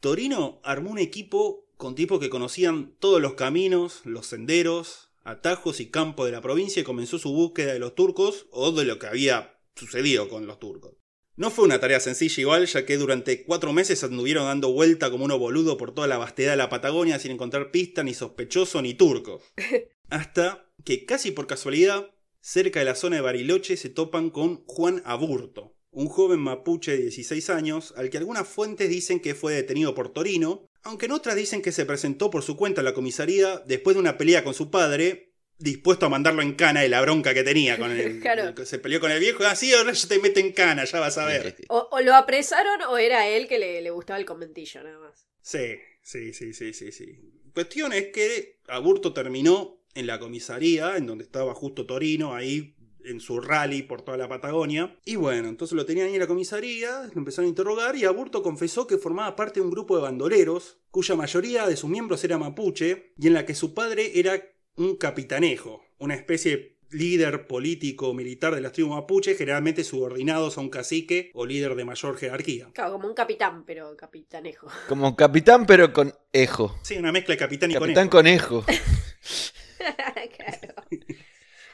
Torino 0.00 0.60
armó 0.64 0.90
un 0.90 0.98
equipo 0.98 1.68
con 1.82 1.96
tipos 1.96 2.20
que 2.20 2.30
conocían 2.30 2.94
todos 3.00 3.20
los 3.20 3.34
caminos, 3.34 4.02
los 4.04 4.28
senderos, 4.28 5.10
atajos 5.24 5.80
y 5.80 5.90
campos 5.90 6.26
de 6.26 6.30
la 6.30 6.40
provincia 6.40 6.78
y 6.78 6.84
comenzó 6.84 7.18
su 7.18 7.32
búsqueda 7.32 7.72
de 7.72 7.80
los 7.80 7.96
turcos 7.96 8.46
o 8.52 8.70
de 8.70 8.84
lo 8.84 9.00
que 9.00 9.08
había 9.08 9.58
sucedido 9.74 10.28
con 10.28 10.46
los 10.46 10.60
turcos. 10.60 10.94
No 11.34 11.50
fue 11.50 11.64
una 11.64 11.80
tarea 11.80 11.98
sencilla 11.98 12.40
igual, 12.40 12.66
ya 12.66 12.86
que 12.86 12.96
durante 12.98 13.42
cuatro 13.42 13.72
meses 13.72 14.04
anduvieron 14.04 14.44
dando 14.44 14.70
vuelta 14.72 15.10
como 15.10 15.24
unos 15.24 15.40
boludos 15.40 15.74
por 15.74 15.92
toda 15.92 16.06
la 16.06 16.18
vastedad 16.18 16.52
de 16.52 16.58
la 16.58 16.68
Patagonia 16.68 17.18
sin 17.18 17.32
encontrar 17.32 17.72
pista 17.72 18.04
ni 18.04 18.14
sospechoso 18.14 18.80
ni 18.80 18.94
turco. 18.94 19.42
Hasta 20.08 20.70
que 20.84 21.04
casi 21.04 21.32
por 21.32 21.48
casualidad, 21.48 22.14
cerca 22.40 22.78
de 22.78 22.84
la 22.84 22.94
zona 22.94 23.16
de 23.16 23.22
Bariloche 23.22 23.76
se 23.76 23.88
topan 23.88 24.30
con 24.30 24.64
Juan 24.66 25.02
Aburto, 25.04 25.74
un 25.90 26.06
joven 26.06 26.38
mapuche 26.38 26.92
de 26.92 26.98
16 26.98 27.50
años 27.50 27.92
al 27.96 28.08
que 28.08 28.18
algunas 28.18 28.46
fuentes 28.46 28.88
dicen 28.88 29.18
que 29.18 29.34
fue 29.34 29.54
detenido 29.54 29.96
por 29.96 30.10
Torino, 30.10 30.68
aunque 30.84 31.06
en 31.06 31.12
otras 31.12 31.36
dicen 31.36 31.62
que 31.62 31.72
se 31.72 31.86
presentó 31.86 32.30
por 32.30 32.42
su 32.42 32.56
cuenta 32.56 32.80
a 32.80 32.84
la 32.84 32.94
comisaría 32.94 33.58
después 33.66 33.94
de 33.96 34.00
una 34.00 34.18
pelea 34.18 34.44
con 34.44 34.54
su 34.54 34.70
padre, 34.70 35.32
dispuesto 35.58 36.06
a 36.06 36.08
mandarlo 36.08 36.42
en 36.42 36.54
cana 36.54 36.80
de 36.80 36.88
la 36.88 37.00
bronca 37.02 37.34
que 37.34 37.44
tenía 37.44 37.78
con 37.78 37.90
el 37.92 38.20
Claro. 38.22 38.54
que 38.54 38.66
se 38.66 38.78
peleó 38.78 38.98
con 39.00 39.10
el 39.12 39.20
viejo, 39.20 39.44
así 39.44 39.72
ahora 39.72 39.92
ya 39.92 40.08
te 40.08 40.18
mete 40.18 40.40
en 40.40 40.52
cana, 40.52 40.84
ya 40.84 40.98
vas 41.00 41.18
a 41.18 41.24
ver. 41.26 41.56
O, 41.68 41.88
o 41.92 42.00
lo 42.00 42.14
apresaron 42.14 42.82
o 42.88 42.98
era 42.98 43.28
él 43.28 43.46
que 43.48 43.58
le, 43.58 43.80
le 43.80 43.90
gustaba 43.90 44.18
el 44.18 44.24
conventillo, 44.26 44.82
nada 44.82 44.98
más. 44.98 45.26
Sí, 45.40 45.76
sí, 46.02 46.32
sí, 46.32 46.52
sí, 46.52 46.72
sí, 46.72 46.90
sí. 46.92 47.18
Cuestión 47.54 47.92
es 47.92 48.08
que 48.08 48.60
Aburto 48.68 49.12
terminó 49.12 49.84
en 49.94 50.06
la 50.06 50.18
comisaría, 50.18 50.96
en 50.96 51.06
donde 51.06 51.24
estaba 51.24 51.54
justo 51.54 51.84
Torino, 51.86 52.34
ahí 52.34 52.74
en 53.04 53.20
su 53.20 53.40
rally 53.40 53.82
por 53.82 54.02
toda 54.02 54.16
la 54.16 54.28
Patagonia. 54.28 54.96
Y 55.04 55.16
bueno, 55.16 55.48
entonces 55.48 55.76
lo 55.76 55.86
tenían 55.86 56.08
ahí 56.08 56.14
en 56.14 56.20
la 56.20 56.26
comisaría, 56.26 57.02
lo 57.12 57.18
empezaron 57.18 57.46
a 57.46 57.48
interrogar 57.48 57.96
y 57.96 58.04
Aburto 58.04 58.42
confesó 58.42 58.86
que 58.86 58.98
formaba 58.98 59.36
parte 59.36 59.60
de 59.60 59.66
un 59.66 59.70
grupo 59.72 59.96
de 59.96 60.02
bandoleros, 60.02 60.78
cuya 60.90 61.16
mayoría 61.16 61.66
de 61.66 61.76
sus 61.76 61.90
miembros 61.90 62.22
era 62.24 62.38
mapuche, 62.38 63.12
y 63.18 63.26
en 63.26 63.34
la 63.34 63.46
que 63.46 63.54
su 63.54 63.74
padre 63.74 64.18
era 64.18 64.40
un 64.76 64.96
capitanejo, 64.96 65.82
una 65.98 66.14
especie 66.14 66.56
de 66.56 66.72
líder 66.92 67.46
político 67.46 68.12
militar 68.12 68.54
de 68.54 68.60
las 68.60 68.72
tribus 68.72 68.94
mapuches, 68.94 69.38
generalmente 69.38 69.82
subordinados 69.82 70.58
a 70.58 70.60
un 70.60 70.68
cacique 70.68 71.30
o 71.34 71.46
líder 71.46 71.74
de 71.74 71.84
mayor 71.86 72.18
jerarquía. 72.18 72.70
Claro, 72.74 72.92
como 72.92 73.08
un 73.08 73.14
capitán, 73.14 73.64
pero 73.64 73.96
capitanejo. 73.96 74.68
Como 74.88 75.16
capitán, 75.16 75.64
pero 75.66 75.92
con 75.92 76.12
ejo. 76.32 76.78
Sí, 76.82 76.98
una 76.98 77.12
mezcla 77.12 77.34
de 77.34 77.38
capitán 77.38 77.70
y 77.70 77.74
Capitán 77.74 78.08
conejo. 78.08 78.62
conejo. 78.62 78.82
claro. 80.36 80.74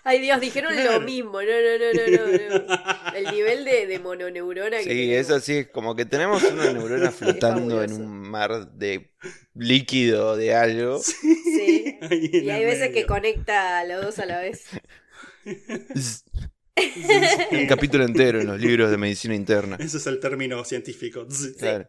Ay 0.05 0.21
Dios, 0.21 0.41
dijeron 0.41 0.73
lo 0.85 1.01
mismo. 1.01 1.41
No, 1.43 1.49
no, 1.49 1.79
no, 1.79 1.93
no, 1.93 2.67
no. 2.67 3.15
El 3.15 3.25
nivel 3.35 3.65
de, 3.65 3.87
de 3.87 3.99
mononeurona 3.99 4.79
que 4.79 4.83
Sí, 4.85 4.89
tenemos. 4.89 5.49
es 5.49 5.69
como 5.69 5.95
que 5.97 6.05
tenemos 6.07 6.43
una 6.45 6.73
neurona 6.73 7.11
flotando 7.11 7.83
en 7.83 7.93
un 7.93 8.07
mar 8.31 8.71
de 8.73 9.11
líquido 9.55 10.37
de 10.37 10.55
algo. 10.55 10.99
Sí. 11.01 11.99
Y 12.11 12.51
hay 12.51 12.65
veces 12.65 12.91
que 12.93 13.07
conecta 13.07 13.81
a 13.81 13.85
los 13.85 14.03
dos 14.05 14.19
a 14.19 14.27
la 14.27 14.41
vez. 14.41 14.65
Un 17.53 17.67
capítulo 17.67 18.05
entero 18.05 18.41
en 18.41 18.47
los 18.47 18.61
libros 18.61 18.91
de 18.91 18.97
medicina 18.97 19.35
interna. 19.35 19.77
Ese 19.79 19.97
es 19.97 20.07
el 20.07 20.21
término 20.21 20.65
científico. 20.65 21.27
Claro. 21.59 21.89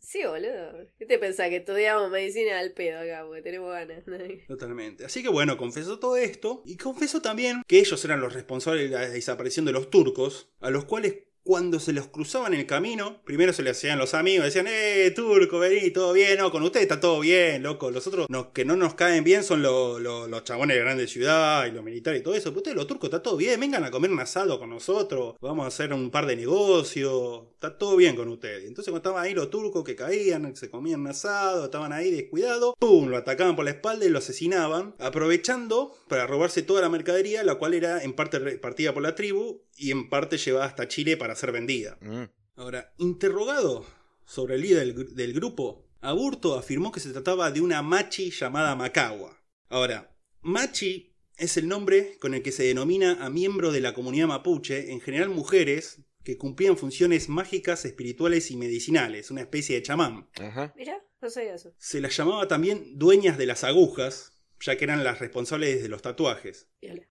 Sí, 0.00 0.24
boludo. 0.24 0.86
¿Qué 0.98 1.06
te 1.06 1.18
pensás? 1.18 1.48
Que 1.48 1.56
estudiamos 1.56 2.10
medicina 2.10 2.58
al 2.58 2.72
pedo 2.72 3.00
acá, 3.00 3.24
porque 3.26 3.42
tenemos 3.42 3.70
ganas. 3.72 4.04
Totalmente. 4.46 5.04
Así 5.04 5.22
que 5.22 5.28
bueno, 5.28 5.56
confesó 5.56 5.98
todo 5.98 6.16
esto 6.16 6.62
y 6.64 6.76
confesó 6.76 7.20
también 7.20 7.62
que 7.66 7.78
ellos 7.78 8.04
eran 8.04 8.20
los 8.20 8.32
responsables 8.32 8.90
de 8.90 8.96
la 8.96 9.08
desaparición 9.08 9.64
de 9.64 9.72
los 9.72 9.90
turcos, 9.90 10.50
a 10.60 10.70
los 10.70 10.84
cuales 10.84 11.14
cuando 11.44 11.78
se 11.78 11.92
los 11.92 12.08
cruzaban 12.08 12.54
en 12.54 12.60
el 12.60 12.66
camino, 12.66 13.20
primero 13.22 13.52
se 13.52 13.62
les 13.62 13.76
hacían 13.76 13.98
los 13.98 14.14
amigos, 14.14 14.46
decían, 14.46 14.66
eh, 14.66 15.12
turco, 15.14 15.58
vení, 15.58 15.90
todo 15.90 16.14
bien, 16.14 16.38
no, 16.38 16.50
con 16.50 16.62
usted 16.62 16.80
está 16.80 16.98
todo 16.98 17.20
bien, 17.20 17.62
loco. 17.62 17.90
Los 17.90 18.06
otros 18.06 18.26
que 18.54 18.64
no 18.64 18.76
nos 18.76 18.94
caen 18.94 19.24
bien 19.24 19.44
son 19.44 19.60
los, 19.60 20.00
los, 20.00 20.28
los 20.28 20.44
chabones 20.44 20.74
de 20.74 20.82
grande 20.82 21.06
ciudad 21.06 21.66
y 21.66 21.72
los 21.72 21.84
militares 21.84 22.20
y 22.20 22.24
todo 22.24 22.34
eso. 22.34 22.48
Pero 22.48 22.58
ustedes, 22.58 22.76
los 22.76 22.86
turcos, 22.86 23.08
está 23.08 23.22
todo 23.22 23.36
bien, 23.36 23.60
vengan 23.60 23.84
a 23.84 23.90
comer 23.90 24.10
un 24.10 24.20
asado 24.20 24.58
con 24.58 24.70
nosotros, 24.70 25.34
vamos 25.40 25.64
a 25.64 25.68
hacer 25.68 25.92
un 25.92 26.10
par 26.10 26.24
de 26.24 26.34
negocios, 26.34 27.42
está 27.52 27.76
todo 27.76 27.96
bien 27.96 28.16
con 28.16 28.28
ustedes. 28.30 28.64
Entonces 28.66 28.90
cuando 28.90 29.06
estaban 29.10 29.22
ahí 29.22 29.34
los 29.34 29.50
turcos 29.50 29.84
que 29.84 29.94
caían, 29.94 30.56
se 30.56 30.70
comían 30.70 31.06
asado, 31.06 31.66
estaban 31.66 31.92
ahí 31.92 32.10
descuidados, 32.10 32.74
¡pum! 32.78 33.08
Lo 33.08 33.18
atacaban 33.18 33.54
por 33.54 33.66
la 33.66 33.72
espalda 33.72 34.06
y 34.06 34.08
lo 34.08 34.18
asesinaban, 34.18 34.94
aprovechando 34.98 35.94
para 36.08 36.26
robarse 36.26 36.62
toda 36.62 36.80
la 36.80 36.88
mercadería, 36.88 37.44
la 37.44 37.56
cual 37.56 37.74
era 37.74 38.02
en 38.02 38.14
parte 38.14 38.38
repartida 38.38 38.94
por 38.94 39.02
la 39.02 39.14
tribu 39.14 39.60
y 39.76 39.90
en 39.90 40.08
parte 40.08 40.38
llevada 40.38 40.66
hasta 40.66 40.88
Chile 40.88 41.16
para 41.16 41.34
ser 41.34 41.52
vendida. 41.52 41.98
Mm. 42.00 42.24
Ahora, 42.56 42.94
interrogado 42.98 43.84
sobre 44.24 44.54
el 44.56 44.62
líder 44.62 44.78
del, 44.86 44.94
gru- 44.96 45.12
del 45.14 45.32
grupo, 45.32 45.86
Aburto 46.00 46.58
afirmó 46.58 46.92
que 46.92 47.00
se 47.00 47.10
trataba 47.12 47.50
de 47.50 47.60
una 47.60 47.82
machi 47.82 48.30
llamada 48.30 48.76
Macagua. 48.76 49.42
Ahora, 49.68 50.14
machi 50.42 51.14
es 51.36 51.56
el 51.56 51.66
nombre 51.66 52.16
con 52.20 52.34
el 52.34 52.42
que 52.42 52.52
se 52.52 52.62
denomina 52.64 53.24
a 53.24 53.30
miembros 53.30 53.72
de 53.72 53.80
la 53.80 53.94
comunidad 53.94 54.28
mapuche, 54.28 54.92
en 54.92 55.00
general 55.00 55.30
mujeres, 55.30 56.02
que 56.22 56.36
cumplían 56.38 56.76
funciones 56.76 57.28
mágicas, 57.28 57.84
espirituales 57.84 58.50
y 58.50 58.56
medicinales, 58.56 59.30
una 59.30 59.40
especie 59.40 59.76
de 59.76 59.82
chamán. 59.82 60.28
Ajá. 60.40 60.72
Mira, 60.76 61.02
no 61.20 61.28
sabía 61.30 61.54
eso. 61.54 61.74
Se 61.78 62.00
las 62.00 62.16
llamaba 62.16 62.46
también 62.48 62.98
dueñas 62.98 63.36
de 63.36 63.46
las 63.46 63.64
agujas, 63.64 64.33
ya 64.64 64.76
que 64.78 64.84
eran 64.84 65.04
las 65.04 65.18
responsables 65.18 65.82
de 65.82 65.88
los 65.88 66.00
tatuajes. 66.00 66.68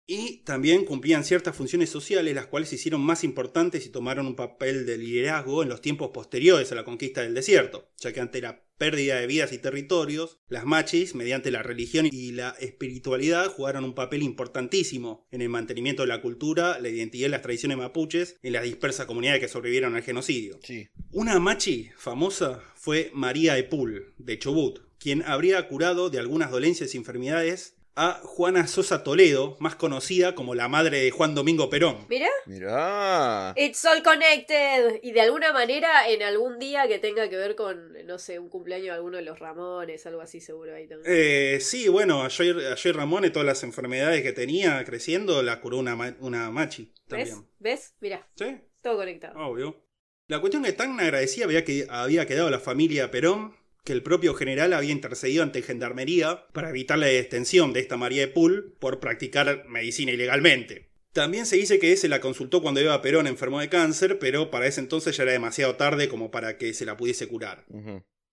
Y 0.07 0.43
también 0.43 0.85
cumplían 0.85 1.23
ciertas 1.23 1.55
funciones 1.55 1.89
sociales, 1.89 2.33
las 2.33 2.47
cuales 2.47 2.69
se 2.69 2.75
hicieron 2.75 3.01
más 3.01 3.23
importantes 3.23 3.85
y 3.85 3.89
tomaron 3.89 4.25
un 4.25 4.35
papel 4.35 4.85
de 4.85 4.97
liderazgo 4.97 5.61
en 5.61 5.69
los 5.69 5.81
tiempos 5.81 6.09
posteriores 6.11 6.71
a 6.71 6.75
la 6.75 6.83
conquista 6.83 7.21
del 7.21 7.35
desierto, 7.35 7.91
ya 7.97 8.11
que 8.11 8.21
ante 8.21 8.41
la 8.41 8.63
pérdida 8.77 9.19
de 9.19 9.27
vidas 9.27 9.53
y 9.53 9.59
territorios, 9.59 10.39
las 10.47 10.65
machis, 10.65 11.13
mediante 11.13 11.51
la 11.51 11.61
religión 11.61 12.07
y 12.11 12.31
la 12.31 12.49
espiritualidad, 12.59 13.47
jugaron 13.47 13.83
un 13.83 13.93
papel 13.93 14.23
importantísimo 14.23 15.27
en 15.31 15.41
el 15.41 15.49
mantenimiento 15.49 16.01
de 16.03 16.07
la 16.07 16.21
cultura, 16.21 16.79
la 16.79 16.89
identidad 16.89 17.27
y 17.27 17.31
las 17.31 17.43
tradiciones 17.43 17.77
mapuches 17.77 18.37
en 18.41 18.53
las 18.53 18.63
dispersas 18.63 19.05
comunidades 19.05 19.41
que 19.41 19.47
sobrevivieron 19.47 19.95
al 19.95 20.01
genocidio. 20.01 20.59
Sí. 20.63 20.89
Una 21.11 21.39
machi 21.39 21.91
famosa 21.95 22.63
fue 22.75 23.11
María 23.13 23.57
Epul, 23.57 24.13
de 24.17 24.39
Chubut, 24.39 24.79
quien 25.03 25.21
habría 25.23 25.67
curado 25.67 26.09
de 26.09 26.17
algunas 26.17 26.49
dolencias 26.49 26.95
y 26.95 26.97
enfermedades 26.97 27.75
a 27.95 28.21
Juana 28.23 28.67
Sosa 28.67 29.03
Toledo, 29.03 29.57
más 29.59 29.75
conocida 29.75 30.33
como 30.33 30.55
la 30.55 30.69
madre 30.69 31.01
de 31.01 31.11
Juan 31.11 31.35
Domingo 31.35 31.69
Perón. 31.69 32.07
Mira, 32.09 32.29
Mirá. 32.45 33.53
it's 33.57 33.83
all 33.85 34.01
connected. 34.01 34.99
Y 35.03 35.11
de 35.11 35.21
alguna 35.21 35.51
manera, 35.51 36.09
en 36.09 36.23
algún 36.23 36.57
día 36.57 36.87
que 36.87 36.99
tenga 36.99 37.29
que 37.29 37.35
ver 37.35 37.55
con, 37.55 37.93
no 38.05 38.17
sé, 38.17 38.39
un 38.39 38.47
cumpleaños 38.47 38.87
de 38.87 38.91
alguno 38.93 39.17
de 39.17 39.23
los 39.23 39.39
Ramones, 39.39 40.05
algo 40.05 40.21
así 40.21 40.39
seguro 40.39 40.73
ahí 40.73 40.87
también. 40.87 41.13
Eh, 41.13 41.59
sí, 41.59 41.89
bueno, 41.89 42.23
a 42.23 42.29
Joy, 42.29 42.65
a 42.65 42.75
Joy 42.75 42.93
Ramón 42.93 43.25
y 43.25 43.29
todas 43.29 43.45
las 43.45 43.61
enfermedades 43.63 44.23
que 44.23 44.31
tenía 44.31 44.83
creciendo 44.85 45.43
la 45.43 45.59
curó 45.59 45.79
una, 45.79 46.15
una 46.19 46.49
machi 46.49 46.85
¿Ves? 46.85 47.29
también. 47.29 47.47
¿Ves? 47.59 47.93
Mira, 47.99 48.27
¿Sí? 48.35 48.57
todo 48.81 48.95
conectado. 48.95 49.37
Obvio. 49.37 49.83
La 50.27 50.39
cuestión 50.39 50.63
que 50.63 50.71
tan 50.71 50.97
agradecida 50.99 51.43
había, 51.45 51.65
que, 51.65 51.85
había 51.89 52.25
quedado 52.25 52.49
la 52.49 52.59
familia 52.59 53.11
Perón 53.11 53.55
que 53.83 53.93
el 53.93 54.03
propio 54.03 54.33
general 54.33 54.73
había 54.73 54.91
intercedido 54.91 55.43
ante 55.43 55.61
Gendarmería 55.61 56.47
para 56.53 56.69
evitar 56.69 56.97
la 56.97 57.07
detención 57.07 57.73
de 57.73 57.81
esta 57.81 57.97
María 57.97 58.21
de 58.21 58.27
Pool 58.29 58.75
por 58.79 58.99
practicar 58.99 59.65
medicina 59.67 60.11
ilegalmente. 60.11 60.89
También 61.11 61.45
se 61.45 61.57
dice 61.57 61.79
que 61.79 61.95
se 61.95 62.07
la 62.07 62.21
consultó 62.21 62.61
cuando 62.61 62.79
Eva 62.79 63.01
Perón 63.01 63.27
enfermó 63.27 63.59
de 63.59 63.69
cáncer, 63.69 64.17
pero 64.19 64.49
para 64.49 64.67
ese 64.67 64.79
entonces 64.79 65.15
ya 65.15 65.23
era 65.23 65.33
demasiado 65.33 65.75
tarde 65.75 66.09
como 66.09 66.31
para 66.31 66.57
que 66.57 66.73
se 66.73 66.85
la 66.85 66.97
pudiese 66.97 67.27
curar. 67.27 67.65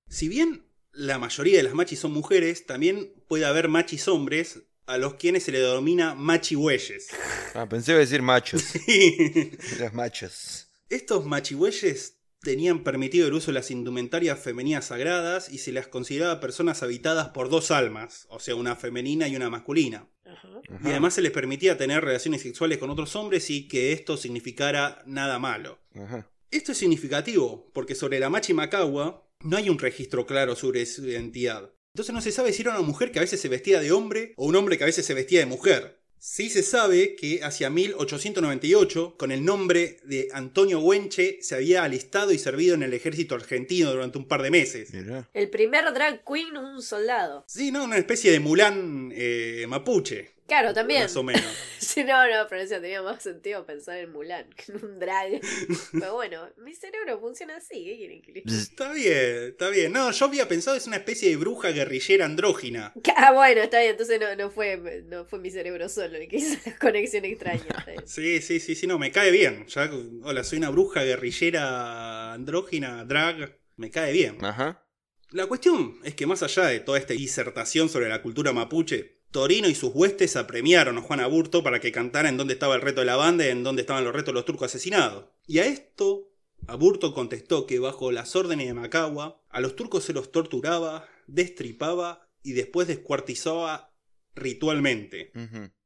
Si 0.08 0.28
bien 0.28 0.64
la 0.92 1.18
mayoría 1.18 1.58
de 1.58 1.64
las 1.64 1.74
machis 1.74 1.98
son 1.98 2.12
mujeres, 2.12 2.64
también 2.64 3.12
puede 3.28 3.44
haber 3.44 3.68
machis 3.68 4.08
hombres 4.08 4.62
a 4.86 4.98
los 4.98 5.14
quienes 5.14 5.44
se 5.44 5.52
le 5.52 5.60
denomina 5.60 6.14
machihueyes. 6.14 7.08
Ah, 7.54 7.68
pensé 7.68 7.86
que 7.86 7.92
iba 7.92 7.98
a 7.98 8.00
decir 8.00 8.22
machos. 8.22 8.62
Sí. 8.86 9.52
Los 9.78 9.92
machos. 9.92 10.70
Estos 10.88 11.26
machihueyes 11.26 12.19
tenían 12.42 12.82
permitido 12.82 13.28
el 13.28 13.34
uso 13.34 13.48
de 13.48 13.54
las 13.54 13.70
indumentarias 13.70 14.38
femeninas 14.38 14.86
sagradas 14.86 15.50
y 15.50 15.58
se 15.58 15.72
las 15.72 15.88
consideraba 15.88 16.40
personas 16.40 16.82
habitadas 16.82 17.28
por 17.28 17.48
dos 17.48 17.70
almas, 17.70 18.26
o 18.30 18.40
sea, 18.40 18.54
una 18.54 18.76
femenina 18.76 19.28
y 19.28 19.36
una 19.36 19.50
masculina. 19.50 20.08
Ajá. 20.24 20.48
Y 20.84 20.88
además 20.88 21.14
se 21.14 21.22
les 21.22 21.32
permitía 21.32 21.76
tener 21.76 22.04
relaciones 22.04 22.42
sexuales 22.42 22.78
con 22.78 22.90
otros 22.90 23.14
hombres 23.16 23.50
y 23.50 23.68
que 23.68 23.92
esto 23.92 24.16
significara 24.16 25.02
nada 25.06 25.38
malo. 25.38 25.78
Ajá. 25.94 26.30
Esto 26.50 26.72
es 26.72 26.78
significativo, 26.78 27.70
porque 27.72 27.94
sobre 27.94 28.18
la 28.18 28.30
Machi 28.30 28.54
Macagua 28.54 29.28
no 29.42 29.56
hay 29.56 29.68
un 29.68 29.78
registro 29.78 30.26
claro 30.26 30.56
sobre 30.56 30.84
su 30.86 31.06
identidad. 31.06 31.72
Entonces 31.94 32.14
no 32.14 32.20
se 32.20 32.32
sabe 32.32 32.52
si 32.52 32.62
era 32.62 32.72
una 32.72 32.82
mujer 32.82 33.10
que 33.10 33.18
a 33.18 33.22
veces 33.22 33.40
se 33.40 33.48
vestía 33.48 33.80
de 33.80 33.92
hombre 33.92 34.34
o 34.36 34.46
un 34.46 34.56
hombre 34.56 34.78
que 34.78 34.84
a 34.84 34.86
veces 34.86 35.04
se 35.04 35.14
vestía 35.14 35.40
de 35.40 35.46
mujer. 35.46 35.99
Sí 36.22 36.50
se 36.50 36.62
sabe 36.62 37.16
que 37.16 37.42
hacia 37.42 37.70
1898, 37.70 39.14
con 39.16 39.32
el 39.32 39.42
nombre 39.42 40.00
de 40.04 40.28
Antonio 40.32 40.80
Huenche, 40.80 41.38
se 41.40 41.54
había 41.54 41.82
alistado 41.82 42.30
y 42.30 42.38
servido 42.38 42.74
en 42.74 42.82
el 42.82 42.92
ejército 42.92 43.34
argentino 43.34 43.90
durante 43.90 44.18
un 44.18 44.28
par 44.28 44.42
de 44.42 44.50
meses. 44.50 44.92
Mirá. 44.92 45.30
El 45.32 45.48
primer 45.48 45.90
drag 45.94 46.22
queen, 46.22 46.58
un 46.58 46.82
soldado. 46.82 47.44
Sí, 47.48 47.72
¿no? 47.72 47.84
Una 47.84 47.96
especie 47.96 48.30
de 48.32 48.38
Mulan 48.38 49.10
eh, 49.14 49.64
mapuche. 49.66 50.32
Claro, 50.50 50.74
también. 50.74 51.02
Más 51.02 51.16
o 51.16 51.22
menos. 51.22 51.44
Sí, 51.80 52.04
no, 52.04 52.28
no, 52.28 52.46
pero 52.48 52.60
eso 52.60 52.80
tenía 52.80 53.02
más 53.02 53.22
sentido 53.22 53.64
pensar 53.64 53.96
en 53.96 54.12
Mulan 54.12 54.48
que 54.50 54.70
en 54.70 54.84
un 54.84 54.98
drag. 55.00 55.40
Pero 55.92 56.14
bueno, 56.14 56.48
mi 56.58 56.74
cerebro 56.74 57.18
funciona 57.18 57.56
así, 57.56 57.84
¿qué 57.84 57.96
quieren 57.96 58.22
que 58.22 58.32
le 58.32 58.42
Está 58.46 58.92
bien, 58.92 59.48
está 59.48 59.70
bien. 59.70 59.90
No, 59.90 60.10
yo 60.12 60.26
había 60.26 60.46
pensado 60.46 60.76
es 60.76 60.86
una 60.86 60.96
especie 60.96 61.30
de 61.30 61.36
bruja 61.36 61.70
guerrillera 61.70 62.26
andrógina. 62.26 62.92
Ah, 63.16 63.32
bueno, 63.32 63.62
está 63.62 63.80
bien, 63.80 63.92
entonces 63.92 64.20
no, 64.20 64.34
no, 64.36 64.50
fue, 64.50 65.02
no 65.06 65.24
fue 65.24 65.40
mi 65.40 65.50
cerebro 65.50 65.88
solo 65.88 66.16
el 66.16 66.28
que 66.28 66.36
hizo 66.36 66.56
la 66.64 66.78
conexión 66.78 67.24
extraña. 67.24 67.84
Sí, 68.04 68.40
sí, 68.40 68.60
sí, 68.60 68.74
sí, 68.74 68.86
no, 68.86 68.98
me 68.98 69.10
cae 69.10 69.30
bien. 69.30 69.66
Ya, 69.66 69.90
hola, 70.22 70.44
soy 70.44 70.58
una 70.58 70.70
bruja 70.70 71.02
guerrillera 71.02 72.34
andrógina, 72.34 73.04
drag, 73.04 73.58
me 73.76 73.90
cae 73.90 74.12
bien. 74.12 74.44
Ajá. 74.44 74.86
La 75.30 75.46
cuestión 75.46 75.98
es 76.04 76.14
que 76.14 76.26
más 76.26 76.42
allá 76.42 76.66
de 76.66 76.80
toda 76.80 76.98
esta 76.98 77.14
disertación 77.14 77.88
sobre 77.88 78.08
la 78.08 78.22
cultura 78.22 78.52
mapuche, 78.52 79.19
Torino 79.30 79.68
y 79.68 79.74
sus 79.74 79.92
huestes 79.94 80.36
apremiaron 80.36 80.98
a 80.98 81.02
Juan 81.02 81.20
Aburto 81.20 81.62
para 81.62 81.80
que 81.80 81.92
cantara 81.92 82.28
en 82.28 82.36
dónde 82.36 82.54
estaba 82.54 82.74
el 82.74 82.80
reto 82.80 83.00
de 83.00 83.06
la 83.06 83.16
banda 83.16 83.46
y 83.46 83.50
en 83.50 83.62
dónde 83.62 83.82
estaban 83.82 84.04
los 84.04 84.12
retos 84.12 84.26
de 84.26 84.34
los 84.34 84.44
turcos 84.44 84.66
asesinados. 84.66 85.26
Y 85.46 85.58
a 85.58 85.66
esto, 85.66 86.32
Aburto 86.66 87.14
contestó 87.14 87.66
que 87.66 87.78
bajo 87.78 88.12
las 88.12 88.34
órdenes 88.34 88.66
de 88.66 88.74
Macagua, 88.74 89.42
a 89.48 89.60
los 89.60 89.76
turcos 89.76 90.04
se 90.04 90.12
los 90.12 90.32
torturaba, 90.32 91.08
destripaba 91.26 92.28
y 92.42 92.52
después 92.52 92.88
descuartizaba 92.88 93.94
ritualmente. 94.34 95.32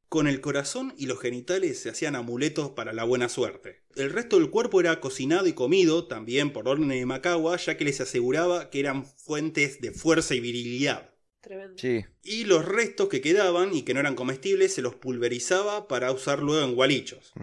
Con 0.09 0.27
el 0.27 0.41
corazón 0.41 0.93
y 0.97 1.07
los 1.07 1.19
genitales 1.19 1.79
se 1.79 1.89
hacían 1.89 2.15
amuletos 2.15 2.71
para 2.71 2.93
la 2.93 3.03
buena 3.03 3.29
suerte. 3.29 3.83
El 3.95 4.11
resto 4.11 4.39
del 4.39 4.49
cuerpo 4.49 4.79
era 4.79 4.99
cocinado 5.01 5.47
y 5.47 5.53
comido, 5.53 6.07
también 6.07 6.51
por 6.51 6.67
orden 6.67 6.89
de 6.89 7.05
Macagua, 7.05 7.57
ya 7.57 7.77
que 7.77 7.85
les 7.85 8.01
aseguraba 8.01 8.69
que 8.69 8.79
eran 8.79 9.05
fuentes 9.05 9.81
de 9.81 9.91
fuerza 9.91 10.35
y 10.35 10.39
virilidad. 10.39 11.14
Tremendo. 11.45 11.77
Sí. 11.77 12.03
Y 12.23 12.45
los 12.45 12.65
restos 12.65 13.07
que 13.07 13.21
quedaban 13.21 13.71
y 13.71 13.83
que 13.83 13.93
no 13.93 13.99
eran 13.99 14.15
comestibles 14.15 14.73
se 14.73 14.81
los 14.81 14.95
pulverizaba 14.95 15.87
para 15.87 16.11
usar 16.11 16.39
luego 16.39 16.65
en 16.65 16.73
gualichos. 16.73 17.33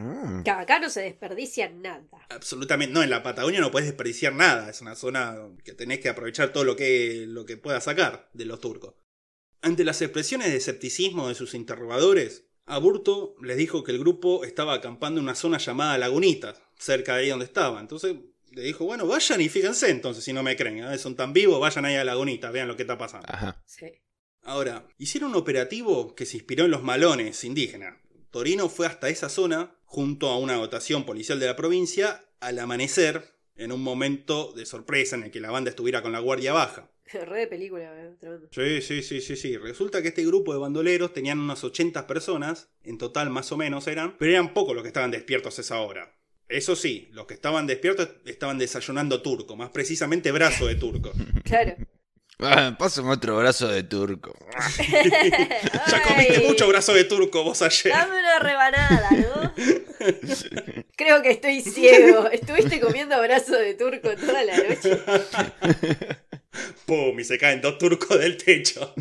Que 0.44 0.50
Acá 0.50 0.80
no 0.80 0.90
se 0.90 1.02
desperdicia 1.02 1.70
nada. 1.70 2.04
Absolutamente, 2.28 2.92
no, 2.92 3.04
en 3.04 3.10
la 3.10 3.22
Patagonia 3.22 3.60
no 3.60 3.70
puedes 3.70 3.86
desperdiciar 3.86 4.32
nada, 4.34 4.68
es 4.68 4.80
una 4.80 4.96
zona 4.96 5.38
que 5.64 5.72
tenés 5.72 6.00
que 6.00 6.08
aprovechar 6.08 6.52
todo 6.52 6.64
lo 6.64 6.74
que, 6.74 7.26
lo 7.28 7.46
que 7.46 7.56
puedas 7.56 7.84
sacar 7.84 8.28
de 8.32 8.44
los 8.44 8.58
turcos. 8.58 8.94
Ante 9.60 9.84
las 9.84 10.02
expresiones 10.02 10.50
de 10.50 10.56
escepticismo 10.56 11.28
de 11.28 11.36
sus 11.36 11.54
interrogadores, 11.54 12.48
Aburto 12.66 13.36
les 13.40 13.56
dijo 13.56 13.84
que 13.84 13.92
el 13.92 14.00
grupo 14.00 14.42
estaba 14.42 14.74
acampando 14.74 15.20
en 15.20 15.26
una 15.26 15.36
zona 15.36 15.58
llamada 15.58 15.96
Lagunitas, 15.98 16.60
cerca 16.76 17.14
de 17.14 17.22
ahí 17.22 17.28
donde 17.28 17.44
estaba. 17.44 17.78
Entonces 17.78 18.16
le 18.54 18.62
dijo, 18.62 18.84
bueno, 18.84 19.06
vayan 19.06 19.40
y 19.40 19.48
fíjense 19.48 19.90
entonces 19.90 20.24
si 20.24 20.32
no 20.32 20.42
me 20.42 20.56
creen, 20.56 20.78
¿eh? 20.78 20.98
son 20.98 21.16
tan 21.16 21.32
vivos, 21.32 21.60
vayan 21.60 21.84
ahí 21.84 21.96
a 21.96 22.04
Lagunitas, 22.04 22.52
vean 22.52 22.68
lo 22.68 22.76
que 22.76 22.82
está 22.82 22.98
pasando. 22.98 23.26
Ajá. 23.30 23.62
Sí. 23.66 23.86
Ahora, 24.42 24.88
hicieron 24.98 25.30
un 25.30 25.36
operativo 25.36 26.14
que 26.14 26.26
se 26.26 26.36
inspiró 26.36 26.64
en 26.64 26.70
los 26.70 26.82
malones 26.82 27.44
indígenas. 27.44 27.96
Torino 28.30 28.68
fue 28.68 28.86
hasta 28.86 29.08
esa 29.08 29.28
zona, 29.28 29.76
junto 29.84 30.28
a 30.28 30.38
una 30.38 30.54
dotación 30.54 31.04
policial 31.04 31.38
de 31.38 31.46
la 31.46 31.56
provincia, 31.56 32.24
al 32.40 32.58
amanecer, 32.58 33.32
en 33.56 33.72
un 33.72 33.82
momento 33.82 34.52
de 34.52 34.66
sorpresa 34.66 35.16
en 35.16 35.24
el 35.24 35.30
que 35.30 35.40
la 35.40 35.50
banda 35.50 35.70
estuviera 35.70 36.02
con 36.02 36.12
la 36.12 36.18
guardia 36.18 36.52
baja. 36.52 36.90
Re 37.12 37.40
de 37.40 37.46
película, 37.46 37.84
eh, 37.84 38.16
tremendo. 38.18 38.48
Sí, 38.50 38.80
sí, 38.80 39.02
sí, 39.02 39.20
sí, 39.20 39.36
sí. 39.36 39.56
Resulta 39.56 40.02
que 40.02 40.08
este 40.08 40.24
grupo 40.24 40.52
de 40.52 40.58
bandoleros 40.58 41.12
tenían 41.12 41.38
unas 41.38 41.62
80 41.62 42.06
personas, 42.06 42.70
en 42.82 42.98
total 42.98 43.30
más 43.30 43.52
o 43.52 43.56
menos 43.56 43.86
eran, 43.86 44.16
pero 44.18 44.32
eran 44.32 44.54
pocos 44.54 44.74
los 44.74 44.82
que 44.82 44.88
estaban 44.88 45.10
despiertos 45.10 45.58
a 45.58 45.60
esa 45.60 45.80
hora. 45.80 46.16
Eso 46.52 46.76
sí, 46.76 47.08
los 47.12 47.26
que 47.26 47.34
estaban 47.34 47.66
despiertos 47.66 48.08
estaban 48.26 48.58
desayunando 48.58 49.22
turco, 49.22 49.56
más 49.56 49.70
precisamente 49.70 50.30
brazo 50.32 50.66
de 50.66 50.74
turco. 50.76 51.12
Claro. 51.44 51.76
Ah, 52.38 52.74
pásame 52.78 53.10
otro 53.10 53.36
brazo 53.36 53.68
de 53.68 53.82
turco. 53.82 54.34
Ya 54.78 56.02
comiste 56.02 56.36
Ay, 56.38 56.46
mucho 56.46 56.66
brazo 56.68 56.92
de 56.94 57.04
turco 57.04 57.44
vos 57.44 57.62
ayer. 57.62 57.92
Dame 57.92 58.18
una 58.18 58.38
rebanada, 58.38 59.10
¿no? 59.10 59.52
Creo 60.96 61.22
que 61.22 61.30
estoy 61.30 61.60
ciego. 61.60 62.28
Estuviste 62.28 62.80
comiendo 62.80 63.20
brazo 63.20 63.56
de 63.56 63.74
turco 63.74 64.14
toda 64.16 64.44
la 64.44 64.56
noche. 64.56 64.98
¡Pum! 66.86 67.18
Y 67.18 67.24
se 67.24 67.38
caen 67.38 67.60
dos 67.60 67.78
turcos 67.78 68.18
del 68.18 68.36
techo. 68.36 68.94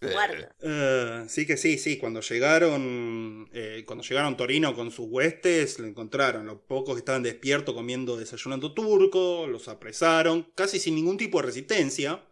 Guarda. 0.00 0.54
Eh, 0.60 1.24
sí 1.28 1.46
que 1.46 1.56
sí, 1.56 1.78
sí. 1.78 1.96
Cuando 1.96 2.20
llegaron. 2.20 3.48
eh, 3.52 3.84
cuando 3.86 4.04
llegaron 4.04 4.36
Torino 4.36 4.74
con 4.74 4.90
sus 4.90 5.06
huestes, 5.08 5.78
lo 5.78 5.86
encontraron. 5.86 6.46
Los 6.46 6.58
pocos 6.60 6.94
que 6.94 7.00
estaban 7.00 7.22
despiertos 7.22 7.74
comiendo, 7.74 8.16
desayunando 8.16 8.72
turco, 8.74 9.46
los 9.46 9.68
apresaron, 9.68 10.50
casi 10.54 10.78
sin 10.78 10.94
ningún 10.94 11.16
tipo 11.16 11.40
de 11.40 11.46
resistencia. 11.46 12.22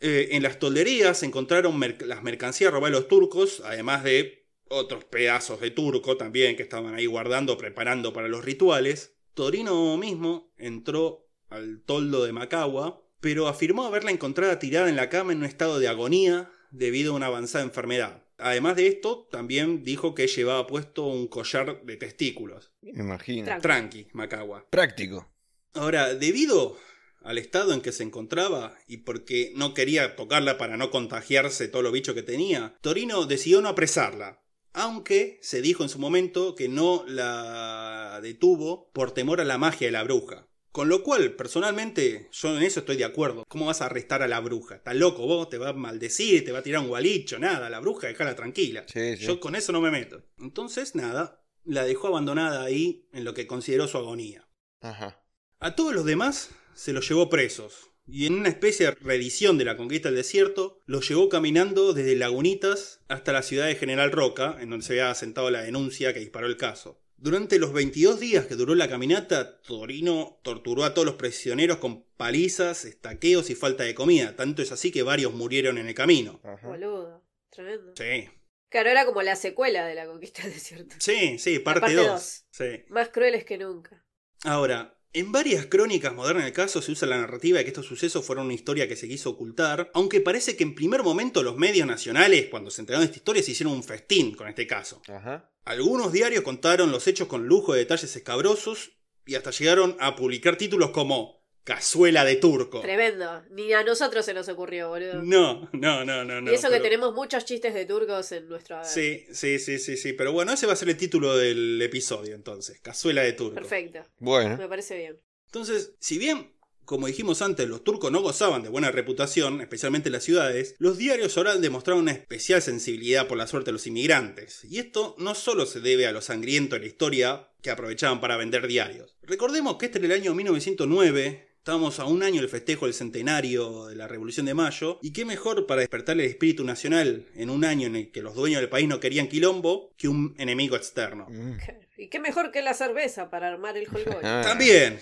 Eh, 0.00 0.30
en 0.32 0.42
las 0.42 0.58
tolderías 0.58 1.22
encontraron 1.22 1.78
mer- 1.78 2.02
las 2.04 2.24
mercancías 2.24 2.72
robadas 2.72 2.94
de 2.94 2.98
los 3.00 3.08
turcos, 3.08 3.62
además 3.64 4.02
de 4.02 4.48
otros 4.68 5.04
pedazos 5.04 5.60
de 5.60 5.70
turco 5.70 6.16
también 6.16 6.56
que 6.56 6.64
estaban 6.64 6.94
ahí 6.94 7.06
guardando, 7.06 7.56
preparando 7.58 8.12
para 8.12 8.26
los 8.26 8.44
rituales. 8.44 9.14
Torino 9.34 9.96
mismo 9.98 10.52
entró 10.58 11.28
al 11.48 11.80
toldo 11.86 12.24
de 12.24 12.32
Macagua, 12.32 13.06
pero 13.20 13.46
afirmó 13.46 13.84
haberla 13.86 14.10
encontrada 14.10 14.58
tirada 14.58 14.88
en 14.88 14.96
la 14.96 15.08
cama 15.08 15.30
en 15.32 15.38
un 15.38 15.44
estado 15.44 15.78
de 15.78 15.86
agonía 15.86 16.50
debido 16.72 17.12
a 17.12 17.16
una 17.16 17.26
avanzada 17.26 17.64
enfermedad. 17.64 18.24
Además 18.38 18.74
de 18.74 18.88
esto, 18.88 19.28
también 19.30 19.84
dijo 19.84 20.14
que 20.14 20.26
llevaba 20.26 20.66
puesto 20.66 21.06
un 21.06 21.28
collar 21.28 21.84
de 21.84 21.96
testículos. 21.96 22.72
Me 22.80 23.02
imagino. 23.02 23.44
Tranqui. 23.44 23.62
Tranqui, 23.62 24.08
Macagua. 24.12 24.66
Práctico. 24.68 25.32
Ahora, 25.74 26.14
debido 26.14 26.76
al 27.22 27.38
estado 27.38 27.72
en 27.72 27.80
que 27.80 27.92
se 27.92 28.02
encontraba 28.02 28.76
y 28.88 28.98
porque 28.98 29.52
no 29.54 29.74
quería 29.74 30.16
tocarla 30.16 30.58
para 30.58 30.76
no 30.76 30.90
contagiarse 30.90 31.68
todo 31.68 31.82
lo 31.82 31.92
bicho 31.92 32.14
que 32.14 32.22
tenía, 32.22 32.76
Torino 32.80 33.26
decidió 33.26 33.60
no 33.60 33.68
apresarla. 33.68 34.42
Aunque 34.72 35.38
se 35.42 35.60
dijo 35.60 35.82
en 35.82 35.88
su 35.88 35.98
momento 35.98 36.54
que 36.54 36.68
no 36.68 37.04
la 37.06 38.18
detuvo 38.22 38.90
por 38.92 39.12
temor 39.12 39.40
a 39.40 39.44
la 39.44 39.58
magia 39.58 39.86
de 39.86 39.92
la 39.92 40.02
bruja. 40.02 40.48
Con 40.72 40.88
lo 40.88 41.02
cual, 41.02 41.34
personalmente, 41.34 42.30
yo 42.32 42.56
en 42.56 42.62
eso 42.62 42.80
estoy 42.80 42.96
de 42.96 43.04
acuerdo. 43.04 43.44
¿Cómo 43.46 43.66
vas 43.66 43.82
a 43.82 43.86
arrestar 43.86 44.22
a 44.22 44.28
la 44.28 44.40
bruja? 44.40 44.76
Estás 44.76 44.96
loco 44.96 45.26
vos, 45.26 45.50
te 45.50 45.58
va 45.58 45.68
a 45.68 45.72
maldecir, 45.74 46.46
te 46.46 46.50
va 46.52 46.60
a 46.60 46.62
tirar 46.62 46.80
un 46.80 46.88
gualicho, 46.88 47.38
nada. 47.38 47.68
La 47.68 47.78
bruja, 47.78 48.06
déjala 48.06 48.34
tranquila. 48.34 48.84
Sí, 48.90 49.18
sí. 49.18 49.26
Yo 49.26 49.38
con 49.38 49.54
eso 49.54 49.70
no 49.72 49.82
me 49.82 49.90
meto. 49.90 50.24
Entonces, 50.38 50.94
nada, 50.94 51.44
la 51.64 51.84
dejó 51.84 52.08
abandonada 52.08 52.64
ahí 52.64 53.06
en 53.12 53.24
lo 53.24 53.34
que 53.34 53.46
consideró 53.46 53.86
su 53.86 53.98
agonía. 53.98 54.48
Ajá. 54.80 55.22
A 55.58 55.76
todos 55.76 55.94
los 55.94 56.06
demás 56.06 56.50
se 56.74 56.94
los 56.94 57.06
llevó 57.06 57.28
presos. 57.28 57.90
Y 58.06 58.26
en 58.26 58.34
una 58.34 58.48
especie 58.48 58.86
de 58.86 58.92
reedición 58.92 59.58
de 59.58 59.66
la 59.66 59.76
conquista 59.76 60.08
del 60.08 60.16
desierto, 60.16 60.80
los 60.86 61.08
llevó 61.08 61.28
caminando 61.28 61.92
desde 61.92 62.16
Lagunitas 62.16 63.00
hasta 63.08 63.32
la 63.32 63.42
ciudad 63.42 63.66
de 63.66 63.76
General 63.76 64.10
Roca, 64.10 64.56
en 64.58 64.70
donde 64.70 64.86
se 64.86 64.94
había 64.94 65.10
asentado 65.10 65.50
la 65.50 65.62
denuncia 65.62 66.12
que 66.12 66.20
disparó 66.20 66.46
el 66.46 66.56
caso. 66.56 67.00
Durante 67.22 67.60
los 67.60 67.72
22 67.72 68.18
días 68.18 68.46
que 68.46 68.56
duró 68.56 68.74
la 68.74 68.88
caminata, 68.88 69.60
Torino 69.60 70.40
torturó 70.42 70.82
a 70.82 70.92
todos 70.92 71.06
los 71.06 71.14
prisioneros 71.14 71.76
con 71.76 72.02
palizas, 72.16 72.84
estaqueos 72.84 73.48
y 73.48 73.54
falta 73.54 73.84
de 73.84 73.94
comida. 73.94 74.34
Tanto 74.34 74.60
es 74.60 74.72
así 74.72 74.90
que 74.90 75.04
varios 75.04 75.32
murieron 75.32 75.78
en 75.78 75.86
el 75.86 75.94
camino. 75.94 76.40
Ajá. 76.42 76.66
Boludo. 76.66 77.22
Tremendo. 77.48 77.92
Sí, 77.96 78.28
Claro, 78.70 78.90
era 78.90 79.04
como 79.04 79.22
la 79.22 79.36
secuela 79.36 79.86
de 79.86 79.94
la 79.94 80.06
conquista 80.06 80.42
del 80.42 80.54
desierto. 80.54 80.96
sí, 80.98 81.38
sí, 81.38 81.60
parte 81.60 81.82
parte 81.82 81.94
2. 81.94 82.06
dos. 82.08 82.44
Sí. 82.50 82.84
Más 82.88 83.10
crueles 83.10 83.44
que 83.44 83.56
nunca. 83.56 84.04
Ahora, 84.42 84.98
en 85.14 85.30
varias 85.30 85.66
crónicas 85.66 86.14
modernas 86.14 86.44
del 86.44 86.52
caso 86.52 86.80
se 86.80 86.92
usa 86.92 87.08
la 87.08 87.20
narrativa 87.20 87.58
de 87.58 87.64
que 87.64 87.70
estos 87.70 87.86
sucesos 87.86 88.24
fueron 88.24 88.46
una 88.46 88.54
historia 88.54 88.88
que 88.88 88.96
se 88.96 89.08
quiso 89.08 89.30
ocultar, 89.30 89.90
aunque 89.94 90.20
parece 90.20 90.56
que 90.56 90.62
en 90.62 90.74
primer 90.74 91.02
momento 91.02 91.42
los 91.42 91.56
medios 91.56 91.86
nacionales, 91.86 92.48
cuando 92.50 92.70
se 92.70 92.80
enteraron 92.80 93.02
de 93.02 93.06
esta 93.06 93.18
historia, 93.18 93.42
se 93.42 93.50
hicieron 93.50 93.74
un 93.74 93.84
festín 93.84 94.34
con 94.34 94.48
este 94.48 94.66
caso. 94.66 95.02
Ajá. 95.08 95.50
Algunos 95.64 96.12
diarios 96.12 96.42
contaron 96.42 96.90
los 96.90 97.06
hechos 97.06 97.28
con 97.28 97.46
lujo 97.46 97.72
de 97.72 97.80
detalles 97.80 98.16
escabrosos 98.16 98.92
y 99.26 99.34
hasta 99.34 99.50
llegaron 99.50 99.96
a 100.00 100.16
publicar 100.16 100.56
títulos 100.56 100.90
como 100.90 101.41
Cazuela 101.64 102.24
de 102.24 102.36
Turco. 102.36 102.80
Tremendo. 102.80 103.42
Ni 103.50 103.72
a 103.72 103.84
nosotros 103.84 104.24
se 104.24 104.34
nos 104.34 104.48
ocurrió, 104.48 104.88
boludo. 104.88 105.22
No, 105.22 105.68
no, 105.72 106.04
no, 106.04 106.24
no. 106.24 106.40
no 106.40 106.50
y 106.50 106.54
eso 106.54 106.70
que 106.70 106.80
tenemos 106.80 107.14
muchos 107.14 107.44
chistes 107.44 107.72
de 107.72 107.86
turcos 107.86 108.32
en 108.32 108.48
nuestro 108.48 108.76
haber. 108.76 108.88
Sí, 108.88 109.26
sí, 109.32 109.58
sí, 109.58 109.78
sí, 109.78 109.96
sí. 109.96 110.12
Pero 110.12 110.32
bueno, 110.32 110.52
ese 110.52 110.66
va 110.66 110.72
a 110.72 110.76
ser 110.76 110.88
el 110.88 110.96
título 110.96 111.36
del 111.36 111.80
episodio 111.80 112.34
entonces. 112.34 112.80
Cazuela 112.80 113.22
de 113.22 113.32
Turco. 113.32 113.54
Perfecto. 113.54 114.00
Bueno. 114.18 114.56
Me 114.56 114.68
parece 114.68 114.96
bien. 114.96 115.20
Entonces, 115.46 115.94
si 116.00 116.18
bien, 116.18 116.52
como 116.84 117.06
dijimos 117.06 117.42
antes, 117.42 117.68
los 117.68 117.84
turcos 117.84 118.10
no 118.10 118.22
gozaban 118.22 118.62
de 118.62 118.68
buena 118.68 118.90
reputación, 118.90 119.60
especialmente 119.60 120.08
en 120.08 120.14
las 120.14 120.24
ciudades, 120.24 120.74
los 120.78 120.98
diarios 120.98 121.36
ahora 121.36 121.52
han 121.52 121.60
demostrado 121.60 122.00
una 122.00 122.12
especial 122.12 122.60
sensibilidad 122.60 123.28
por 123.28 123.38
la 123.38 123.46
suerte 123.46 123.68
de 123.68 123.74
los 123.74 123.86
inmigrantes. 123.86 124.64
Y 124.64 124.78
esto 124.78 125.14
no 125.18 125.34
solo 125.34 125.66
se 125.66 125.80
debe 125.80 126.06
a 126.06 126.12
lo 126.12 126.22
sangriento 126.22 126.74
de 126.74 126.80
la 126.80 126.86
historia 126.86 127.48
que 127.62 127.70
aprovechaban 127.70 128.20
para 128.20 128.36
vender 128.36 128.66
diarios. 128.66 129.16
Recordemos 129.22 129.76
que 129.76 129.86
este 129.86 129.98
era 129.98 130.06
el 130.06 130.20
año 130.22 130.34
1909. 130.34 131.51
Estábamos 131.62 132.00
a 132.00 132.06
un 132.06 132.24
año 132.24 132.40
del 132.40 132.50
festejo 132.50 132.86
del 132.86 132.92
centenario 132.92 133.86
de 133.86 133.94
la 133.94 134.08
Revolución 134.08 134.46
de 134.46 134.52
Mayo, 134.52 134.98
y 135.00 135.12
qué 135.12 135.24
mejor 135.24 135.64
para 135.64 135.78
despertar 135.78 136.18
el 136.18 136.26
espíritu 136.26 136.64
nacional 136.64 137.24
en 137.36 137.50
un 137.50 137.64
año 137.64 137.86
en 137.86 137.94
el 137.94 138.10
que 138.10 138.20
los 138.20 138.34
dueños 138.34 138.60
del 138.60 138.68
país 138.68 138.88
no 138.88 138.98
querían 138.98 139.28
quilombo 139.28 139.92
que 139.96 140.08
un 140.08 140.34
enemigo 140.38 140.74
externo. 140.74 141.28
Mm. 141.30 141.58
Y 141.98 142.08
qué 142.08 142.18
mejor 142.18 142.50
que 142.50 142.62
la 142.62 142.74
cerveza 142.74 143.30
para 143.30 143.46
armar 143.46 143.76
el 143.76 143.86
holgoy. 143.86 144.24
Ah. 144.24 144.42
También, 144.44 144.98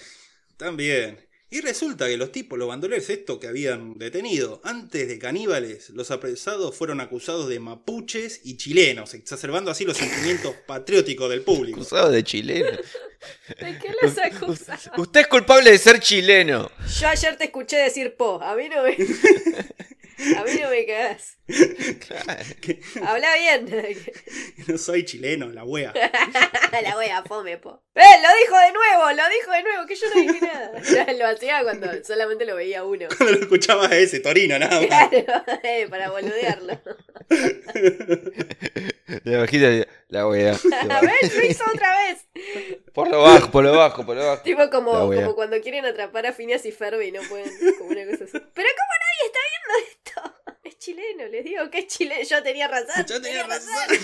también. 0.58 1.29
Y 1.52 1.60
resulta 1.62 2.06
que 2.06 2.16
los 2.16 2.30
tipos, 2.30 2.56
los 2.56 2.68
bandoleros 2.68 3.10
estos 3.10 3.38
que 3.38 3.48
habían 3.48 3.98
detenido, 3.98 4.60
antes 4.62 5.08
de 5.08 5.18
caníbales, 5.18 5.90
los 5.90 6.12
apresados 6.12 6.76
fueron 6.76 7.00
acusados 7.00 7.48
de 7.48 7.58
mapuches 7.58 8.40
y 8.44 8.56
chilenos, 8.56 9.14
exacerbando 9.14 9.72
así 9.72 9.84
los 9.84 9.96
sentimientos 9.96 10.54
patrióticos 10.64 11.28
del 11.28 11.42
público. 11.42 11.80
Acusado 11.80 12.10
de 12.10 12.22
chileno. 12.22 12.70
¿De 13.60 13.78
qué 13.78 13.92
los 14.00 14.16
acusas? 14.16 14.90
Usted 14.96 15.20
es 15.22 15.26
culpable 15.26 15.72
de 15.72 15.78
ser 15.78 15.98
chileno. 15.98 16.70
Yo 17.00 17.08
ayer 17.08 17.36
te 17.36 17.44
escuché 17.44 17.78
decir 17.78 18.14
po. 18.14 18.40
A 18.40 18.54
mí 18.54 18.68
no 18.68 18.84
me. 18.84 18.96
A 20.36 20.44
mí 20.44 20.50
no 20.60 20.70
me 20.70 20.86
cagás. 20.86 21.38
Claro. 22.06 22.42
Habla 23.06 23.28
bien. 23.34 23.94
No 24.68 24.76
soy 24.78 25.04
chileno, 25.04 25.50
la 25.50 25.64
wea. 25.64 25.92
La 26.82 26.96
wea, 26.96 27.22
fome, 27.24 27.56
po. 27.56 27.82
¡Eh! 27.94 28.02
Lo 28.22 28.28
dijo 28.40 28.56
de 28.58 28.72
nuevo, 28.72 29.10
lo 29.10 29.28
dijo 29.30 29.50
de 29.52 29.62
nuevo, 29.62 29.86
que 29.86 29.94
yo 29.96 30.06
no 30.14 30.20
dije 30.20 30.40
nada. 30.46 30.82
Ya 30.82 31.12
Lo 31.14 31.26
hacía 31.26 31.62
cuando 31.62 31.88
solamente 32.04 32.44
lo 32.44 32.54
veía 32.56 32.84
uno. 32.84 33.06
Cuando 33.16 33.34
lo 33.34 33.40
escuchaba 33.40 33.86
a 33.88 33.96
ese 33.96 34.20
Torino, 34.20 34.58
nada 34.58 34.80
más. 34.80 34.86
Claro, 34.86 35.44
eh, 35.64 35.86
para 35.88 36.10
boludearlo. 36.10 36.80
De 39.24 39.36
bajita 39.36 39.86
la 40.10 40.26
wea. 40.28 40.52
A 40.90 41.00
ver, 41.00 41.34
lo 41.34 41.44
hizo 41.44 41.64
otra 41.74 41.90
vez. 41.98 42.26
Por 42.92 43.08
lo 43.10 43.22
bajo, 43.22 43.50
por 43.50 43.64
lo 43.64 43.72
bajo, 43.76 44.04
por 44.04 44.16
lo 44.16 44.26
bajo. 44.26 44.42
Tipo 44.42 44.68
como, 44.70 44.92
como 44.92 45.34
cuando 45.34 45.60
quieren 45.60 45.84
atrapar 45.86 46.26
a 46.26 46.32
Phineas 46.32 46.64
y 46.66 46.72
Ferb 46.72 47.00
y 47.02 47.12
no 47.12 47.20
pueden, 47.28 47.50
como 47.78 47.90
una 47.90 48.04
cosa 48.04 48.24
así. 48.24 48.32
Pero 48.32 48.68
¿cómo 48.78 48.92
nadie 49.00 49.26
está 49.26 49.38
viendo 49.50 49.88
esto? 49.88 50.34
Es 50.62 50.78
chileno, 50.78 51.26
les 51.28 51.42
digo 51.44 51.70
que 51.70 51.78
es 51.80 51.86
chileno. 51.86 52.22
Yo 52.22 52.42
tenía 52.42 52.68
razón. 52.68 53.04
Yo 53.06 53.20
tenía 53.20 53.44
razón. 53.44 53.98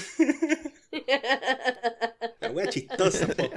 La 2.41 2.51
wea 2.51 2.67
chistosa, 2.69 3.27
po. 3.29 3.51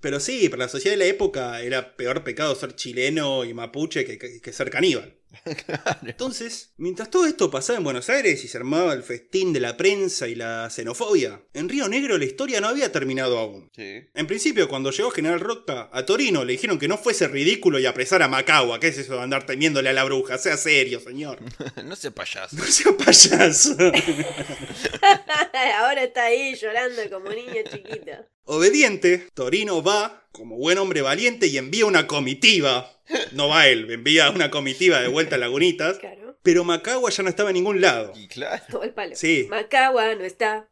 Pero 0.00 0.20
sí, 0.20 0.48
para 0.48 0.64
la 0.64 0.68
sociedad 0.68 0.94
de 0.96 1.04
la 1.04 1.10
época 1.10 1.62
era 1.62 1.96
peor 1.96 2.24
pecado 2.24 2.54
ser 2.54 2.74
chileno 2.76 3.44
y 3.44 3.54
mapuche 3.54 4.04
que, 4.04 4.18
que- 4.18 4.40
que 4.40 4.52
ser 4.52 4.68
caníbal. 4.70 5.16
Entonces, 6.06 6.72
mientras 6.76 7.10
todo 7.10 7.26
esto 7.26 7.50
pasaba 7.50 7.78
en 7.78 7.84
Buenos 7.84 8.10
Aires 8.10 8.44
y 8.44 8.48
se 8.48 8.58
armaba 8.58 8.92
el 8.92 9.02
festín 9.02 9.52
de 9.52 9.60
la 9.60 9.76
prensa 9.76 10.28
y 10.28 10.34
la 10.34 10.68
xenofobia, 10.70 11.42
en 11.52 11.68
Río 11.68 11.88
Negro 11.88 12.18
la 12.18 12.24
historia 12.24 12.60
no 12.60 12.68
había 12.68 12.92
terminado 12.92 13.38
aún. 13.38 13.70
Sí. 13.74 14.02
En 14.14 14.26
principio, 14.26 14.68
cuando 14.68 14.90
llegó 14.90 15.10
General 15.10 15.40
Roca 15.40 15.88
a 15.92 16.06
Torino, 16.06 16.44
le 16.44 16.52
dijeron 16.52 16.78
que 16.78 16.88
no 16.88 16.98
fuese 16.98 17.28
ridículo 17.28 17.78
y 17.78 17.86
apresar 17.86 18.22
a 18.22 18.28
Macagua. 18.28 18.80
¿Qué 18.80 18.88
es 18.88 18.98
eso 18.98 19.14
de 19.14 19.22
andar 19.22 19.46
temiéndole 19.46 19.90
a 19.90 19.92
la 19.92 20.04
bruja? 20.04 20.38
Sea 20.38 20.56
serio, 20.56 21.00
señor. 21.00 21.38
No 21.84 21.96
sé 21.96 22.10
payaso. 22.10 22.56
No 22.56 22.64
sea 22.64 22.96
payaso. 22.96 23.76
Ahora 25.78 26.04
está 26.04 26.24
ahí 26.24 26.54
llorando 26.54 27.02
como 27.10 27.30
niño 27.30 27.62
chiquito. 27.70 28.12
Obediente, 28.44 29.28
Torino 29.34 29.82
va, 29.82 30.26
como 30.32 30.56
buen 30.56 30.78
hombre 30.78 31.02
valiente, 31.02 31.46
y 31.46 31.56
envía 31.56 31.86
una 31.86 32.06
comitiva. 32.06 32.93
No 33.32 33.48
va 33.48 33.66
él, 33.68 33.90
envía 33.90 34.30
una 34.30 34.50
comitiva 34.50 35.00
de 35.00 35.08
vuelta 35.08 35.36
a 35.36 35.38
Lagunitas. 35.38 35.98
Claro. 35.98 36.38
Pero 36.42 36.64
Macagua 36.64 37.10
ya 37.10 37.22
no 37.22 37.28
estaba 37.28 37.50
en 37.50 37.54
ningún 37.54 37.80
lado. 37.80 38.12
Y 38.14 38.28
claro. 38.28 38.62
Todo 38.70 38.82
el 38.82 38.92
palo. 38.92 39.14
Sí. 39.16 39.46
Macagua 39.48 40.14
no 40.14 40.24
está. 40.24 40.68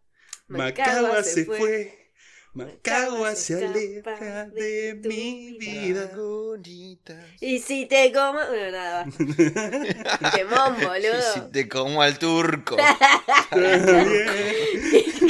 Macagua 0.49 1.22
se 1.22 1.45
fue. 1.45 2.01
Macagua 2.55 3.34
se 3.34 3.64
aleja 3.64 4.46
de 4.46 5.00
mi 5.03 5.57
vida. 5.59 6.11
Y 7.40 7.59
si 7.61 7.86
te 7.86 8.12
como. 8.12 8.34
Bueno, 8.46 8.70
nada, 8.70 9.07
va. 9.07 10.30
Temón, 10.32 10.76
Y 10.76 10.80
si 10.80 10.86
boludo. 10.86 11.50
te 11.50 11.68
como 11.68 12.03
al 12.03 12.18
turco. 12.18 12.76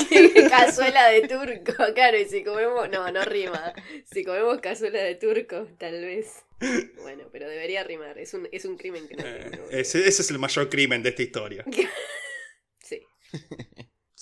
Qué 0.09 0.47
cazuela 0.51 1.09
de 1.11 1.29
turco, 1.29 1.75
claro, 1.95 2.19
y 2.19 2.25
si 2.25 2.43
comemos, 2.43 2.91
no, 2.91 3.11
no 3.13 3.25
rima. 3.25 3.73
Si 4.13 4.25
comemos 4.25 4.61
cazuela 4.61 5.01
de 5.01 5.15
turco, 5.15 5.69
tal 5.79 6.05
vez. 6.05 6.45
Bueno, 7.03 7.29
pero 7.33 7.49
debería 7.49 7.83
rimar, 7.85 8.19
es 8.19 8.35
un, 8.35 8.49
es 8.53 8.65
un 8.65 8.77
crimen 8.77 9.09
que 9.09 9.17
no 9.17 9.23
¿no? 9.23 9.71
Ese, 9.71 10.07
ese 10.07 10.23
es 10.23 10.31
el 10.31 10.39
mayor 10.39 10.69
crimen 10.69 11.03
de 11.03 11.11
esta 11.11 11.23
historia. 11.23 11.65
Sí. 12.85 13.01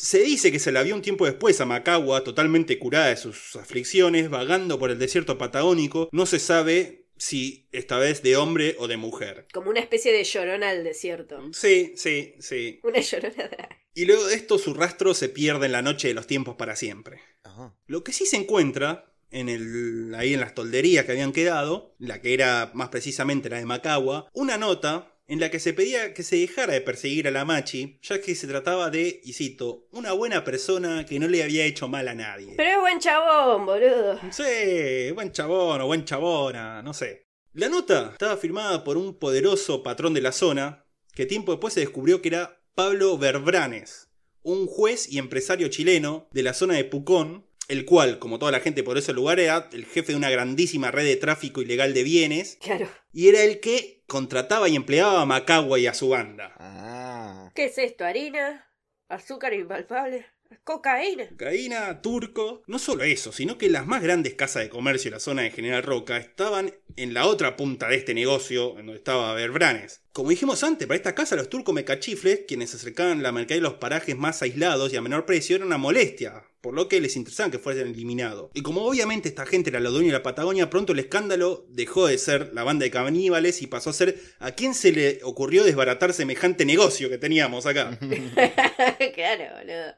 Se 0.01 0.21
dice 0.21 0.51
que 0.51 0.59
se 0.59 0.73
la 0.73 0.83
vio 0.83 0.95
un 0.95 1.03
tiempo 1.03 1.27
después 1.27 1.61
a 1.61 1.67
Macagua, 1.67 2.25
totalmente 2.25 2.79
curada 2.79 3.09
de 3.09 3.19
sus 3.19 3.55
aflicciones, 3.57 4.31
vagando 4.31 4.79
por 4.79 4.91
el 4.91 4.99
desierto 4.99 5.37
patagónico. 5.37 6.09
No 6.11 6.25
se 6.25 6.39
sabe 6.39 7.05
si 7.19 7.69
esta 7.71 7.99
vez 7.99 8.23
de 8.23 8.39
hombre 8.39 8.77
o 8.79 8.89
de 8.89 8.97
mujer. 8.97 9.47
Como 9.53 9.69
una 9.69 9.81
especie 9.81 10.11
de 10.11 10.25
llorona 10.25 10.71
al 10.71 10.85
desierto. 10.85 11.51
Sí, 11.53 11.93
sí, 11.97 12.35
sí. 12.39 12.81
Una 12.83 13.01
llorona. 13.01 13.69
Y 13.93 14.07
luego 14.07 14.27
de 14.27 14.37
esto 14.37 14.57
su 14.57 14.73
rastro 14.73 15.13
se 15.13 15.29
pierde 15.29 15.67
en 15.67 15.73
la 15.73 15.83
noche 15.83 16.09
de 16.09 16.15
los 16.15 16.27
tiempos 16.27 16.57
para 16.57 16.77
siempre. 16.77 17.21
Ajá. 17.43 17.77
Lo 17.87 18.03
que 18.03 18.13
sí 18.13 18.25
se 18.25 18.37
encuentra 18.37 19.13
en 19.31 19.51
el, 19.51 20.15
ahí 20.17 20.33
en 20.33 20.41
las 20.41 20.55
tolderías 20.55 21.05
que 21.05 21.13
habían 21.13 21.33
quedado, 21.33 21.95
la 21.99 22.23
que 22.23 22.33
era 22.33 22.71
más 22.73 22.89
precisamente 22.89 23.51
la 23.51 23.59
de 23.59 23.67
Macagua, 23.67 24.31
una 24.33 24.57
nota 24.57 25.10
en 25.31 25.39
la 25.39 25.49
que 25.49 25.61
se 25.61 25.73
pedía 25.73 26.13
que 26.13 26.25
se 26.25 26.37
dejara 26.37 26.73
de 26.73 26.81
perseguir 26.81 27.29
a 27.29 27.31
la 27.31 27.45
Machi, 27.45 28.01
ya 28.03 28.21
que 28.21 28.35
se 28.35 28.49
trataba 28.49 28.91
de, 28.91 29.21
y 29.23 29.33
cito, 29.33 29.87
una 29.93 30.11
buena 30.11 30.43
persona 30.43 31.07
que 31.07 31.21
no 31.21 31.29
le 31.29 31.45
había 31.45 31.65
hecho 31.65 31.87
mal 31.87 32.09
a 32.09 32.15
nadie. 32.17 32.55
Pero 32.57 32.71
es 32.71 32.79
buen 32.81 32.99
chabón, 32.99 33.65
boludo. 33.65 34.19
Sí, 34.33 35.13
buen 35.15 35.31
chabón 35.31 35.83
o 35.83 35.87
buen 35.87 36.05
chabona, 36.05 36.83
no 36.83 36.93
sé. 36.93 37.29
La 37.53 37.69
nota 37.69 38.11
estaba 38.11 38.37
firmada 38.39 38.83
por 38.83 38.97
un 38.97 39.21
poderoso 39.21 39.85
patrón 39.85 40.15
de 40.15 40.21
la 40.21 40.33
zona, 40.33 40.85
que 41.15 41.27
tiempo 41.27 41.53
después 41.53 41.75
se 41.75 41.81
descubrió 41.81 42.21
que 42.21 42.29
era 42.31 42.61
Pablo 42.75 43.17
Verbranes, 43.17 44.09
un 44.43 44.67
juez 44.67 45.09
y 45.09 45.19
empresario 45.19 45.69
chileno 45.69 46.29
de 46.33 46.43
la 46.43 46.55
zona 46.55 46.75
de 46.75 46.85
Pucón, 46.85 47.47
el 47.71 47.85
cual, 47.85 48.19
como 48.19 48.39
toda 48.39 48.53
la 48.53 48.61
gente 48.61 48.83
por 48.83 48.99
ese 48.99 49.13
lugar, 49.13 49.41
era 49.41 49.69
el 49.73 49.87
jefe 49.87 50.13
de 50.13 50.19
una 50.19 50.29
grandísima 50.31 50.91
red 50.91 51.05
de 51.05 51.17
tráfico 51.17 51.63
ilegal 51.63 51.95
de 51.95 52.03
bienes, 52.03 52.59
Claro. 52.61 52.89
y 53.13 53.29
era 53.29 53.43
el 53.43 53.61
que 53.61 54.03
contrataba 54.07 54.69
y 54.69 54.77
empleaba 54.77 55.23
a 55.23 55.27
Macagua 55.27 55.79
y 55.79 55.87
a 55.87 55.95
su 55.95 56.09
banda. 56.11 56.53
Ah. 56.59 57.51
¿Qué 57.55 57.67
es 57.67 57.79
esto? 57.79 58.05
¿Harina? 58.05 58.67
¿Azúcar 59.09 59.55
impalpable? 59.55 60.27
¿Cocaína? 60.65 61.29
Cocaína, 61.29 62.03
turco. 62.03 62.63
No 62.67 62.79
solo 62.81 63.05
eso, 63.05 63.31
sino 63.31 63.57
que 63.57 63.71
las 63.71 63.87
más 63.87 64.03
grandes 64.03 64.35
casas 64.35 64.65
de 64.65 64.69
comercio 64.69 65.11
de 65.11 65.17
la 65.17 65.21
zona 65.21 65.43
de 65.43 65.51
General 65.53 65.83
Roca 65.85 66.17
estaban 66.17 66.75
en 66.97 67.15
la 67.15 67.27
otra 67.27 67.57
punta 67.57 67.89
de 67.89 67.97
este 67.97 68.15
negocio, 68.15 68.71
en 68.79 68.87
donde 68.87 68.97
estaba 68.99 69.33
Verbranes. 69.35 70.03
Como 70.13 70.31
dijimos 70.31 70.65
antes, 70.65 70.89
para 70.89 70.97
esta 70.97 71.15
casa 71.15 71.37
los 71.37 71.49
turcos 71.49 71.73
mecachifles, 71.73 72.41
quienes 72.49 72.75
acercaban 72.75 73.23
la 73.23 73.31
mercadería 73.31 73.69
a 73.69 73.71
los 73.71 73.79
parajes 73.79 74.17
más 74.17 74.43
aislados 74.43 74.93
y 74.93 74.97
a 74.97 75.03
menor 75.03 75.25
precio, 75.25 75.55
era 75.55 75.65
una 75.65 75.79
molestia, 75.79 76.43
por 76.61 76.75
lo 76.75 76.89
que 76.89 77.01
les 77.01 77.15
interesaba 77.15 77.53
que 77.53 77.61
fuesen 77.61 77.87
eliminados. 77.87 78.51
Y 78.53 78.63
como 78.63 78.83
obviamente 78.83 79.29
esta 79.29 79.47
gente 79.47 79.71
era 79.71 79.79
la 79.79 79.91
dueña 79.91 80.09
de 80.09 80.19
la 80.19 80.25
Patagonia, 80.25 80.69
pronto 80.69 80.95
el 80.95 80.99
escándalo 80.99 81.65
dejó 81.69 82.09
de 82.09 82.19
ser 82.19 82.53
la 82.55 82.65
banda 82.65 82.83
de 82.83 82.91
caníbales 82.91 83.63
y 83.63 83.69
pasó 83.69 83.91
a 83.91 83.93
ser 83.93 84.21
a 84.41 84.51
quién 84.51 84.75
se 84.75 84.91
le 84.91 85.21
ocurrió 85.23 85.63
desbaratar 85.63 86.13
semejante 86.13 86.65
negocio 86.65 87.09
que 87.09 87.19
teníamos 87.19 87.67
acá. 87.67 87.97
claro, 89.15 89.45
boludo. 89.61 89.95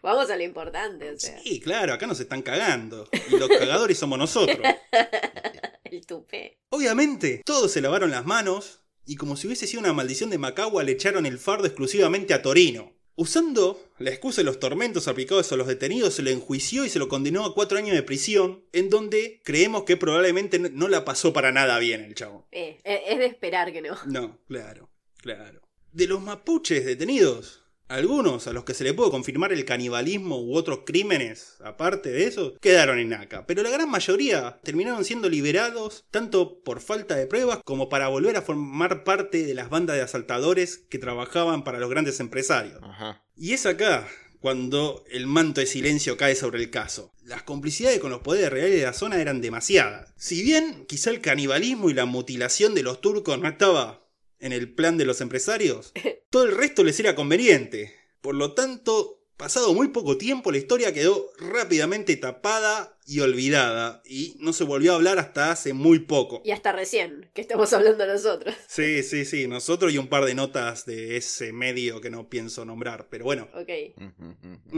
Vamos 0.00 0.30
a 0.30 0.36
lo 0.36 0.44
importante, 0.44 1.10
o 1.10 1.18
sea. 1.18 1.40
Sí, 1.42 1.58
claro, 1.58 1.92
acá 1.92 2.06
nos 2.06 2.20
están 2.20 2.42
cagando. 2.42 3.08
Y 3.28 3.36
los 3.36 3.48
cagadores 3.48 3.98
somos 3.98 4.16
nosotros. 4.16 4.60
El 5.84 6.06
tupé. 6.06 6.60
Obviamente, 6.68 7.42
todos 7.44 7.72
se 7.72 7.80
lavaron 7.80 8.12
las 8.12 8.24
manos 8.24 8.85
y 9.06 9.16
como 9.16 9.36
si 9.36 9.46
hubiese 9.46 9.66
sido 9.66 9.80
una 9.80 9.92
maldición 9.92 10.30
de 10.30 10.38
Macagua 10.38 10.82
le 10.82 10.92
echaron 10.92 11.24
el 11.24 11.38
fardo 11.38 11.66
exclusivamente 11.66 12.34
a 12.34 12.42
Torino. 12.42 12.92
Usando 13.18 13.82
la 13.98 14.10
excusa 14.10 14.42
de 14.42 14.44
los 14.44 14.60
tormentos 14.60 15.08
aplicados 15.08 15.50
a 15.50 15.56
los 15.56 15.66
detenidos, 15.66 16.12
se 16.12 16.22
lo 16.22 16.28
enjuició 16.28 16.84
y 16.84 16.90
se 16.90 16.98
lo 16.98 17.08
condenó 17.08 17.46
a 17.46 17.54
cuatro 17.54 17.78
años 17.78 17.94
de 17.94 18.02
prisión, 18.02 18.64
en 18.72 18.90
donde 18.90 19.40
creemos 19.42 19.84
que 19.84 19.96
probablemente 19.96 20.58
no 20.58 20.88
la 20.88 21.06
pasó 21.06 21.32
para 21.32 21.50
nada 21.50 21.78
bien 21.78 22.02
el 22.02 22.14
chavo. 22.14 22.46
Eh, 22.52 22.78
eh, 22.84 23.04
es 23.08 23.18
de 23.18 23.24
esperar 23.24 23.72
que 23.72 23.80
no. 23.80 23.96
No, 24.04 24.38
claro, 24.48 24.90
claro. 25.16 25.62
De 25.92 26.06
los 26.06 26.20
mapuches 26.20 26.84
detenidos, 26.84 27.64
algunos 27.88 28.46
a 28.46 28.52
los 28.52 28.64
que 28.64 28.74
se 28.74 28.84
le 28.84 28.94
pudo 28.94 29.10
confirmar 29.10 29.52
el 29.52 29.64
canibalismo 29.64 30.40
u 30.40 30.54
otros 30.56 30.80
crímenes, 30.84 31.56
aparte 31.64 32.10
de 32.10 32.24
eso, 32.24 32.54
quedaron 32.60 32.98
en 32.98 33.10
NACA. 33.10 33.46
Pero 33.46 33.62
la 33.62 33.70
gran 33.70 33.90
mayoría 33.90 34.58
terminaron 34.62 35.04
siendo 35.04 35.28
liberados 35.28 36.04
tanto 36.10 36.62
por 36.62 36.80
falta 36.80 37.16
de 37.16 37.26
pruebas 37.26 37.60
como 37.64 37.88
para 37.88 38.08
volver 38.08 38.36
a 38.36 38.42
formar 38.42 39.04
parte 39.04 39.44
de 39.44 39.54
las 39.54 39.70
bandas 39.70 39.96
de 39.96 40.02
asaltadores 40.02 40.78
que 40.78 40.98
trabajaban 40.98 41.64
para 41.64 41.78
los 41.78 41.90
grandes 41.90 42.20
empresarios. 42.20 42.80
Ajá. 42.82 43.22
Y 43.36 43.52
es 43.52 43.66
acá 43.66 44.08
cuando 44.40 45.04
el 45.10 45.26
manto 45.26 45.60
de 45.60 45.66
silencio 45.66 46.16
cae 46.16 46.34
sobre 46.34 46.62
el 46.62 46.70
caso. 46.70 47.12
Las 47.24 47.42
complicidades 47.42 47.98
con 47.98 48.10
los 48.10 48.20
poderes 48.20 48.50
reales 48.50 48.78
de 48.78 48.86
la 48.86 48.92
zona 48.92 49.20
eran 49.20 49.40
demasiadas. 49.40 50.12
Si 50.16 50.42
bien 50.42 50.86
quizá 50.86 51.10
el 51.10 51.20
canibalismo 51.20 51.90
y 51.90 51.94
la 51.94 52.04
mutilación 52.04 52.74
de 52.74 52.82
los 52.82 53.00
turcos 53.00 53.38
no 53.40 53.48
estaba 53.48 54.05
en 54.40 54.52
el 54.52 54.72
plan 54.72 54.98
de 54.98 55.04
los 55.04 55.20
empresarios, 55.20 55.92
todo 56.30 56.44
el 56.44 56.56
resto 56.56 56.84
les 56.84 56.98
era 57.00 57.14
conveniente. 57.14 57.94
Por 58.20 58.34
lo 58.34 58.54
tanto, 58.54 59.22
pasado 59.36 59.74
muy 59.74 59.88
poco 59.88 60.16
tiempo, 60.16 60.50
la 60.50 60.58
historia 60.58 60.92
quedó 60.92 61.30
rápidamente 61.38 62.16
tapada 62.16 62.98
y 63.06 63.20
olvidada, 63.20 64.02
y 64.04 64.36
no 64.40 64.52
se 64.52 64.64
volvió 64.64 64.92
a 64.92 64.94
hablar 64.96 65.18
hasta 65.18 65.52
hace 65.52 65.72
muy 65.72 66.00
poco. 66.00 66.42
Y 66.44 66.50
hasta 66.50 66.72
recién, 66.72 67.30
que 67.34 67.40
estamos 67.40 67.72
hablando 67.72 68.04
nosotros. 68.06 68.54
Sí, 68.66 69.02
sí, 69.02 69.24
sí, 69.24 69.46
nosotros 69.46 69.92
y 69.92 69.98
un 69.98 70.08
par 70.08 70.24
de 70.24 70.34
notas 70.34 70.86
de 70.86 71.16
ese 71.16 71.52
medio 71.52 72.00
que 72.00 72.10
no 72.10 72.28
pienso 72.28 72.64
nombrar, 72.64 73.08
pero 73.08 73.24
bueno. 73.24 73.48
Ok. 73.54 73.68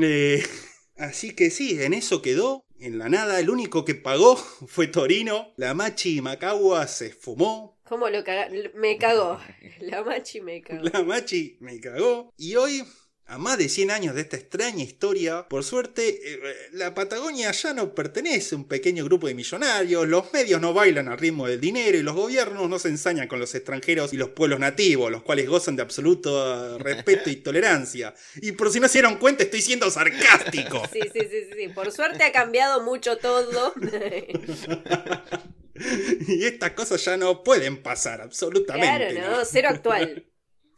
Eh, 0.02 0.44
así 0.98 1.34
que 1.34 1.50
sí, 1.50 1.82
en 1.82 1.94
eso 1.94 2.22
quedó, 2.22 2.64
en 2.78 2.98
la 2.98 3.08
nada. 3.08 3.40
El 3.40 3.50
único 3.50 3.84
que 3.84 3.94
pagó 3.94 4.36
fue 4.66 4.86
Torino. 4.86 5.52
La 5.56 5.74
Machi 5.74 6.20
Macagua 6.20 6.86
se 6.86 7.10
fumó. 7.10 7.78
¿Cómo 7.84 8.08
lo 8.10 8.22
caga? 8.22 8.48
Me 8.74 8.98
cagó. 8.98 9.40
La 9.80 10.02
machi 10.02 10.42
me 10.42 10.60
cagó. 10.60 10.82
La 10.92 11.02
Machi 11.02 11.56
me 11.60 11.80
cagó. 11.80 12.34
Y 12.36 12.56
hoy, 12.56 12.84
a 13.28 13.36
más 13.36 13.58
de 13.58 13.68
100 13.68 13.90
años 13.90 14.14
de 14.14 14.22
esta 14.22 14.38
extraña 14.38 14.82
historia, 14.82 15.46
por 15.48 15.62
suerte, 15.62 16.18
eh, 16.24 16.40
la 16.72 16.94
Patagonia 16.94 17.50
ya 17.52 17.74
no 17.74 17.94
pertenece 17.94 18.54
a 18.54 18.58
un 18.58 18.64
pequeño 18.64 19.04
grupo 19.04 19.26
de 19.28 19.34
millonarios. 19.34 20.08
Los 20.08 20.32
medios 20.32 20.62
no 20.62 20.72
bailan 20.72 21.08
al 21.08 21.18
ritmo 21.18 21.46
del 21.46 21.60
dinero 21.60 21.98
y 21.98 22.02
los 22.02 22.14
gobiernos 22.14 22.70
no 22.70 22.78
se 22.78 22.88
ensañan 22.88 23.28
con 23.28 23.38
los 23.38 23.54
extranjeros 23.54 24.14
y 24.14 24.16
los 24.16 24.30
pueblos 24.30 24.58
nativos, 24.60 25.12
los 25.12 25.22
cuales 25.22 25.46
gozan 25.46 25.76
de 25.76 25.82
absoluto 25.82 26.76
eh, 26.76 26.78
respeto 26.82 27.28
y 27.28 27.36
tolerancia. 27.36 28.14
Y 28.36 28.52
por 28.52 28.72
si 28.72 28.80
no 28.80 28.88
se 28.88 28.94
dieron 28.94 29.18
cuenta, 29.18 29.42
estoy 29.44 29.60
siendo 29.60 29.90
sarcástico. 29.90 30.82
Sí, 30.90 31.00
sí, 31.12 31.20
sí, 31.20 31.28
sí, 31.30 31.50
sí. 31.54 31.68
Por 31.68 31.92
suerte 31.92 32.24
ha 32.24 32.32
cambiado 32.32 32.82
mucho 32.82 33.18
todo. 33.18 33.74
Y 36.26 36.44
estas 36.44 36.72
cosas 36.72 37.04
ya 37.04 37.16
no 37.16 37.44
pueden 37.44 37.80
pasar, 37.80 38.20
absolutamente. 38.20 39.14
claro, 39.14 39.36
¿no? 39.36 39.44
Cero 39.44 39.68
actual. 39.70 40.26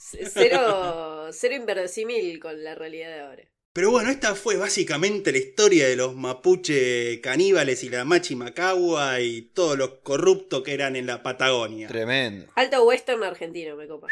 Cero, 0.00 1.28
cero 1.32 1.54
inverosímil 1.54 2.40
con 2.40 2.64
la 2.64 2.74
realidad 2.74 3.08
de 3.08 3.20
ahora. 3.20 3.44
Pero 3.72 3.90
bueno, 3.90 4.10
esta 4.10 4.34
fue 4.34 4.56
básicamente 4.56 5.30
la 5.30 5.38
historia 5.38 5.86
de 5.86 5.94
los 5.94 6.16
mapuche 6.16 7.20
caníbales 7.20 7.84
y 7.84 7.88
la 7.90 8.04
machi 8.04 8.34
macagua 8.34 9.20
y 9.20 9.42
todo 9.42 9.76
lo 9.76 10.02
corrupto 10.02 10.64
que 10.64 10.74
eran 10.74 10.96
en 10.96 11.06
la 11.06 11.22
Patagonia. 11.22 11.86
Tremendo. 11.86 12.46
Alto 12.56 12.82
western 12.84 13.22
argentino, 13.22 13.76
me 13.76 13.86
copa. 13.86 14.08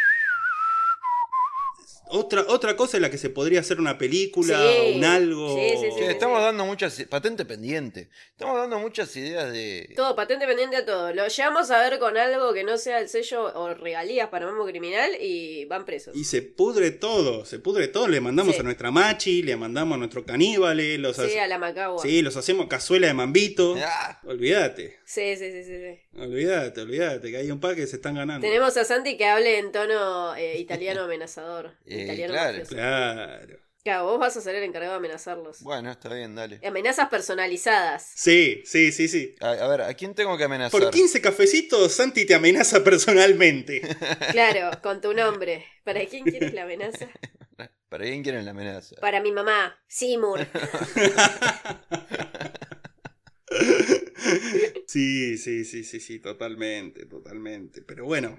Otra, 2.11 2.45
otra 2.49 2.77
cosa 2.77 2.97
en 2.97 3.03
la 3.03 3.11
que 3.11 3.19
se 3.19 3.31
podría 3.31 3.61
hacer 3.61 3.79
una 3.81 3.99
película, 3.99 4.59
Sí. 4.59 4.95
un 4.97 5.05
algo. 5.05 5.57
Sí, 5.57 5.71
sí, 5.81 5.87
sí, 5.99 6.05
estamos 6.05 6.41
dando 6.43 6.65
muchas. 6.65 7.03
Patente 7.09 7.45
pendiente. 7.45 8.09
Estamos 8.31 8.57
dando 8.57 8.79
muchas 8.79 9.15
ideas 9.17 9.53
de. 9.53 9.93
Todo, 9.97 10.17
patente 10.17 10.47
pendiente 10.47 10.77
a 10.77 10.85
todo. 10.87 11.13
Lo 11.13 11.27
llevamos 11.29 11.71
a 11.71 11.81
ver 11.81 11.99
con 11.99 12.17
algo 12.17 12.53
que 12.53 12.65
no 12.65 12.79
sea 12.79 12.99
el 13.01 13.09
sello 13.09 13.45
o 13.55 13.75
regalías 13.75 14.29
para 14.29 14.47
Mambo 14.47 14.65
Criminal 14.67 15.11
y 15.21 15.65
van 15.67 15.85
presos. 15.85 16.17
Y 16.17 16.25
se 16.25 16.43
pudre 16.43 16.91
todo, 16.91 17.45
se 17.45 17.59
pudre 17.59 17.89
todo. 17.89 18.09
Le 18.09 18.21
mandamos 18.21 18.55
Sí. 18.55 18.61
a 18.61 18.65
nuestra 18.65 18.91
machi, 18.91 19.43
le 19.43 19.57
mandamos 19.57 19.97
a 19.97 19.99
nuestro 19.99 20.25
caníbales, 20.25 20.99
los, 20.99 21.17
Sí, 21.17 21.23
hace- 21.23 21.41
a 21.41 21.47
la 21.47 21.59
Macagua. 21.59 22.03
sí, 22.03 22.23
los 22.23 22.37
hacemos 22.37 22.67
cazuela 22.69 23.07
de 23.07 23.15
mambito. 23.15 23.77
Ah, 23.85 24.21
Olvídate, 24.25 24.98
Sí, 25.09 25.37
sí, 25.37 25.51
sí, 25.51 25.65
sí, 25.65 25.79
sí. 25.79 26.19
olvídate, 26.21 26.83
olvídate, 26.83 27.31
que 27.31 27.39
hay 27.39 27.51
un 27.51 27.61
par 27.61 27.75
que 27.75 27.87
se 27.87 27.97
están 27.97 28.17
ganando. 28.17 28.47
Tenemos 28.47 28.77
a 28.77 28.85
Santi 28.85 29.17
que 29.17 29.25
hable 29.25 29.57
en 29.57 29.73
tono 29.73 30.37
eh, 30.37 30.59
italiano 30.59 31.05
amenazador. 31.05 31.73
Eh, 31.87 32.03
italiano 32.03 32.35
claro. 32.35 32.59
mafioso. 32.59 32.75
Claro. 32.75 33.59
Claro, 33.83 34.05
vos 34.05 34.19
vas 34.19 34.37
a 34.37 34.43
ser 34.43 34.57
el 34.57 34.65
encargado 34.65 34.93
de 34.93 34.99
amenazarlos. 34.99 35.63
bueno, 35.63 35.91
está 35.91 36.13
bien, 36.13 36.35
dale. 36.35 36.61
Amenazas 36.63 37.09
personalizadas. 37.09 38.13
Sí, 38.17 38.61
sí, 38.67 38.93
sí, 38.93 39.09
sí. 39.09 39.35
A, 39.41 39.53
a 39.53 39.69
ver, 39.69 39.81
¿a 39.81 39.95
quién 39.95 40.15
tengo 40.15 40.37
que 40.37 40.45
amenazar? 40.45 40.79
Por 40.79 40.91
15 40.91 41.23
cafecitos, 41.23 41.91
Santi 41.91 42.27
te 42.27 42.35
amenaza 42.35 42.85
personalmente. 42.85 43.81
Claro, 44.33 44.79
con 44.83 45.01
tu 45.01 45.15
nombre. 45.15 45.65
¿Para 45.85 46.05
quién 46.05 46.25
quieres 46.25 46.53
la 46.53 46.65
amenaza? 46.65 47.09
¿Para 47.89 48.05
quién 48.05 48.23
quieren 48.23 48.45
la 48.45 48.51
amenaza? 48.51 48.97
Para 49.01 49.23
mi 49.23 49.33
mamá, 49.33 49.75
Seymour. 49.87 50.47
Sí, 54.87 55.37
sí, 55.39 55.65
sí, 55.65 55.85
sí, 55.85 56.01
sí, 56.01 56.19
totalmente, 56.19 57.05
totalmente. 57.07 57.83
Pero 57.83 58.05
bueno, 58.07 58.39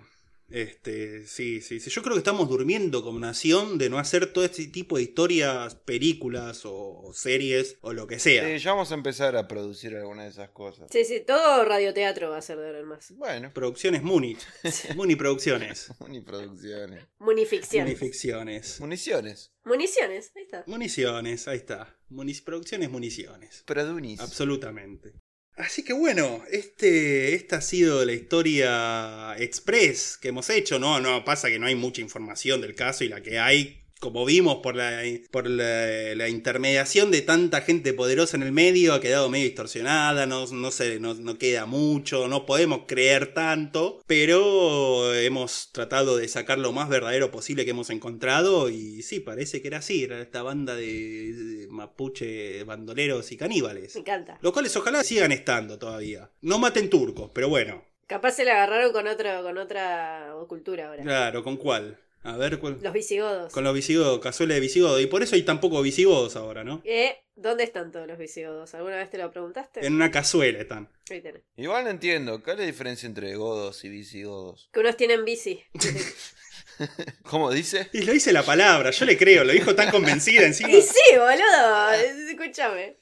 este, 0.50 1.28
sí, 1.28 1.62
sí, 1.62 1.80
sí. 1.80 1.92
Yo 1.92 2.02
creo 2.02 2.16
que 2.16 2.20
estamos 2.20 2.50
durmiendo 2.50 3.04
como 3.04 3.20
nación 3.20 3.78
de 3.78 3.88
no 3.92 4.00
hacer 4.00 4.34
todo 4.34 4.44
este 4.44 4.66
tipo 4.68 4.98
de 4.98 5.04
historias, 5.04 5.76
películas 5.76 6.66
o, 6.66 6.74
o 7.02 7.14
series 7.14 7.78
o 7.82 7.94
lo 7.94 8.08
que 8.08 8.18
sea. 8.18 8.48
Sí, 8.48 8.64
ya 8.64 8.72
vamos 8.72 8.92
a 8.92 8.96
empezar 8.96 9.36
a 9.36 9.48
producir 9.48 9.96
alguna 9.96 10.24
de 10.24 10.30
esas 10.30 10.50
cosas. 10.50 10.90
Sí, 10.92 11.06
sí, 11.06 11.20
todo 11.20 11.64
radioteatro 11.66 12.32
va 12.32 12.38
a 12.38 12.42
ser 12.42 12.58
de 12.58 12.66
ahora 12.66 12.80
en 12.80 12.86
más. 12.88 13.12
Bueno, 13.16 13.52
Producciones 13.54 14.02
Muni. 14.02 14.36
Muni 14.96 15.16
Producciones. 15.16 15.92
uniproducciones. 16.00 17.06
Munificciones. 17.20 17.86
Munificciones. 18.00 18.80
Municiones. 18.80 19.52
Municiones, 19.66 20.32
ahí 20.36 20.44
está. 20.44 20.64
Municiones, 20.66 21.48
ahí 21.48 21.58
está. 21.58 21.96
Munic- 22.10 22.44
producciones 22.44 22.90
Municiones. 22.90 23.62
Produnis. 23.68 24.20
Absolutamente. 24.20 25.14
Así 25.60 25.84
que 25.84 25.91
bueno, 25.91 26.41
este, 26.49 27.36
esta 27.36 27.57
ha 27.57 27.62
sido 27.62 28.05
la 28.05 28.14
historia 28.14 29.36
express 29.38 30.18
que 30.18 30.30
hemos 30.30 30.49
hecho. 30.49 30.80
No, 30.80 31.01
no, 31.01 31.26
pasa 31.26 31.49
que 31.49 31.60
no 31.60 31.68
hay 31.68 31.76
mucha 31.76 31.99
información 31.99 32.62
del 32.62 32.76
caso 32.76 33.03
y 33.03 33.10
la 33.10 33.22
que 33.22 33.39
hay, 33.39 33.79
como 34.00 34.26
vimos 34.26 34.58
por 34.58 34.76
la, 34.76 35.02
por 35.32 35.50
la, 35.50 36.16
la 36.16 36.30
intermediación 36.30 37.12
de 37.12 37.22
tanta 37.22 37.62
gente 37.62 37.93
poderosa 37.93 38.38
en 38.38 38.43
el 38.43 38.52
medio, 38.52 38.93
ha 38.93 39.02
quedado 39.02 39.30
medio 39.30 39.45
distorsionada, 39.45 40.26
no, 40.26 40.45
no, 40.47 40.72
se, 40.72 41.00
no, 41.00 41.14
no 41.14 41.38
queda 41.38 41.66
mucho, 41.66 42.28
no 42.28 42.45
podemos 42.45 42.82
creer 42.88 43.34
tanto, 43.34 44.02
pero 44.08 45.14
hemos 45.14 45.72
tratado 45.72 46.18
de 46.18 46.28
sacar 46.28 46.60
lo 46.60 46.72
más 46.72 46.89
verdadero 46.89 47.32
posible 47.32 47.66
que 47.66 47.72
hemos 47.72 47.89
encontrado 47.89 48.70
y 48.70 49.02
sí, 49.02 49.20
parece 49.20 49.62
que 49.62 49.68
era 49.68 49.80
así, 49.80 50.04
era 50.04 50.22
esta 50.22 50.43
banda 50.43 50.76
de, 50.76 51.34
de 51.34 51.68
mapuche 51.68 52.64
bandoleros 52.64 53.32
y 53.32 53.38
caníbales. 53.38 53.95
Me 53.95 54.02
encanta. 54.02 54.38
Los 54.41 54.54
cuales 54.54 54.76
ojalá 54.76 55.04
sigan 55.04 55.32
estando 55.32 55.78
todavía. 55.78 56.30
No 56.41 56.60
maten 56.60 56.89
turcos, 56.89 57.32
pero 57.34 57.50
bueno. 57.50 57.84
Capaz 58.08 58.32
se 58.32 58.45
la 58.45 58.54
agarraron 58.54 58.91
con, 58.91 59.08
otro, 59.08 59.43
con 59.43 59.58
otra 59.58 60.34
cultura 60.47 60.88
ahora. 60.88 61.04
Claro, 61.04 61.43
¿con 61.43 61.58
cuál? 61.58 62.00
A 62.24 62.36
ver, 62.38 62.60
¿cuál? 62.60 62.78
Los 62.82 62.94
visigodos. 62.94 63.54
Con 63.54 63.64
los 63.64 63.74
visigodos, 63.74 64.20
cazuela 64.20 64.54
de 64.54 64.60
visigodo. 64.60 65.00
Y 65.00 65.06
por 65.08 65.24
eso 65.24 65.36
hay 65.36 65.44
tan 65.44 65.60
pocos 65.62 65.82
visigodos 65.84 66.36
ahora, 66.36 66.64
¿no? 66.64 66.82
Eh, 66.84 67.16
¿Dónde 67.36 67.64
están 67.64 67.92
todos 67.92 68.08
los 68.08 68.18
visigodos? 68.18 68.74
¿Alguna 68.76 68.98
vez 68.98 69.10
te 69.10 69.18
lo 69.18 69.32
preguntaste? 69.32 69.86
En 69.86 69.96
una 69.96 70.12
cazuela 70.12 70.60
están. 70.60 70.90
Ahí 71.10 71.22
tenés. 71.22 71.44
Igual 71.56 71.86
no 71.86 71.90
entiendo, 71.92 72.44
¿cuál 72.44 72.58
es 72.58 72.60
la 72.62 72.66
diferencia 72.66 73.08
entre 73.08 73.34
godos 73.36 73.84
y 73.86 73.90
visigodos? 73.90 74.70
Que 74.74 74.82
unos 74.82 74.98
tienen 74.98 75.24
bici. 75.24 75.64
¿Cómo 77.24 77.52
dice? 77.52 77.90
Y 77.94 78.02
lo 78.04 78.14
dice 78.14 78.32
la 78.32 78.44
palabra, 78.44 78.92
yo 78.92 79.06
le 79.06 79.18
creo, 79.18 79.44
lo 79.44 79.52
dijo 79.54 79.76
tan 79.76 79.92
convencida 79.92 80.42
encima. 80.46 80.70
y 80.70 80.82
sí, 80.82 80.96
boludo. 81.12 81.92
Escúchame. 81.92 82.98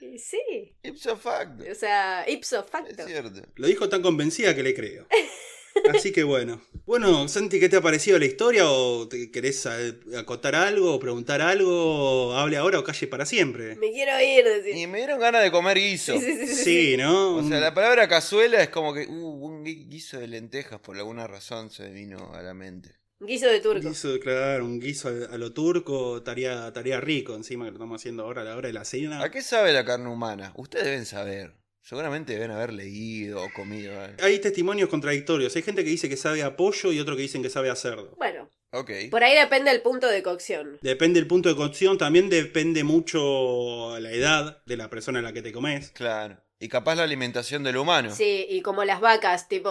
Y 0.00 0.18
sí. 0.18 0.74
Ipso 0.82 1.16
facto. 1.16 1.64
O 1.70 1.74
sea, 1.74 2.24
ipso 2.28 2.60
Es 2.64 2.70
facto. 2.70 3.06
cierto. 3.06 3.40
Lo 3.56 3.66
dijo 3.66 3.88
tan 3.88 4.02
convencida 4.02 4.54
que 4.54 4.62
le 4.62 4.74
creo. 4.74 5.06
Así 5.92 6.12
que 6.12 6.22
bueno. 6.24 6.60
Bueno, 6.86 7.28
Santi, 7.28 7.58
¿qué 7.60 7.68
te 7.68 7.76
ha 7.76 7.80
parecido 7.80 8.18
la 8.18 8.26
historia? 8.26 8.68
¿O 8.70 9.08
te 9.08 9.30
querés 9.30 9.66
eh, 9.66 9.94
acotar 10.16 10.54
algo 10.54 10.94
o 10.94 11.00
preguntar 11.00 11.40
algo? 11.40 12.34
Hable 12.34 12.56
ahora 12.56 12.78
o 12.78 12.84
calle 12.84 13.06
para 13.06 13.24
siempre. 13.26 13.76
Me 13.76 13.90
quiero 13.90 14.12
ir, 14.20 14.44
decir. 14.44 14.76
Y 14.76 14.86
me 14.86 14.98
dieron 14.98 15.18
ganas 15.20 15.42
de 15.42 15.50
comer 15.50 15.78
guiso. 15.78 16.12
Sí, 16.18 16.20
sí, 16.20 16.36
sí, 16.36 16.46
sí, 16.46 16.54
sí. 16.54 16.64
Sí, 16.64 16.96
¿no? 16.96 17.36
O 17.36 17.42
sea, 17.48 17.58
la 17.60 17.72
palabra 17.74 18.08
cazuela 18.08 18.62
es 18.62 18.68
como 18.68 18.92
que, 18.94 19.06
uh, 19.06 19.12
un 19.46 19.64
gui- 19.64 19.88
guiso 19.88 20.18
de 20.18 20.28
lentejas, 20.28 20.80
por 20.80 20.96
alguna 20.96 21.26
razón 21.26 21.70
se 21.70 21.84
me 21.84 21.90
vino 21.92 22.32
a 22.34 22.42
la 22.42 22.54
mente. 22.54 22.90
Guiso 23.20 23.46
de 23.48 23.60
turco. 23.60 23.88
guiso, 23.88 24.18
claro, 24.20 24.64
un 24.66 24.80
guiso 24.80 25.08
a 25.08 25.34
a 25.34 25.38
lo 25.38 25.52
turco 25.52 26.18
estaría, 26.18 26.66
estaría 26.68 27.00
rico 27.00 27.34
encima 27.34 27.64
que 27.64 27.70
lo 27.70 27.76
estamos 27.78 28.00
haciendo 28.02 28.24
ahora 28.24 28.42
a 28.42 28.44
la 28.44 28.56
hora 28.56 28.66
de 28.66 28.74
la 28.74 28.84
cena. 28.84 29.22
¿A 29.22 29.30
qué 29.30 29.40
sabe 29.40 29.72
la 29.72 29.84
carne 29.84 30.08
humana? 30.10 30.52
Ustedes 30.56 30.84
deben 30.84 31.06
saber. 31.06 31.54
Seguramente 31.84 32.32
deben 32.32 32.50
haber 32.50 32.72
leído 32.72 33.44
o 33.44 33.52
comido. 33.52 34.00
algo. 34.00 34.16
Hay 34.22 34.38
testimonios 34.38 34.88
contradictorios. 34.88 35.54
Hay 35.54 35.62
gente 35.62 35.84
que 35.84 35.90
dice 35.90 36.08
que 36.08 36.16
sabe 36.16 36.42
a 36.42 36.56
pollo 36.56 36.90
y 36.92 36.98
otro 36.98 37.14
que 37.14 37.22
dicen 37.22 37.42
que 37.42 37.50
sabe 37.50 37.68
a 37.68 37.76
cerdo. 37.76 38.14
Bueno, 38.16 38.48
Ok. 38.72 38.90
por 39.10 39.22
ahí 39.22 39.36
depende 39.36 39.70
el 39.70 39.82
punto 39.82 40.08
de 40.08 40.22
cocción. 40.22 40.78
Depende 40.80 41.20
del 41.20 41.26
punto 41.28 41.50
de 41.50 41.56
cocción, 41.56 41.98
también 41.98 42.30
depende 42.30 42.84
mucho 42.84 43.98
la 44.00 44.10
edad 44.12 44.62
de 44.64 44.76
la 44.78 44.88
persona 44.88 45.18
a 45.18 45.22
la 45.22 45.32
que 45.34 45.42
te 45.42 45.52
comes. 45.52 45.90
Claro. 45.90 46.38
Y 46.58 46.68
capaz 46.68 46.94
la 46.94 47.02
alimentación 47.02 47.62
del 47.64 47.76
humano. 47.76 48.14
Sí, 48.14 48.46
y 48.48 48.62
como 48.62 48.84
las 48.84 49.00
vacas, 49.00 49.48
tipo, 49.48 49.70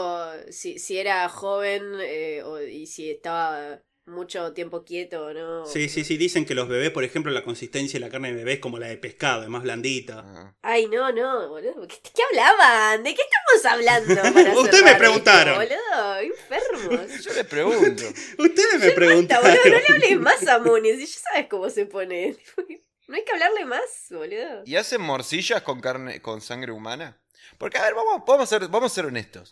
si, 0.51 0.77
si 0.77 0.99
era 0.99 1.27
joven 1.29 1.83
eh, 2.01 2.43
o- 2.43 2.61
y 2.61 2.85
si 2.85 3.09
estaba 3.09 3.81
mucho 4.05 4.53
tiempo 4.53 4.83
quieto, 4.83 5.33
¿no? 5.33 5.65
Sí, 5.65 5.87
sí, 5.87 6.03
sí, 6.03 6.17
dicen 6.17 6.45
que 6.45 6.55
los 6.55 6.67
bebés, 6.67 6.91
por 6.91 7.03
ejemplo, 7.03 7.31
la 7.31 7.43
consistencia 7.43 7.99
de 7.99 8.05
la 8.05 8.11
carne 8.11 8.29
de 8.29 8.35
bebé 8.35 8.53
es 8.53 8.59
como 8.59 8.77
la 8.77 8.87
de 8.87 8.97
pescado, 8.97 9.43
es 9.43 9.49
más 9.49 9.63
blandita. 9.63 10.23
Ah. 10.25 10.53
Ay, 10.61 10.87
no, 10.87 11.11
no, 11.11 11.47
boludo. 11.49 11.87
¿Qué, 11.87 11.95
qué 12.13 12.21
hablaban? 12.29 13.03
¿De 13.03 13.15
qué 13.15 13.21
estamos 13.21 13.73
hablando? 13.73 14.33
para 14.33 14.53
Ustedes 14.59 14.83
me 14.83 14.95
preguntaron. 14.95 15.61
esto, 15.61 15.75
boludo, 15.75 16.17
enfermos. 16.19 17.23
Yo 17.23 17.33
les 17.33 17.45
pregunto. 17.45 18.03
Ustedes 18.39 18.73
me 18.73 18.85
Basta, 18.87 18.95
preguntaron. 18.95 19.43
boludo, 19.45 19.63
no 19.65 19.79
le 19.79 19.87
hables 19.87 20.19
más 20.19 20.47
a 20.47 20.59
Muni, 20.59 20.93
si 20.97 21.05
ya 21.05 21.19
sabes 21.31 21.47
cómo 21.47 21.69
se 21.69 21.85
pone. 21.85 22.35
No 23.07 23.15
hay 23.15 23.23
que 23.23 23.31
hablarle 23.31 23.65
más, 23.65 24.07
boludo. 24.09 24.63
¿Y 24.65 24.75
hacen 24.75 25.01
morcillas 25.01 25.61
con 25.61 25.79
carne, 25.81 26.21
con 26.21 26.41
sangre 26.41 26.71
humana? 26.71 27.19
Porque, 27.57 27.77
a 27.77 27.83
ver, 27.83 27.93
vamos, 27.93 28.23
vamos, 28.25 28.43
a, 28.43 28.59
ser, 28.59 28.67
vamos 28.69 28.91
a 28.91 28.95
ser 28.95 29.05
honestos. 29.05 29.49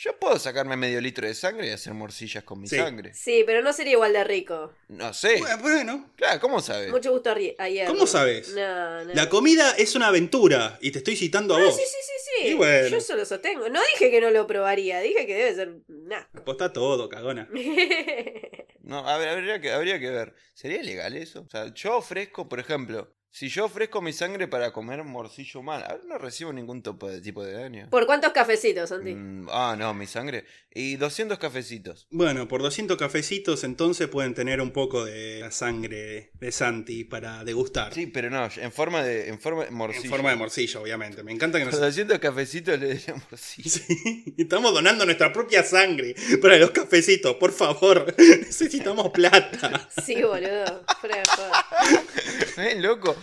Yo 0.00 0.16
puedo 0.16 0.38
sacarme 0.38 0.76
medio 0.76 1.00
litro 1.00 1.26
de 1.26 1.34
sangre 1.34 1.66
y 1.66 1.70
hacer 1.70 1.92
morcillas 1.92 2.44
con 2.44 2.60
mi 2.60 2.68
Sí. 2.68 2.76
sangre. 2.76 3.12
Sí, 3.14 3.42
pero 3.44 3.62
no 3.62 3.72
sería 3.72 3.94
igual 3.94 4.12
de 4.12 4.22
rico. 4.22 4.72
No 4.86 5.12
sé. 5.12 5.38
Bueno, 5.40 5.58
Bueno, 5.60 6.12
Claro, 6.16 6.40
¿cómo 6.40 6.60
sabes? 6.60 6.90
Mucho 6.92 7.10
gusto 7.10 7.34
arri- 7.34 7.56
ayer. 7.58 7.86
¿Cómo 7.88 8.06
sabes? 8.06 8.50
No, 8.54 9.04
no. 9.04 9.12
la 9.14 9.28
comida 9.28 9.72
es 9.76 9.96
una 9.96 10.06
aventura 10.06 10.78
y 10.80 10.92
te 10.92 10.98
estoy 10.98 11.16
citando 11.16 11.56
a 11.56 11.58
Ah, 11.60 11.64
vos. 11.64 11.74
sí, 11.76 11.82
sí, 11.84 11.96
sí, 12.00 12.12
sí. 12.42 12.48
Y 12.50 12.54
bueno. 12.54 12.86
Yo 12.88 12.96
eso 12.98 13.16
lo 13.16 13.24
sostengo. 13.24 13.68
No 13.68 13.80
dije 13.94 14.08
que 14.10 14.20
no 14.20 14.30
lo 14.30 14.46
probaría, 14.46 15.00
dije 15.00 15.26
que 15.26 15.34
debe 15.34 15.54
ser 15.56 15.68
un 15.88 16.12
asco. 16.12 16.38
Apostá 16.38 16.72
todo, 16.72 17.08
cagona. 17.08 17.48
No, 18.82 19.06
a 19.06 19.18
ver, 19.18 19.28
habría 19.28 19.60
que, 19.60 19.70
habría 19.70 19.98
que 20.00 20.08
ver. 20.10 20.34
¿Sería 20.54 20.82
legal 20.82 21.14
eso? 21.14 21.42
O 21.42 21.50
sea, 21.50 21.74
yo 21.74 21.98
ofrezco, 21.98 22.48
por 22.48 22.58
ejemplo, 22.58 23.14
si 23.30 23.48
yo 23.48 23.66
ofrezco 23.66 24.00
mi 24.00 24.12
sangre 24.12 24.48
para 24.48 24.72
comer 24.72 25.04
morcillo 25.04 25.60
humano, 25.60 25.84
a 25.86 25.94
ver, 25.94 26.04
no 26.06 26.18
recibo 26.18 26.52
ningún 26.52 26.82
tipo 26.82 27.08
de, 27.08 27.20
tipo 27.20 27.44
de 27.44 27.52
daño. 27.52 27.88
¿Por 27.90 28.06
cuántos 28.06 28.32
cafecitos, 28.32 28.88
Santi? 28.88 29.14
Mm, 29.14 29.48
ah, 29.50 29.76
no, 29.78 29.94
mi 29.94 30.06
sangre. 30.06 30.44
Y 30.72 30.96
200 30.96 31.38
cafecitos. 31.38 32.06
Bueno, 32.10 32.48
por 32.48 32.62
200 32.62 32.96
cafecitos 32.96 33.64
entonces 33.64 34.08
pueden 34.08 34.34
tener 34.34 34.60
un 34.60 34.70
poco 34.72 35.04
de 35.04 35.40
la 35.40 35.50
sangre 35.50 36.30
de 36.34 36.52
Santi 36.52 37.04
para 37.04 37.44
degustar. 37.44 37.94
Sí, 37.94 38.06
pero 38.06 38.30
no, 38.30 38.48
en 38.56 38.72
forma 38.72 39.02
de, 39.02 39.28
en 39.28 39.40
forma 39.40 39.62
de 39.62 39.68
en 39.68 39.74
morcillo. 39.74 40.10
forma 40.10 40.30
de 40.30 40.36
morcillo, 40.36 40.82
obviamente. 40.82 41.22
Me 41.22 41.32
encanta 41.32 41.58
que 41.58 41.64
nos... 41.64 41.78
200 41.78 42.18
cafecitos 42.18 42.78
le 42.78 42.94
diría 42.94 43.14
morcillo. 43.14 43.70
Sí, 43.70 44.34
estamos 44.38 44.72
donando 44.72 45.04
nuestra 45.04 45.32
propia 45.32 45.62
sangre 45.62 46.14
para 46.40 46.56
los 46.56 46.70
cafecitos, 46.70 47.36
por 47.36 47.52
favor. 47.52 48.14
Necesitamos 48.18 49.10
plata. 49.10 49.88
Sí, 50.04 50.22
boludo. 50.22 50.84
Fuera 51.00 51.16
de 51.18 51.24
joda. 51.26 51.66
¿Eh, 52.70 52.80
loco? 52.80 53.16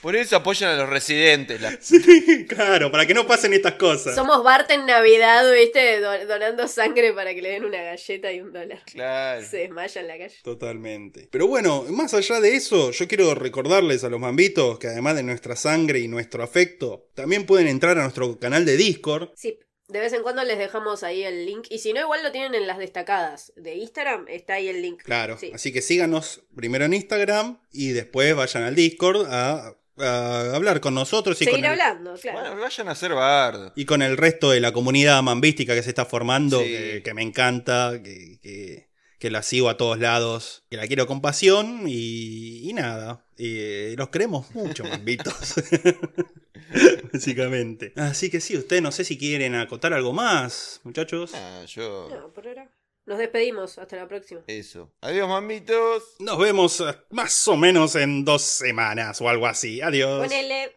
Por 0.00 0.16
eso 0.16 0.36
apoyan 0.36 0.70
a 0.70 0.76
los 0.76 0.88
residentes. 0.88 1.60
la- 1.60 1.76
Sí, 1.80 2.46
claro, 2.46 2.90
para 2.90 3.06
que 3.06 3.14
no 3.14 3.26
pasen 3.26 3.52
estas 3.52 3.74
cosas. 3.74 4.14
Somos 4.14 4.42
Bart 4.42 4.70
en 4.70 4.86
Navidad, 4.86 5.44
¿viste? 5.52 6.00
Do- 6.00 6.26
donando 6.26 6.66
sangre 6.68 7.12
para 7.12 7.34
que 7.34 7.42
le 7.42 7.50
den 7.50 7.64
una 7.64 7.82
galleta 7.82 8.32
y 8.32 8.40
un 8.40 8.52
dólar. 8.52 8.82
Claro. 8.92 9.44
Se 9.46 9.58
desmaya 9.58 10.00
en 10.00 10.08
la 10.08 10.18
calle. 10.18 10.36
Totalmente. 10.42 11.28
Pero 11.30 11.46
bueno, 11.46 11.84
más 11.90 12.14
allá 12.14 12.40
de 12.40 12.54
eso, 12.56 12.90
yo 12.90 13.08
quiero 13.08 13.34
recordarles 13.34 14.04
a 14.04 14.08
los 14.08 14.20
mambitos 14.20 14.78
que 14.78 14.86
además 14.88 15.16
de 15.16 15.22
nuestra 15.22 15.56
sangre 15.56 15.98
y 16.00 16.08
nuestro 16.08 16.42
afecto, 16.42 17.08
también 17.14 17.46
pueden 17.46 17.68
entrar 17.68 17.98
a 17.98 18.02
nuestro 18.02 18.38
canal 18.38 18.64
de 18.64 18.76
Discord. 18.76 19.30
Sí, 19.36 19.58
de 19.92 20.00
vez 20.00 20.12
en 20.14 20.22
cuando 20.22 20.42
les 20.44 20.58
dejamos 20.58 21.02
ahí 21.02 21.22
el 21.22 21.44
link. 21.46 21.66
Y 21.70 21.78
si 21.78 21.92
no, 21.92 22.00
igual 22.00 22.22
lo 22.22 22.32
tienen 22.32 22.54
en 22.54 22.66
las 22.66 22.78
destacadas 22.78 23.52
de 23.56 23.76
Instagram. 23.76 24.26
Está 24.28 24.54
ahí 24.54 24.68
el 24.68 24.80
link. 24.82 25.02
Claro, 25.02 25.36
Sí. 25.38 25.50
así 25.54 25.72
que 25.72 25.82
síganos 25.82 26.42
primero 26.56 26.84
en 26.84 26.94
Instagram 26.94 27.60
y 27.70 27.90
después 27.90 28.34
vayan 28.34 28.62
al 28.64 28.74
Discord 28.74 29.26
a, 29.30 29.76
a 29.98 30.54
hablar 30.54 30.80
con 30.80 30.94
nosotros 30.94 31.40
y 31.42 31.44
Seguir 31.44 31.60
con, 31.60 31.64
el, 31.66 31.70
hablando, 31.72 32.14
claro. 32.14 32.40
Bueno, 32.40 32.60
vayan 32.60 32.88
a 32.88 32.94
ser 32.94 33.12
bardo. 33.12 33.72
y 33.76 33.84
con 33.84 34.00
el 34.02 34.16
resto 34.16 34.50
de 34.50 34.60
la 34.60 34.72
comunidad 34.72 35.22
mambística 35.22 35.74
que 35.74 35.82
se 35.82 35.90
está 35.90 36.06
formando, 36.06 36.60
Sí. 36.60 36.68
que, 36.68 37.02
que 37.04 37.14
me 37.14 37.22
encanta, 37.22 38.00
que, 38.02 38.38
que- 38.42 38.91
que 39.22 39.30
la 39.30 39.44
sigo 39.44 39.68
a 39.68 39.76
todos 39.76 40.00
lados, 40.00 40.64
que 40.68 40.76
la 40.76 40.88
quiero 40.88 41.06
con 41.06 41.20
pasión 41.20 41.84
y, 41.86 42.68
y 42.68 42.72
nada. 42.72 43.24
Y 43.38 43.94
los 43.94 44.08
queremos 44.08 44.52
mucho, 44.52 44.82
mambitos. 44.82 45.32
Básicamente. 47.12 47.92
Así 47.94 48.30
que 48.30 48.40
sí, 48.40 48.56
ustedes 48.56 48.82
no 48.82 48.90
sé 48.90 49.04
si 49.04 49.16
quieren 49.16 49.54
acotar 49.54 49.92
algo 49.92 50.12
más, 50.12 50.80
muchachos. 50.82 51.30
Ah, 51.36 51.64
yo. 51.68 52.08
No, 52.10 52.32
por 52.32 52.48
ahora. 52.48 52.68
Nos 53.06 53.18
despedimos. 53.18 53.78
Hasta 53.78 53.94
la 53.94 54.08
próxima. 54.08 54.40
Eso. 54.48 54.92
Adiós, 55.00 55.28
mamitos. 55.28 56.16
Nos 56.18 56.36
vemos 56.36 56.80
eh, 56.80 56.92
más 57.10 57.46
o 57.46 57.56
menos 57.56 57.94
en 57.94 58.24
dos 58.24 58.42
semanas 58.42 59.20
o 59.20 59.28
algo 59.28 59.46
así. 59.46 59.80
Adiós. 59.80 60.26
Ponele. 60.26 60.76